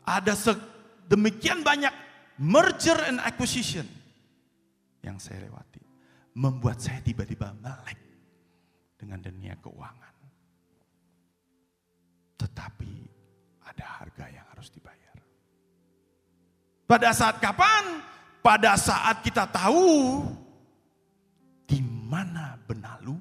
[0.09, 1.93] Ada sedemikian banyak
[2.40, 3.85] merger and acquisition
[5.05, 5.85] yang saya lewati
[6.32, 8.08] membuat saya tiba-tiba melek
[8.99, 10.15] dengan dunia keuangan.
[12.35, 12.93] Tetapi
[13.62, 15.16] ada harga yang harus dibayar.
[16.85, 18.03] Pada saat kapan?
[18.43, 20.25] Pada saat kita tahu
[21.69, 23.15] di mana benalu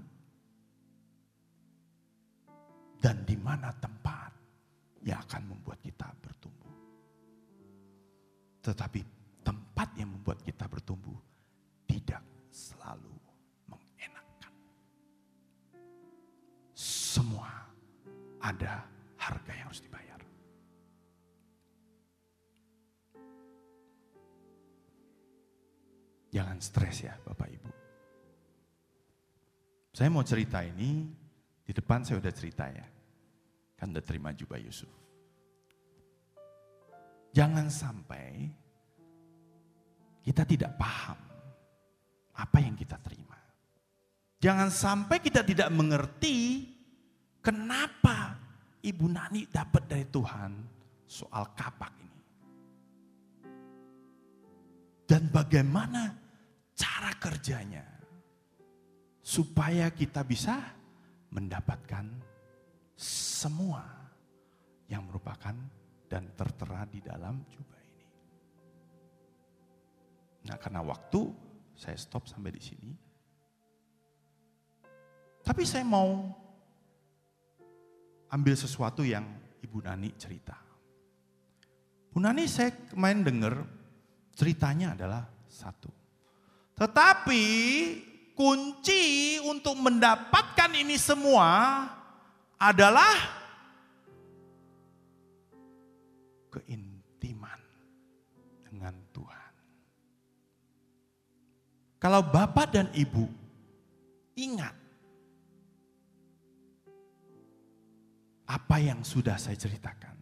[2.97, 4.31] dan di mana tempat
[5.03, 6.75] yang akan membuat kita bertumbuh.
[8.63, 8.99] Tetapi
[9.43, 11.06] tempat yang membuat kita bertumbuh
[18.47, 18.87] ada
[19.19, 20.19] harga yang harus dibayar.
[26.31, 27.71] Jangan stres ya Bapak Ibu.
[29.91, 31.09] Saya mau cerita ini,
[31.65, 32.85] di depan saya udah cerita ya.
[33.75, 34.91] Kan udah terima jubah Yusuf.
[37.33, 38.47] Jangan sampai
[40.21, 41.17] kita tidak paham
[42.37, 43.37] apa yang kita terima.
[44.37, 46.76] Jangan sampai kita tidak mengerti
[47.47, 48.35] kenapa
[48.83, 50.51] Ibu Nani dapat dari Tuhan
[51.07, 52.21] soal kapak ini.
[55.07, 56.11] Dan bagaimana
[56.75, 57.87] cara kerjanya
[59.23, 60.59] supaya kita bisa
[61.31, 62.03] mendapatkan
[62.99, 63.87] semua
[64.91, 65.55] yang merupakan
[66.11, 68.07] dan tertera di dalam jubah ini.
[70.51, 71.31] Nah karena waktu
[71.79, 72.91] saya stop sampai di sini.
[75.47, 76.27] Tapi saya mau
[78.31, 79.23] ambil sesuatu yang
[79.63, 80.55] Ibu Nani cerita.
[82.11, 83.53] Bu Nani saya kemarin dengar
[84.33, 85.89] ceritanya adalah satu.
[86.77, 87.43] Tetapi
[88.37, 91.83] kunci untuk mendapatkan ini semua
[92.61, 93.17] adalah
[96.53, 97.61] keintiman
[98.65, 99.53] dengan Tuhan.
[101.97, 103.25] Kalau Bapak dan Ibu
[104.37, 104.86] ingat
[108.47, 110.15] apa yang sudah saya ceritakan.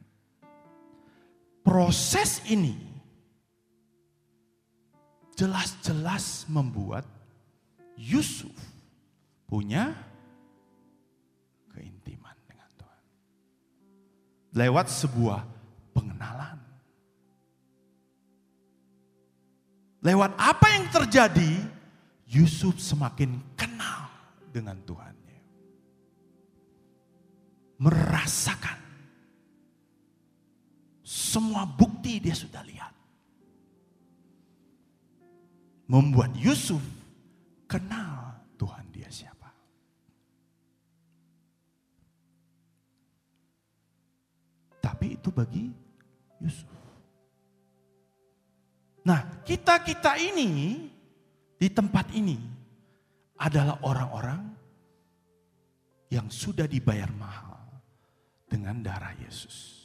[1.62, 2.78] Proses ini
[5.38, 7.06] jelas-jelas membuat
[7.98, 8.54] Yusuf
[9.46, 9.94] punya
[11.74, 13.04] keintiman dengan Tuhan.
[14.58, 15.42] Lewat sebuah
[15.94, 16.58] pengenalan.
[20.06, 21.66] Lewat apa yang terjadi,
[22.30, 24.06] Yusuf semakin kenal
[24.54, 25.15] dengan Tuhannya.
[27.86, 28.82] Merasakan
[31.06, 32.90] semua bukti dia sudah lihat.
[35.86, 36.82] Membuat Yusuf
[37.70, 39.54] kenal Tuhan dia siapa.
[44.82, 45.70] Tapi itu bagi
[46.42, 46.74] Yusuf.
[49.06, 50.82] Nah, kita-kita ini
[51.54, 52.42] di tempat ini
[53.38, 54.42] adalah orang-orang
[56.10, 57.45] yang sudah dibayar mahal
[58.56, 59.84] dengan darah Yesus.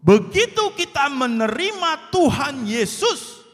[0.00, 3.44] Begitu kita menerima Tuhan Yesus,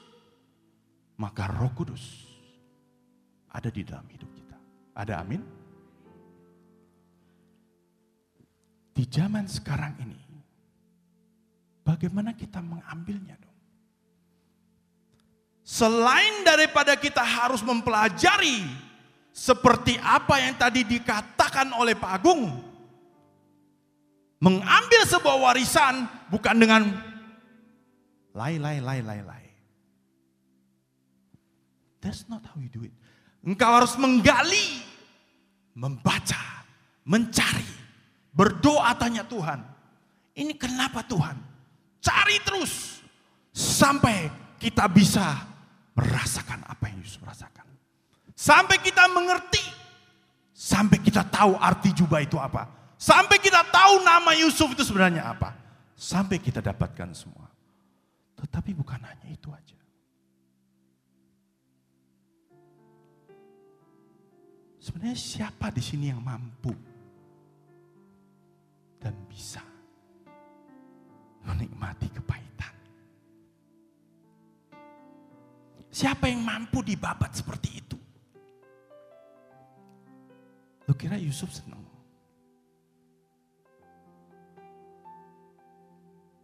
[1.18, 2.30] maka Roh Kudus
[3.51, 4.59] ada di dalam hidup kita.
[4.94, 5.42] Ada amin?
[8.94, 10.18] Di zaman sekarang ini,
[11.82, 13.59] bagaimana kita mengambilnya dong?
[15.66, 18.89] Selain daripada kita harus mempelajari
[19.31, 22.51] seperti apa yang tadi dikatakan oleh Pak Agung,
[24.43, 26.82] mengambil sebuah warisan bukan dengan
[28.35, 29.44] lay lay lay lay lay.
[32.01, 32.94] That's not how you do it.
[33.44, 34.81] Engkau harus menggali,
[35.77, 36.65] membaca,
[37.05, 37.69] mencari,
[38.32, 39.61] berdoa tanya Tuhan.
[40.32, 41.36] Ini kenapa Tuhan?
[42.01, 43.05] Cari terus
[43.52, 45.44] sampai kita bisa
[45.93, 47.69] merasakan apa yang Yusuf rasakan.
[48.40, 49.60] Sampai kita mengerti,
[50.56, 52.72] sampai kita tahu arti jubah itu apa.
[52.96, 55.52] Sampai kita tahu nama Yusuf itu sebenarnya apa.
[55.92, 57.52] Sampai kita dapatkan semua.
[58.40, 59.76] Tetapi bukan hanya itu aja.
[64.80, 66.72] Sebenarnya siapa di sini yang mampu
[68.96, 69.60] dan bisa
[71.44, 72.74] menikmati kepahitan?
[75.92, 77.89] Siapa yang mampu dibabat seperti itu?
[80.90, 81.86] Lu kira Yusuf senang?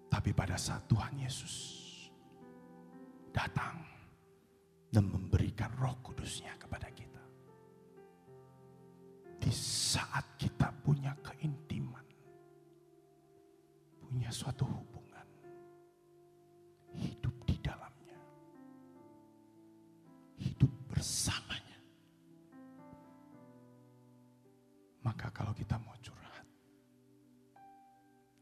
[0.06, 1.74] Tapi pada saat Tuhan Yesus
[3.34, 3.82] datang
[4.94, 7.18] dan memberikan roh kudusnya kepada kita.
[9.42, 12.06] Di saat kita punya keintiman,
[13.98, 15.26] punya suatu hubungan,
[16.94, 18.18] hidup di dalamnya,
[20.38, 21.45] hidup bersamanya.
[25.16, 26.44] Maka kalau kita mau curhat,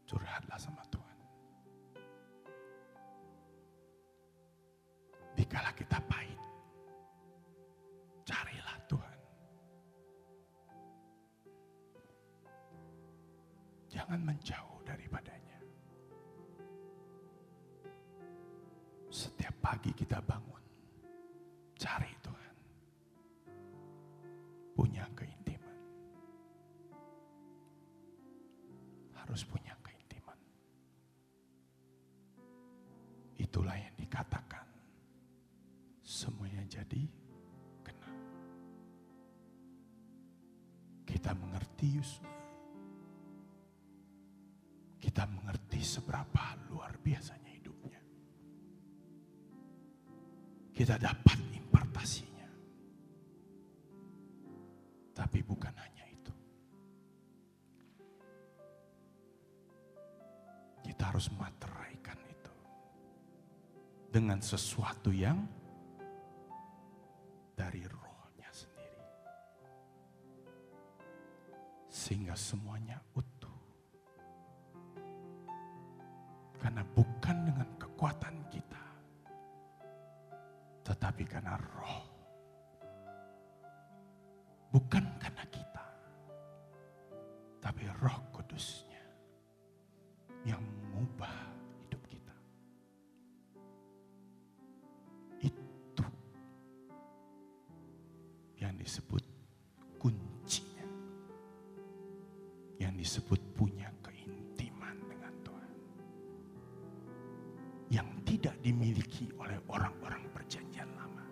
[0.03, 1.19] curhatlah sama Tuhan.
[5.39, 6.35] Dikala kita pahit,
[8.27, 9.19] carilah Tuhan.
[13.87, 15.63] Jangan menjauh daripadanya.
[19.07, 20.63] Setiap pagi kita bangun,
[21.79, 22.55] cari Tuhan.
[24.75, 25.07] Punya
[41.85, 42.33] mengerti Yusuf.
[44.97, 48.01] Kita mengerti seberapa luar biasanya hidupnya.
[50.73, 52.49] Kita dapat impartasinya.
[55.13, 56.33] Tapi bukan hanya itu.
[60.89, 62.53] Kita harus materaikan itu.
[64.09, 65.37] Dengan sesuatu yang
[72.55, 73.59] semuanya utuh.
[76.55, 78.85] Karena bukan dengan kekuatan kita.
[80.87, 82.07] Tetapi karena roh.
[84.71, 85.87] Bukan karena kita.
[87.59, 89.03] Tapi roh kudusnya.
[90.47, 91.35] Yang mengubah
[91.83, 92.35] hidup kita.
[95.43, 96.07] Itu
[98.63, 99.24] yang disebut
[103.15, 105.75] disebut punya keintiman dengan Tuhan.
[107.87, 111.23] Yang tidak dimiliki oleh orang-orang perjanjian lama.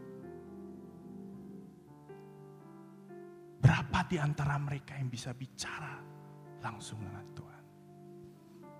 [3.60, 6.00] Berapa di antara mereka yang bisa bicara
[6.64, 7.64] langsung dengan Tuhan.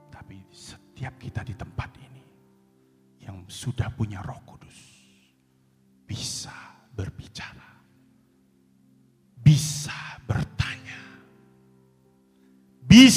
[0.08, 2.24] Tapi setiap kita di tempat ini
[3.20, 4.80] yang sudah punya roh kudus.
[6.08, 6.63] Bisa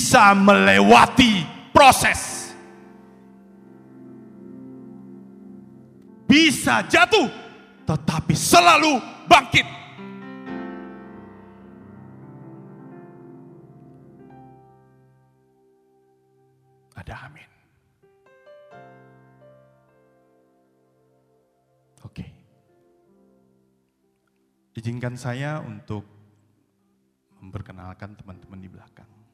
[0.07, 1.43] bisa melewati
[1.75, 2.55] proses,
[6.31, 7.27] bisa jatuh,
[7.83, 9.67] tetapi selalu bangkit.
[16.95, 17.51] Ada amin.
[22.07, 22.31] Oke.
[24.79, 26.07] Izinkan saya untuk
[27.43, 29.26] memperkenalkan teman-teman di belakang.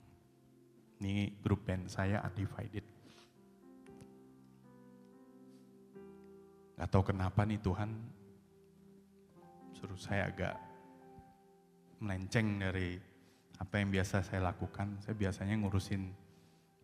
[1.03, 2.87] Ini grup band saya Undivided.
[6.79, 7.91] Gak tahu kenapa nih Tuhan
[9.75, 10.55] suruh saya agak
[11.99, 13.03] melenceng dari
[13.59, 15.03] apa yang biasa saya lakukan.
[15.03, 16.07] Saya biasanya ngurusin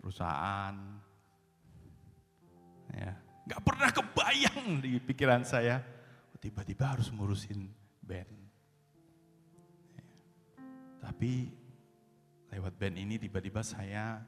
[0.02, 0.74] perusahaan.
[2.90, 3.14] Ya,
[3.46, 5.78] gak pernah kebayang di pikiran saya.
[6.34, 7.70] Oh, tiba-tiba harus ngurusin
[8.02, 8.34] band.
[9.94, 10.04] Ya.
[11.06, 11.54] Tapi
[12.52, 14.20] lewat band ini tiba-tiba saya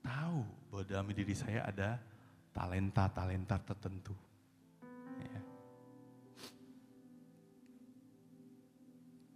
[0.00, 0.40] tahu
[0.72, 2.00] bahwa dalam diri saya ada
[2.56, 4.16] talenta-talenta tertentu.
[5.18, 5.40] Ya.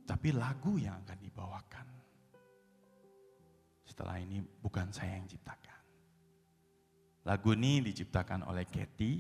[0.09, 1.87] Tapi lagu yang akan dibawakan
[3.93, 5.81] setelah ini bukan saya yang ciptakan.
[7.23, 9.13] Lagu ini diciptakan oleh Katy,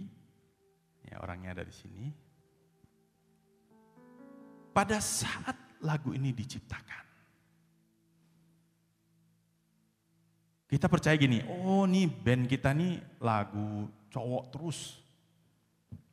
[1.06, 2.04] ya orangnya ada di sini.
[4.72, 7.04] Pada saat lagu ini diciptakan,
[10.72, 15.04] kita percaya gini, oh nih band kita nih lagu cowok terus.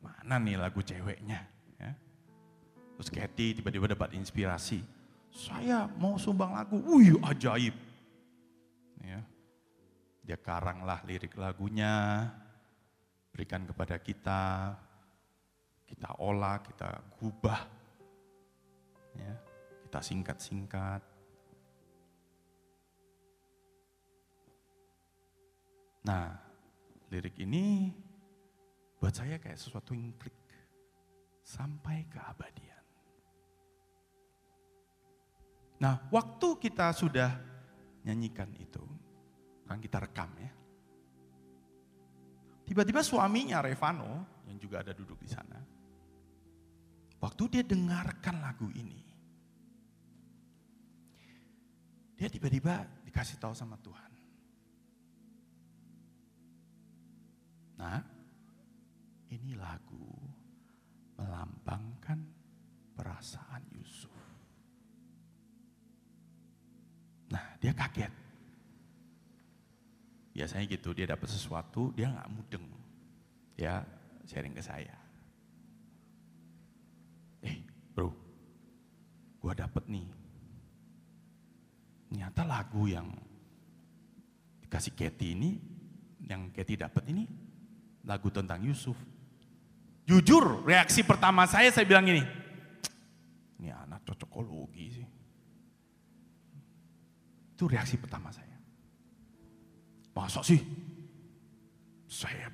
[0.03, 1.47] Mana nih lagu ceweknya?
[1.79, 1.95] Ya.
[2.99, 4.83] Terus Katy tiba-tiba dapat inspirasi.
[5.31, 7.71] Saya mau sumbang lagu, wih ajaib.
[8.99, 9.23] Ya.
[10.27, 12.27] Dia karanglah lirik lagunya,
[13.31, 14.75] berikan kepada kita,
[15.87, 17.63] kita olah, kita gubah,
[19.15, 19.33] ya,
[19.87, 21.01] kita singkat-singkat.
[26.09, 26.33] Nah,
[27.13, 27.93] lirik ini
[28.97, 30.33] buat saya kayak sesuatu yang klik
[31.45, 32.81] sampai keabadian.
[35.85, 37.29] Nah, waktu kita sudah
[38.01, 38.81] nyanyikan itu,
[39.69, 40.49] kan kita rekam ya.
[42.65, 45.61] Tiba-tiba suaminya Revano yang juga ada duduk di sana.
[47.21, 49.01] Waktu dia dengarkan lagu ini,
[52.17, 54.08] dia tiba-tiba dikasih tahu sama Tuhan.
[57.79, 58.03] Nah,
[59.31, 60.11] ini lagu
[61.15, 62.19] melambangkan
[62.99, 64.11] perasaan Yusuf.
[67.31, 68.11] Nah, dia kaget.
[70.35, 72.67] Biasanya gitu, dia dapat sesuatu, dia nggak mudeng.
[73.55, 73.83] Ya,
[74.27, 74.95] sharing ke saya.
[77.39, 77.63] Eh,
[77.95, 78.11] bro,
[79.39, 80.07] gua dapet nih.
[82.09, 83.07] Ternyata lagu yang
[84.65, 85.51] dikasih Katy ini,
[86.27, 87.23] yang Katy dapat ini,
[88.05, 88.95] lagu tentang Yusuf.
[90.09, 92.25] Jujur, reaksi pertama saya, saya bilang gini,
[93.61, 95.07] ini anak cocokologi sih.
[97.53, 98.57] Itu reaksi pertama saya.
[100.19, 100.59] Masa sih?
[102.11, 102.51] Saya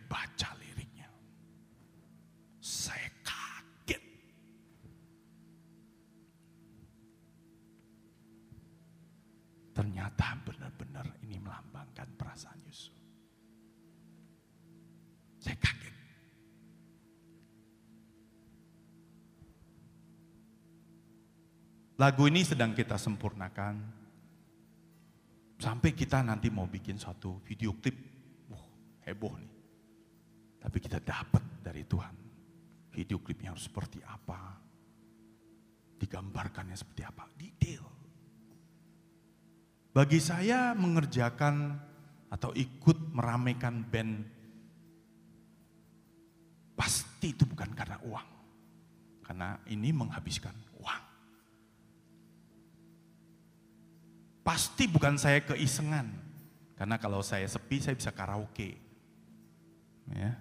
[22.05, 23.81] Lagu ini sedang kita sempurnakan.
[25.57, 27.97] Sampai kita nanti mau bikin suatu video klip.
[28.45, 28.61] Wah,
[29.09, 29.53] heboh nih.
[30.61, 32.13] Tapi kita dapat dari Tuhan.
[32.93, 34.37] Video klipnya harus seperti apa.
[35.97, 37.25] Digambarkannya seperti apa.
[37.33, 37.81] Detail.
[39.89, 41.73] Bagi saya mengerjakan
[42.29, 44.13] atau ikut meramaikan band
[46.77, 48.29] pasti itu bukan karena uang.
[49.25, 50.53] Karena ini menghabiskan
[54.45, 56.05] Pasti bukan saya keisengan.
[56.77, 58.77] Karena kalau saya sepi saya bisa karaoke.
[60.13, 60.37] Ya.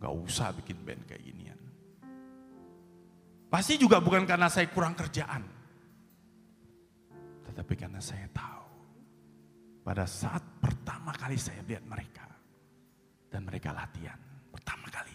[0.00, 1.60] Gak usah bikin band kayak ginian.
[3.52, 5.44] Pasti juga bukan karena saya kurang kerjaan.
[7.44, 8.64] Tetapi karena saya tahu.
[9.84, 12.24] Pada saat pertama kali saya lihat mereka.
[13.28, 14.16] Dan mereka latihan.
[14.48, 15.12] Pertama kali.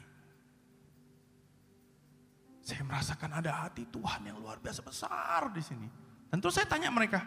[2.62, 5.90] Saya merasakan ada hati Tuhan yang luar biasa besar di sini.
[6.32, 7.20] Tentu saya tanya mereka,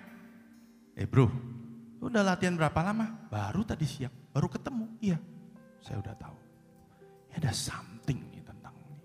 [0.94, 1.26] eh bro,
[1.98, 3.28] udah latihan berapa lama?
[3.30, 4.86] Baru tadi siang, baru ketemu.
[5.02, 5.18] Iya,
[5.82, 6.38] saya udah tahu.
[7.34, 8.98] Ada something nih tentang ini.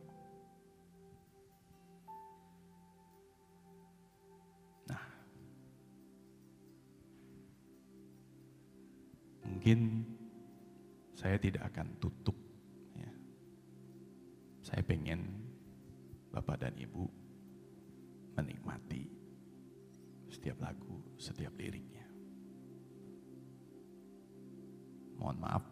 [4.85, 5.05] Nah,
[9.49, 10.05] mungkin
[11.17, 12.37] saya tidak akan tutup.
[12.95, 13.11] Ya.
[14.63, 15.25] Saya pengen
[16.31, 17.03] Bapak dan Ibu
[18.39, 19.03] menikmati
[20.31, 20.88] setiap lagu,
[21.19, 22.07] setiap liriknya.
[25.19, 25.65] Mohon maaf,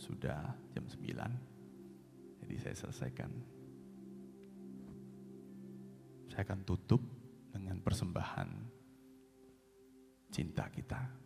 [0.00, 3.30] sudah jam 9, jadi saya selesaikan.
[6.32, 7.04] Saya akan tutup
[7.52, 8.48] dengan persembahan
[10.32, 11.23] cinta kita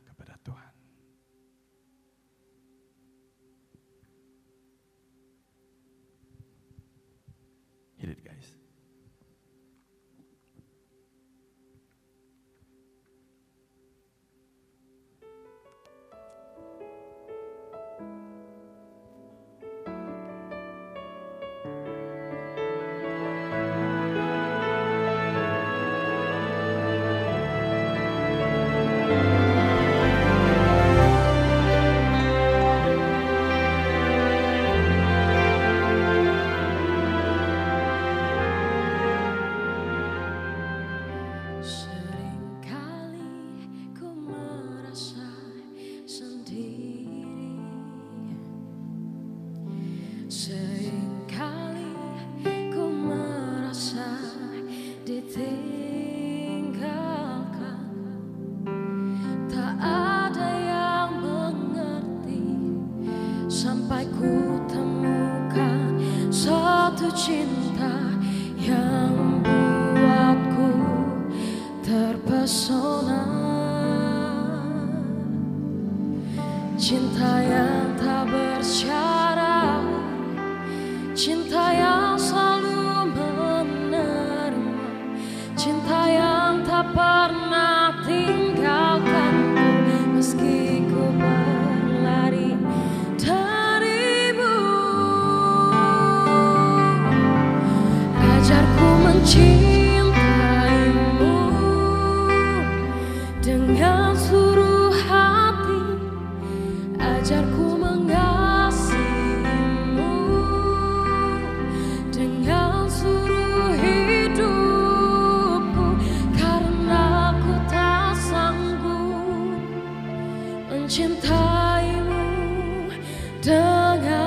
[123.43, 124.18] 的爱。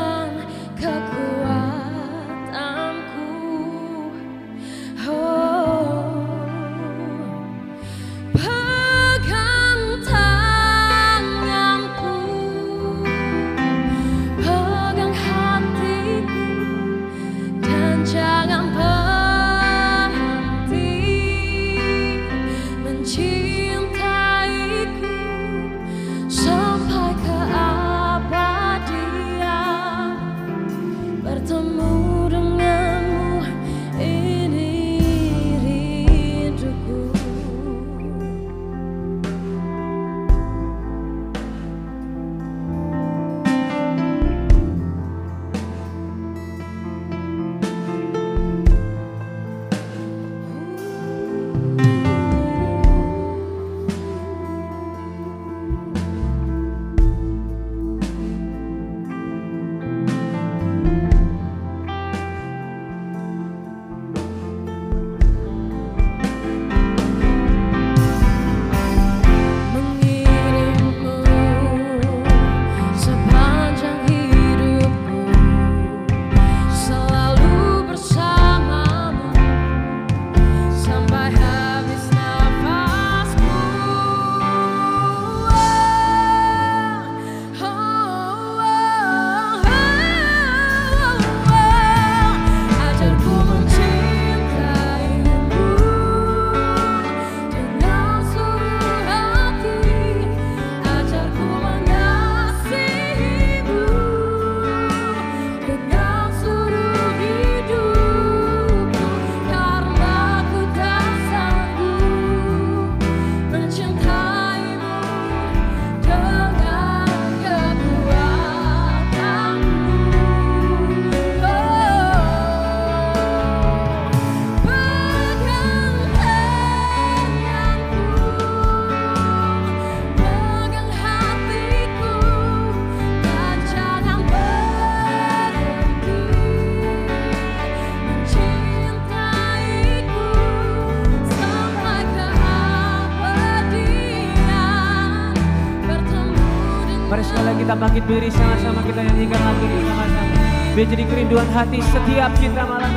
[147.91, 150.34] Bangkit berdiri sama-sama kita nyanyikan lagu ini sama-sama.
[150.72, 152.88] Biar jadi kerinduan hati setiap kita malam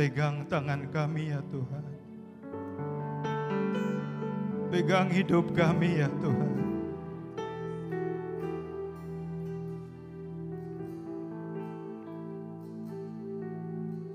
[0.00, 1.84] Pegang tangan kami ya Tuhan.
[4.72, 6.56] Pegang hidup kami ya Tuhan.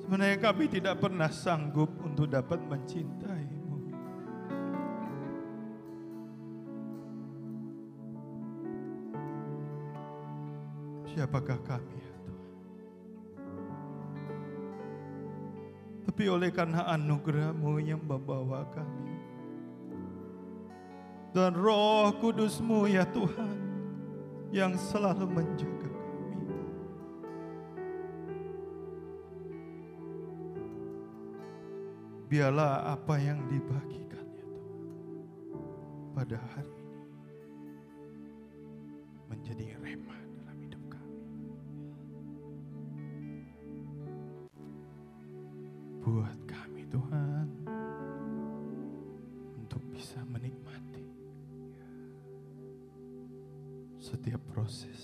[0.02, 3.78] Sebenarnya kami tidak pernah sanggup untuk dapat mencintaimu.
[11.14, 12.05] Siapakah kami
[16.06, 19.18] Tapi oleh karena anugerahmu yang membawa kami.
[21.36, 23.58] Dan roh kudusmu ya Tuhan.
[24.54, 26.48] Yang selalu menjaga kami.
[32.32, 34.88] Biarlah apa yang dibagikan ya Tuhan.
[36.16, 37.04] Pada hari ini.
[39.28, 40.25] Menjadi remah
[46.06, 47.50] Buat kami Tuhan.
[49.58, 51.02] Untuk bisa menikmati.
[53.98, 55.02] Setiap proses.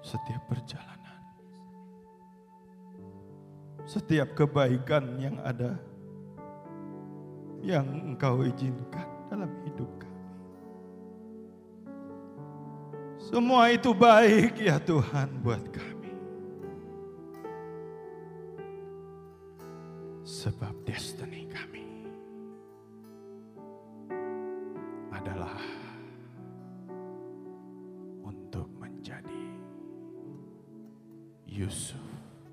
[0.00, 1.20] Setiap perjalanan.
[3.84, 5.76] Setiap kebaikan yang ada.
[7.60, 10.24] Yang engkau izinkan dalam hidup kami.
[13.20, 15.97] Semua itu baik ya Tuhan buat kami.
[20.38, 21.82] Sebab destiny kami
[25.10, 25.58] adalah
[28.22, 29.42] untuk menjadi
[31.42, 32.06] Yusuf,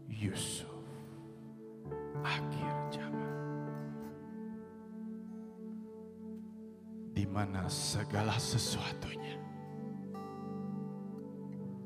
[0.09, 0.81] Yusuf
[2.25, 3.37] akhir zaman.
[7.13, 9.37] Di mana segala sesuatunya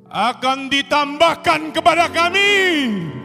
[0.07, 3.18] akan ditambahkan kepada kami.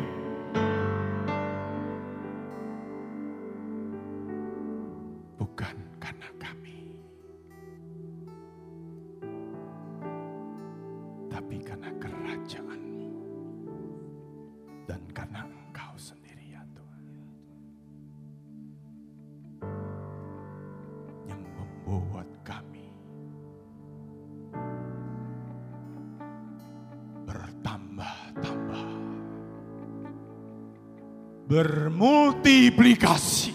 [31.55, 33.55] Bermultiplikasi,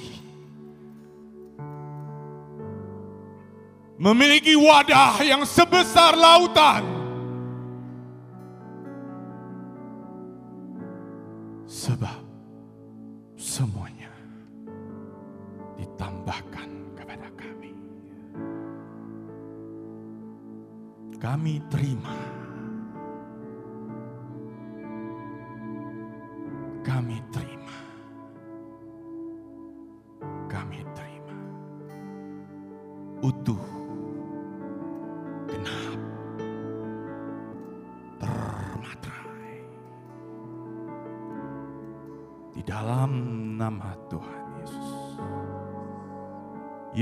[4.00, 6.99] memiliki wadah yang sebesar lautan,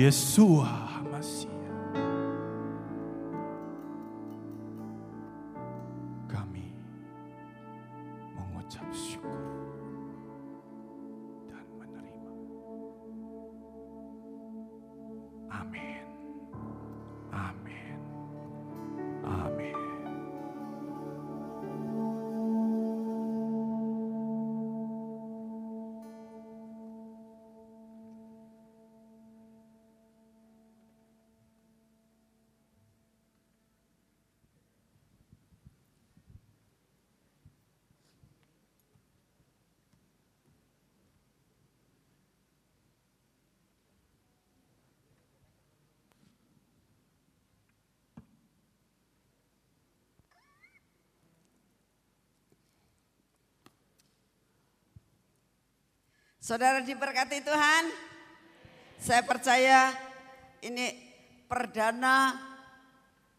[0.07, 0.76] É Yeshua.
[56.47, 57.91] Saudara diberkati Tuhan.
[58.95, 59.91] Saya percaya
[60.63, 60.95] ini
[61.43, 62.39] perdana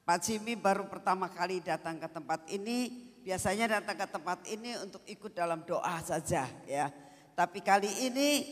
[0.04, 3.08] Pak Jimmy baru pertama kali datang ke tempat ini.
[3.24, 6.92] Biasanya datang ke tempat ini untuk ikut dalam doa saja ya.
[7.32, 8.44] Tapi kali ini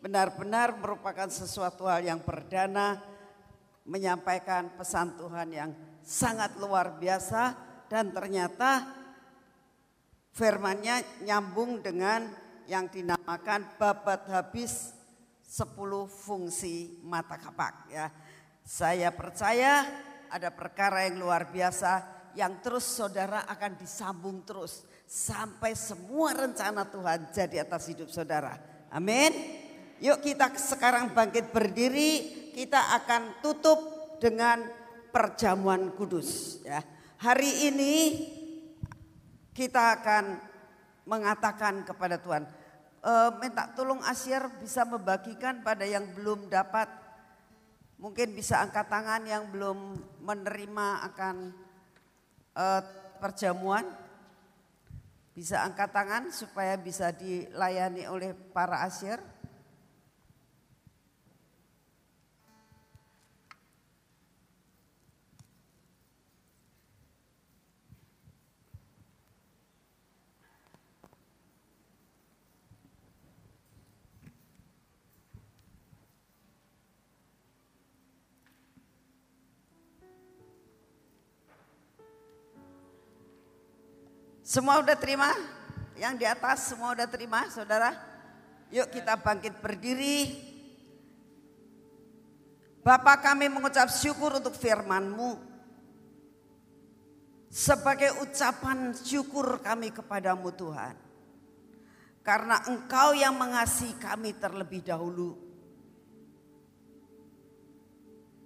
[0.00, 2.96] benar-benar merupakan sesuatu hal yang perdana
[3.84, 5.70] menyampaikan pesan Tuhan yang
[6.00, 7.52] sangat luar biasa
[7.92, 8.88] dan ternyata
[10.32, 14.92] firmannya nyambung dengan yang dinamakan babat habis
[15.48, 15.72] 10
[16.06, 18.12] fungsi mata kapak ya.
[18.60, 19.88] Saya percaya
[20.28, 22.04] ada perkara yang luar biasa
[22.36, 28.60] yang terus saudara akan disambung terus sampai semua rencana Tuhan jadi atas hidup saudara.
[28.92, 29.32] Amin.
[30.04, 33.80] Yuk kita sekarang bangkit berdiri, kita akan tutup
[34.20, 34.60] dengan
[35.08, 36.84] perjamuan kudus ya.
[37.18, 37.94] Hari ini
[39.56, 40.47] kita akan
[41.08, 42.44] mengatakan kepada Tuhan,
[43.00, 46.86] e, minta tolong Asyir bisa membagikan pada yang belum dapat,
[47.96, 51.36] mungkin bisa angkat tangan yang belum menerima akan
[52.52, 52.64] e,
[53.16, 53.88] perjamuan,
[55.32, 59.18] bisa angkat tangan supaya bisa dilayani oleh para Asyir.
[84.48, 85.28] Semua udah terima?
[86.00, 87.92] Yang di atas semua udah terima saudara?
[88.72, 90.24] Yuk kita bangkit berdiri.
[92.80, 95.36] Bapak kami mengucap syukur untuk firman-Mu.
[97.52, 100.96] Sebagai ucapan syukur kami kepadamu Tuhan.
[102.24, 105.36] Karena engkau yang mengasihi kami terlebih dahulu.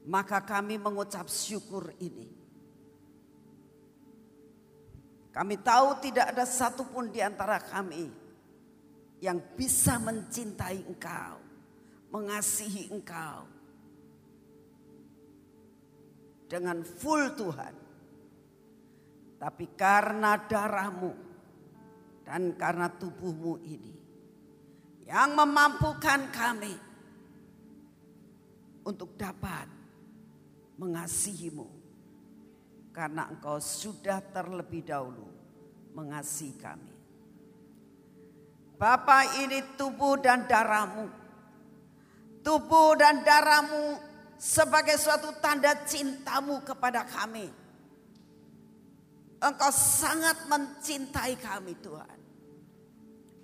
[0.03, 2.42] Maka kami mengucap syukur ini.
[5.33, 8.05] Kami tahu tidak ada satupun di antara kami
[9.25, 11.41] yang bisa mencintai engkau,
[12.13, 13.49] mengasihi engkau
[16.53, 17.75] dengan full Tuhan.
[19.41, 21.13] Tapi karena darahmu
[22.23, 23.95] dan karena tubuhmu ini
[25.09, 26.75] yang memampukan kami
[28.87, 29.67] untuk dapat
[30.79, 31.82] mengasihimu
[32.93, 35.27] karena engkau sudah terlebih dahulu
[35.97, 36.93] mengasihi kami.
[38.77, 41.09] Bapa ini tubuh dan darahmu.
[42.43, 43.97] Tubuh dan darahmu
[44.37, 47.47] sebagai suatu tanda cintamu kepada kami.
[49.43, 52.19] Engkau sangat mencintai kami Tuhan.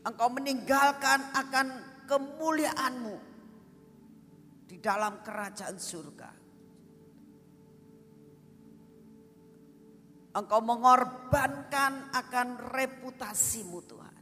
[0.06, 1.66] Engkau meninggalkan akan
[2.06, 3.16] kemuliaanmu
[4.66, 6.37] di dalam kerajaan surga.
[10.38, 14.16] Engkau mengorbankan akan reputasimu Tuhan.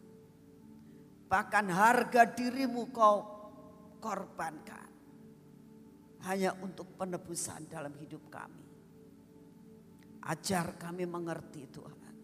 [1.29, 3.17] Bahkan harga dirimu kau
[4.01, 4.89] korbankan.
[6.25, 8.65] Hanya untuk penebusan dalam hidup kami.
[10.27, 12.15] Ajar kami mengerti Tuhan.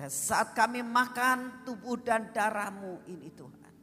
[0.00, 3.74] Pada saat kami makan tubuh dan darahmu ini Tuhan.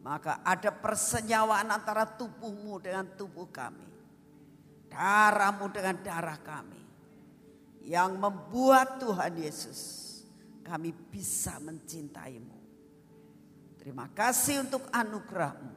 [0.00, 3.84] Maka ada persenyawaan antara tubuhmu dengan tubuh kami.
[4.88, 6.83] Darahmu dengan darah kami
[7.84, 9.80] yang membuat Tuhan Yesus
[10.64, 12.56] kami bisa mencintaimu.
[13.76, 15.76] Terima kasih untuk anugerahmu.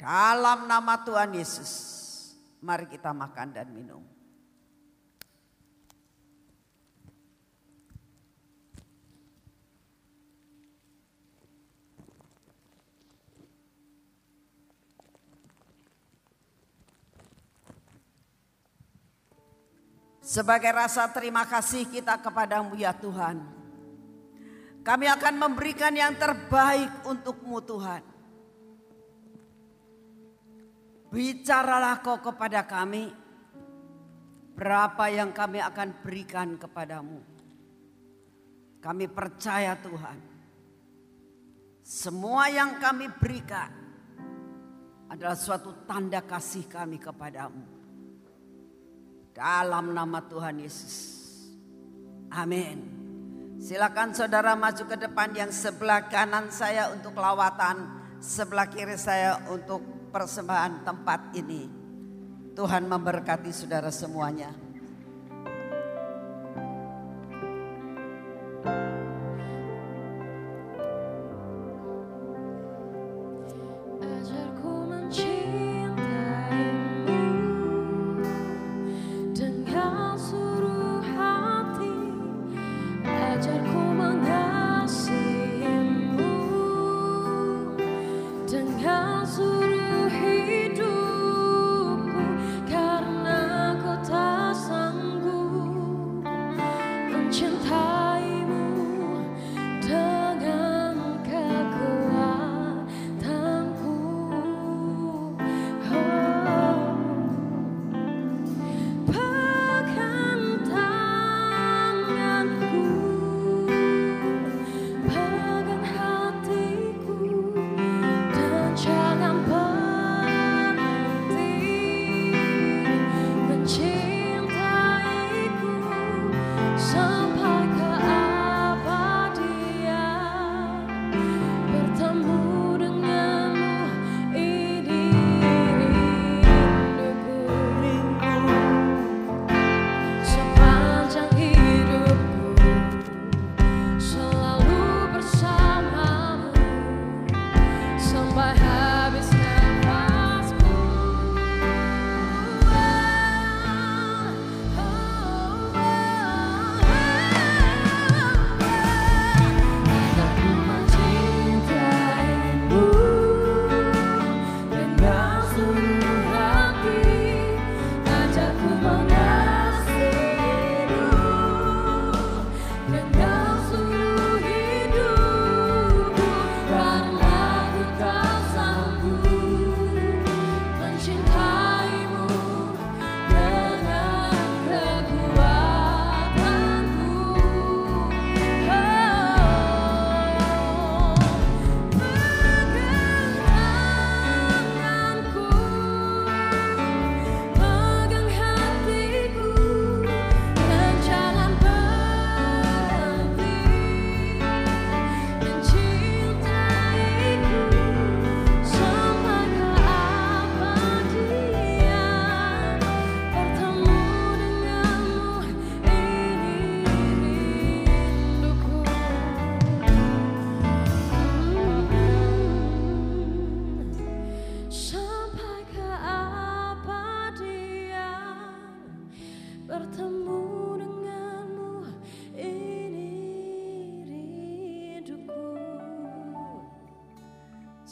[0.00, 1.72] Dalam nama Tuhan Yesus,
[2.64, 4.00] mari kita makan dan minum.
[20.30, 23.42] Sebagai rasa terima kasih kita kepadamu ya Tuhan.
[24.86, 27.98] Kami akan memberikan yang terbaik untukmu Tuhan.
[31.10, 33.10] Bicaralah kau kepada kami.
[34.54, 37.18] Berapa yang kami akan berikan kepadamu.
[38.78, 40.18] Kami percaya Tuhan.
[41.82, 43.72] Semua yang kami berikan
[45.10, 47.79] adalah suatu tanda kasih kami kepadamu.
[49.30, 50.94] Dalam nama Tuhan Yesus.
[52.30, 53.00] Amin.
[53.60, 57.84] Silakan saudara maju ke depan yang sebelah kanan saya untuk lawatan,
[58.22, 61.68] sebelah kiri saya untuk persembahan tempat ini.
[62.56, 64.69] Tuhan memberkati saudara semuanya.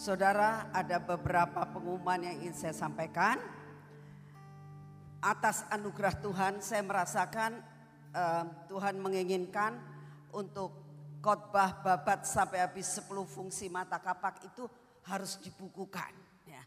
[0.08, 3.36] Saudara, ada beberapa pengumuman yang ingin saya sampaikan.
[5.20, 7.60] Atas anugerah Tuhan, saya merasakan
[8.16, 9.76] uh, Tuhan menginginkan
[10.32, 10.72] untuk
[11.20, 14.64] khotbah babat sampai habis 10 fungsi mata kapak itu
[15.12, 16.16] harus dibukukan.
[16.48, 16.64] Ya.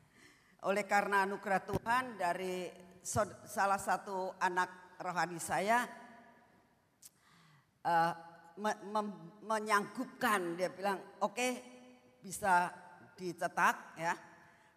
[0.69, 2.69] Oleh karena anugerah Tuhan dari
[3.01, 5.89] salah satu anak rohani saya
[7.89, 8.13] uh,
[8.61, 9.01] me me
[9.49, 11.51] menyanggupkan dia bilang oke okay,
[12.21, 12.69] bisa
[13.21, 14.17] dicetak ya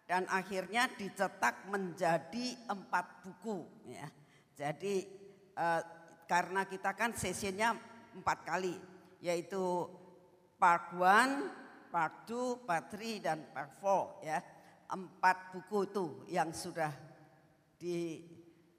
[0.05, 4.05] dan akhirnya dicetak menjadi empat buku ya.
[4.53, 4.95] Jadi
[5.57, 5.81] eh,
[6.29, 7.73] karena kita kan sesinya
[8.13, 8.77] empat kali
[9.25, 9.89] yaitu
[10.61, 11.49] part one,
[11.89, 14.37] part two, part three dan part four ya.
[14.85, 16.93] Empat buku itu yang sudah
[17.81, 18.21] di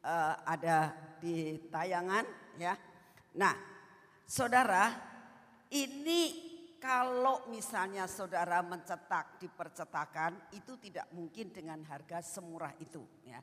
[0.07, 2.23] eh, ada di tayangan
[2.55, 2.79] ya.
[3.35, 3.53] Nah,
[4.23, 4.95] saudara,
[5.75, 6.46] ini
[6.77, 13.41] kalau misalnya saudara mencetak di percetakan itu tidak mungkin dengan harga semurah itu ya.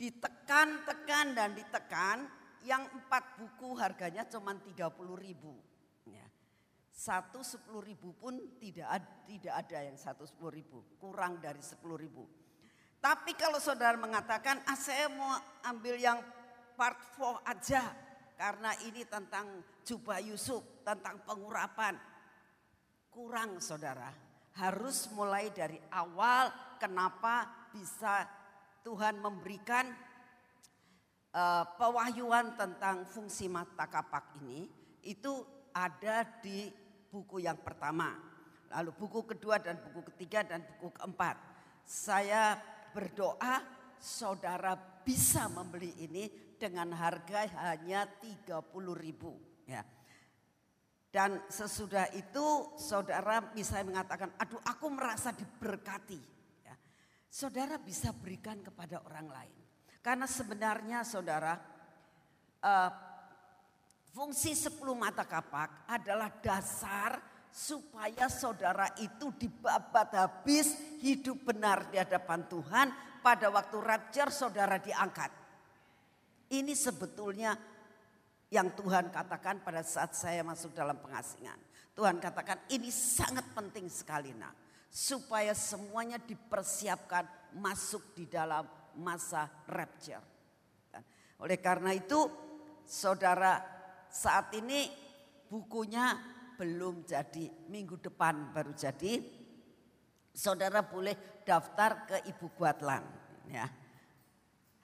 [0.00, 2.24] Ditekan, tekan dan ditekan
[2.64, 5.60] yang empat buku harganya cuma 30 ribu.
[6.08, 6.24] Ya.
[6.88, 12.00] Satu sepuluh ribu pun tidak ada, tidak ada yang satu sepuluh ribu, kurang dari sepuluh
[12.00, 12.24] ribu.
[13.00, 15.32] Tapi kalau saudara mengatakan, ah saya mau
[15.64, 16.20] ambil yang
[16.76, 17.84] part 4 aja.
[18.40, 21.92] Karena ini tentang jubah Yusuf, tentang pengurapan
[23.10, 24.08] kurang saudara.
[24.58, 28.26] Harus mulai dari awal kenapa bisa
[28.82, 29.86] Tuhan memberikan
[31.34, 34.66] uh, pewahyuan tentang fungsi mata kapak ini
[35.06, 36.70] itu ada di
[37.10, 38.14] buku yang pertama.
[38.70, 41.36] Lalu buku kedua dan buku ketiga dan buku keempat.
[41.82, 42.54] Saya
[42.94, 43.62] berdoa
[43.98, 48.62] saudara bisa membeli ini dengan harga hanya 30
[48.94, 49.34] ribu.
[49.66, 49.82] Ya.
[51.10, 56.22] Dan sesudah itu saudara bisa mengatakan, aduh aku merasa diberkati.
[56.62, 56.78] Ya.
[57.26, 59.58] Saudara bisa berikan kepada orang lain.
[59.98, 61.58] Karena sebenarnya saudara,
[62.62, 62.90] uh,
[64.14, 67.18] fungsi sepuluh mata kapak adalah dasar
[67.50, 72.86] supaya saudara itu dibabat habis hidup benar di hadapan Tuhan
[73.18, 75.34] pada waktu rapture saudara diangkat.
[76.50, 77.54] Ini sebetulnya
[78.50, 81.56] yang Tuhan katakan pada saat saya masuk dalam pengasingan.
[81.94, 84.52] Tuhan katakan ini sangat penting sekali nak.
[84.90, 88.66] Supaya semuanya dipersiapkan masuk di dalam
[88.98, 90.22] masa rapture.
[91.40, 92.26] Oleh karena itu
[92.82, 93.62] saudara
[94.10, 94.90] saat ini
[95.46, 96.18] bukunya
[96.58, 97.70] belum jadi.
[97.70, 99.22] Minggu depan baru jadi.
[100.34, 103.04] Saudara boleh daftar ke Ibu Guatlan.
[103.46, 103.70] Ya.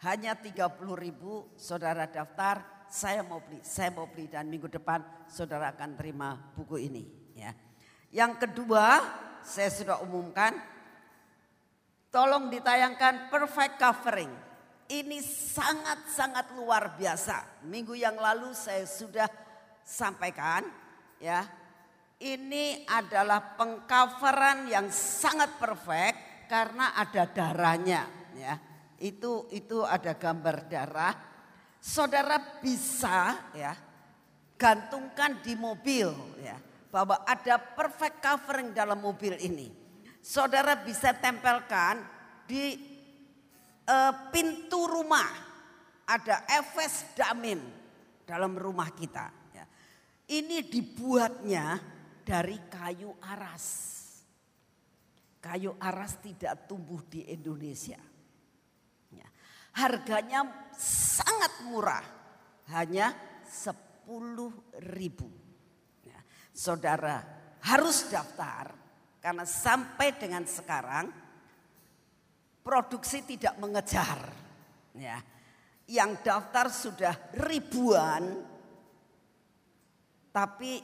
[0.07, 0.55] Hanya 30
[0.95, 6.39] ribu saudara daftar saya mau beli, saya mau beli dan minggu depan saudara akan terima
[6.55, 7.05] buku ini.
[7.37, 7.53] Ya.
[8.15, 9.03] Yang kedua,
[9.45, 10.57] saya sudah umumkan,
[12.09, 14.33] tolong ditayangkan perfect covering.
[14.87, 17.67] Ini sangat-sangat luar biasa.
[17.67, 19.27] Minggu yang lalu saya sudah
[19.83, 20.63] sampaikan
[21.19, 21.43] ya.
[22.17, 28.09] Ini adalah pengcoveran yang sangat perfect karena ada darahnya
[28.39, 28.55] ya.
[28.97, 31.15] Itu itu ada gambar darah.
[31.87, 33.71] Saudara bisa ya
[34.59, 36.11] gantungkan di mobil
[36.43, 36.59] ya
[36.91, 39.71] bahwa ada perfect covering dalam mobil ini.
[40.19, 42.03] Saudara bisa tempelkan
[42.43, 42.75] di
[43.87, 45.31] uh, pintu rumah
[46.11, 47.63] ada efes damin
[48.27, 49.31] dalam rumah kita.
[49.55, 49.65] Ya.
[50.27, 51.79] Ini dibuatnya
[52.27, 53.95] dari kayu aras.
[55.39, 58.03] Kayu aras tidak tumbuh di Indonesia.
[59.77, 59.85] Ya.
[59.85, 60.41] Harganya
[60.81, 62.05] sangat murah,
[62.73, 63.13] hanya
[63.45, 64.49] 10
[64.97, 65.29] ribu.
[66.01, 66.17] Ya.
[66.57, 67.21] Saudara
[67.61, 68.73] harus daftar
[69.21, 71.13] karena sampai dengan sekarang
[72.65, 74.33] produksi tidak mengejar.
[74.97, 75.21] Ya.
[75.87, 77.15] Yang daftar sudah
[77.47, 78.43] ribuan,
[80.35, 80.83] tapi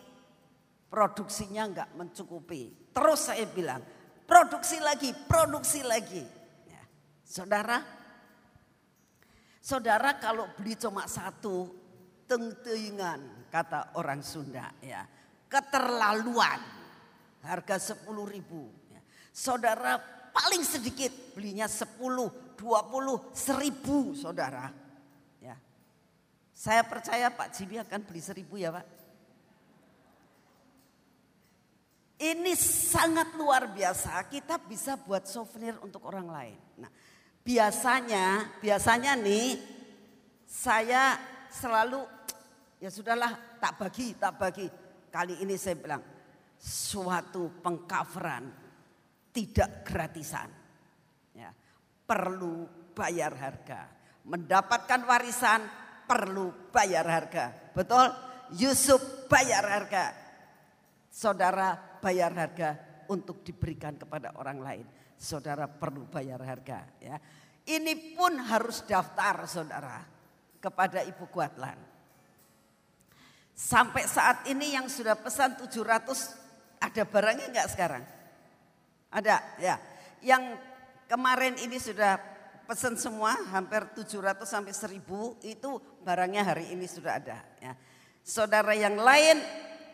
[0.86, 2.92] produksinya enggak mencukupi.
[2.94, 3.82] Terus saya bilang,
[4.28, 6.22] produksi lagi, produksi lagi.
[6.70, 6.82] Ya.
[7.26, 8.01] Saudara,
[9.62, 11.70] saudara kalau beli cuma satu,
[12.26, 12.50] teng
[13.47, 15.07] kata orang Sunda ya.
[15.47, 16.60] Keterlaluan,
[17.44, 18.66] harga sepuluh ribu.
[18.91, 18.99] Ya.
[19.31, 20.00] Saudara
[20.32, 24.73] paling sedikit belinya sepuluh, dua puluh, seribu saudara.
[25.44, 25.55] Ya.
[26.57, 28.86] Saya percaya Pak Jimmy akan beli seribu ya Pak.
[32.23, 34.24] Ini sangat luar biasa.
[34.31, 36.58] Kita bisa buat souvenir untuk orang lain.
[36.78, 36.91] Nah,
[37.42, 39.58] biasanya, biasanya nih
[40.46, 41.18] saya
[41.50, 42.02] selalu
[42.78, 44.66] ya sudahlah tak bagi, tak bagi.
[45.12, 46.02] Kali ini saya bilang
[46.56, 48.48] suatu pengcoveran
[49.34, 50.48] tidak gratisan.
[51.36, 51.52] Ya,
[52.06, 52.64] perlu
[52.96, 53.88] bayar harga.
[54.22, 55.60] Mendapatkan warisan
[56.06, 57.50] perlu bayar harga.
[57.74, 58.12] Betul?
[58.56, 60.12] Yusuf bayar harga.
[61.12, 62.70] Saudara bayar harga
[63.08, 64.86] untuk diberikan kepada orang lain.
[65.23, 67.15] Saudara perlu bayar harga ya.
[67.62, 70.02] Ini pun harus daftar saudara
[70.59, 71.78] kepada Ibu Kuatlan.
[73.55, 78.02] Sampai saat ini yang sudah pesan 700 ada barangnya enggak sekarang?
[79.15, 79.78] Ada ya.
[80.26, 80.59] Yang
[81.07, 82.18] kemarin ini sudah
[82.67, 84.99] pesan semua hampir 700 sampai 1000
[85.47, 85.70] itu
[86.02, 87.78] barangnya hari ini sudah ada ya.
[88.26, 89.39] Saudara yang lain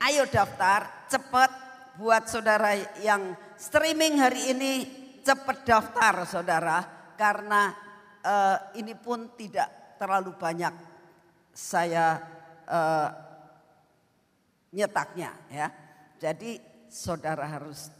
[0.09, 1.53] ayo daftar cepat
[2.01, 2.73] buat saudara
[3.05, 4.73] yang streaming hari ini
[5.29, 6.81] cepat daftar saudara
[7.13, 7.77] karena
[8.25, 10.73] uh, ini pun tidak terlalu banyak
[11.53, 12.17] saya
[12.65, 13.09] uh,
[14.73, 15.69] nyetaknya ya.
[16.17, 16.57] Jadi
[16.89, 17.93] saudara harus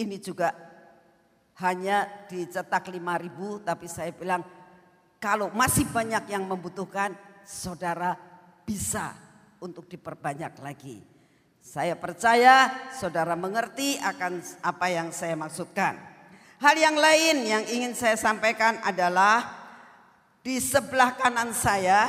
[0.00, 0.56] ini juga
[1.60, 4.40] hanya dicetak 5000 tapi saya bilang
[5.20, 7.12] kalau masih banyak yang membutuhkan
[7.44, 8.16] saudara
[8.64, 9.12] bisa
[9.60, 11.04] untuk diperbanyak lagi.
[11.60, 16.11] Saya percaya saudara mengerti akan apa yang saya maksudkan.
[16.62, 19.50] Hal yang lain yang ingin saya sampaikan adalah
[20.46, 22.06] di sebelah kanan saya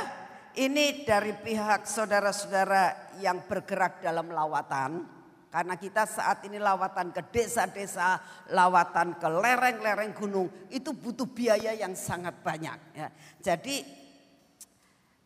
[0.54, 5.10] ini dari pihak saudara-saudara yang bergerak dalam lawatan.
[5.50, 8.22] Karena kita saat ini lawatan ke desa-desa,
[8.54, 12.78] lawatan ke lereng-lereng gunung, itu butuh biaya yang sangat banyak.
[12.94, 13.10] Ya.
[13.42, 13.82] Jadi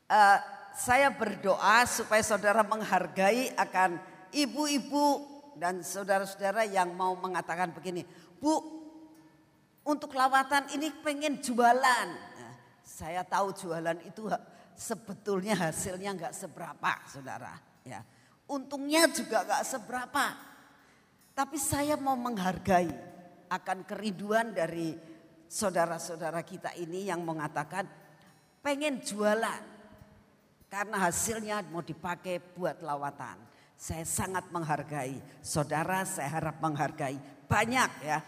[0.09, 0.39] uh,
[0.73, 4.01] saya berdoa supaya saudara menghargai akan
[4.33, 5.21] ibu-ibu
[5.61, 8.09] dan saudara-saudara yang mau mengatakan begini,
[8.41, 8.78] Bu,
[9.89, 12.09] untuk lawatan ini pengen jualan.
[12.13, 14.29] Nah, saya tahu jualan itu
[14.77, 17.57] sebetulnya hasilnya nggak seberapa, saudara.
[17.89, 18.05] Ya,
[18.45, 20.37] untungnya juga nggak seberapa.
[21.33, 22.93] Tapi saya mau menghargai
[23.49, 24.93] akan kerinduan dari
[25.49, 27.89] saudara-saudara kita ini yang mengatakan
[28.61, 29.63] pengen jualan
[30.69, 33.41] karena hasilnya mau dipakai buat lawatan.
[33.79, 35.17] Saya sangat menghargai.
[35.41, 37.17] Saudara saya harap menghargai.
[37.47, 38.19] Banyak ya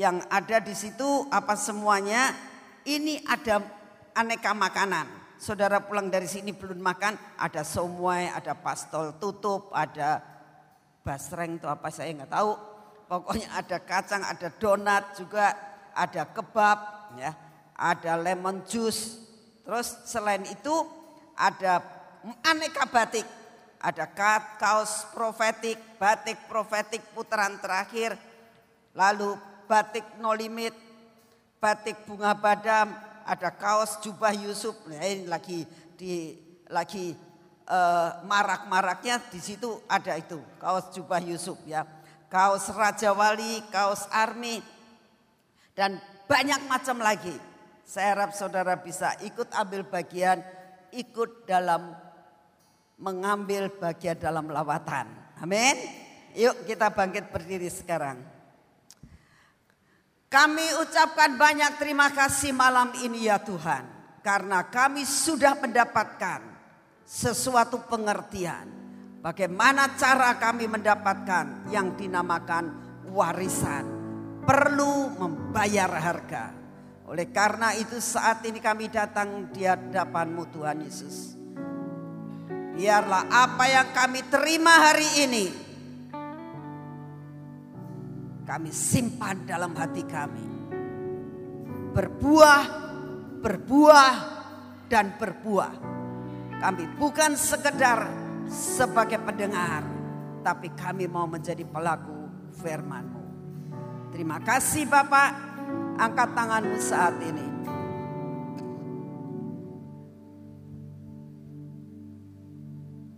[0.00, 2.32] yang ada di situ apa semuanya
[2.88, 3.60] ini ada
[4.16, 5.04] aneka makanan.
[5.36, 10.24] Saudara pulang dari sini belum makan, ada somai, ada pastol tutup, ada
[11.04, 12.52] basreng itu apa saya nggak tahu.
[13.12, 15.52] Pokoknya ada kacang, ada donat juga,
[15.92, 16.78] ada kebab,
[17.20, 17.36] ya,
[17.76, 19.20] ada lemon juice.
[19.68, 20.72] Terus selain itu
[21.36, 21.84] ada
[22.48, 23.28] aneka batik
[23.80, 24.04] ada
[24.60, 28.12] kaos profetik, batik profetik putaran terakhir,
[28.92, 29.32] lalu
[29.70, 30.74] batik no limit,
[31.62, 32.90] batik bunga badam,
[33.22, 34.74] ada kaos jubah Yusuf.
[34.90, 35.62] Nah, ini lagi
[35.94, 36.34] di
[36.66, 37.14] lagi
[37.70, 41.86] uh, marak-maraknya di situ ada itu kaos jubah Yusuf ya,
[42.26, 44.58] kaos Raja Wali, kaos Army
[45.78, 47.38] dan banyak macam lagi.
[47.86, 50.42] Saya harap saudara bisa ikut ambil bagian,
[50.94, 51.94] ikut dalam
[52.98, 55.10] mengambil bagian dalam lawatan.
[55.42, 55.74] Amin.
[56.38, 58.39] Yuk kita bangkit berdiri sekarang.
[60.30, 63.82] Kami ucapkan banyak terima kasih malam ini ya Tuhan.
[64.22, 66.38] Karena kami sudah mendapatkan
[67.02, 68.70] sesuatu pengertian.
[69.26, 72.70] Bagaimana cara kami mendapatkan yang dinamakan
[73.10, 73.82] warisan.
[74.46, 76.54] Perlu membayar harga.
[77.10, 81.34] Oleh karena itu saat ini kami datang di hadapanmu Tuhan Yesus.
[82.78, 85.59] Biarlah apa yang kami terima hari ini
[88.50, 90.42] kami simpan dalam hati kami.
[91.94, 92.62] Berbuah,
[93.38, 94.14] berbuah,
[94.90, 95.74] dan berbuah.
[96.58, 98.10] Kami bukan sekedar
[98.50, 99.86] sebagai pendengar,
[100.42, 102.26] tapi kami mau menjadi pelaku
[102.58, 103.22] firman-Mu.
[104.10, 105.30] Terima kasih Bapak
[105.94, 107.46] Angkat tanganmu saat ini.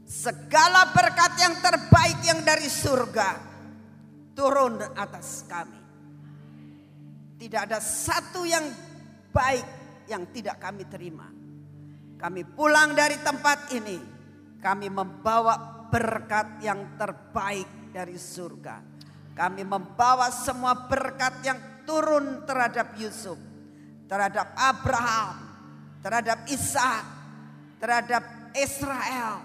[0.05, 3.52] Segala berkat yang terbaik yang dari surga
[4.33, 5.81] turun atas kami.
[7.39, 8.65] Tidak ada satu yang
[9.33, 9.67] baik
[10.07, 11.27] yang tidak kami terima.
[12.20, 13.99] Kami pulang dari tempat ini,
[14.62, 18.78] kami membawa berkat yang terbaik dari surga.
[19.35, 23.41] Kami membawa semua berkat yang turun terhadap Yusuf,
[24.07, 25.36] terhadap Abraham,
[25.99, 27.05] terhadap Ishak,
[27.83, 28.23] terhadap
[28.55, 29.43] Israel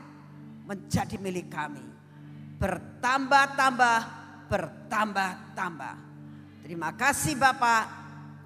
[0.67, 1.83] menjadi milik kami.
[2.59, 3.97] Bertambah-tambah,
[4.47, 5.95] bertambah-tambah.
[6.63, 7.83] Terima kasih Bapak.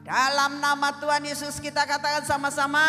[0.02, 2.82] Dalam nama Tuhan Yesus kita katakan sama-sama.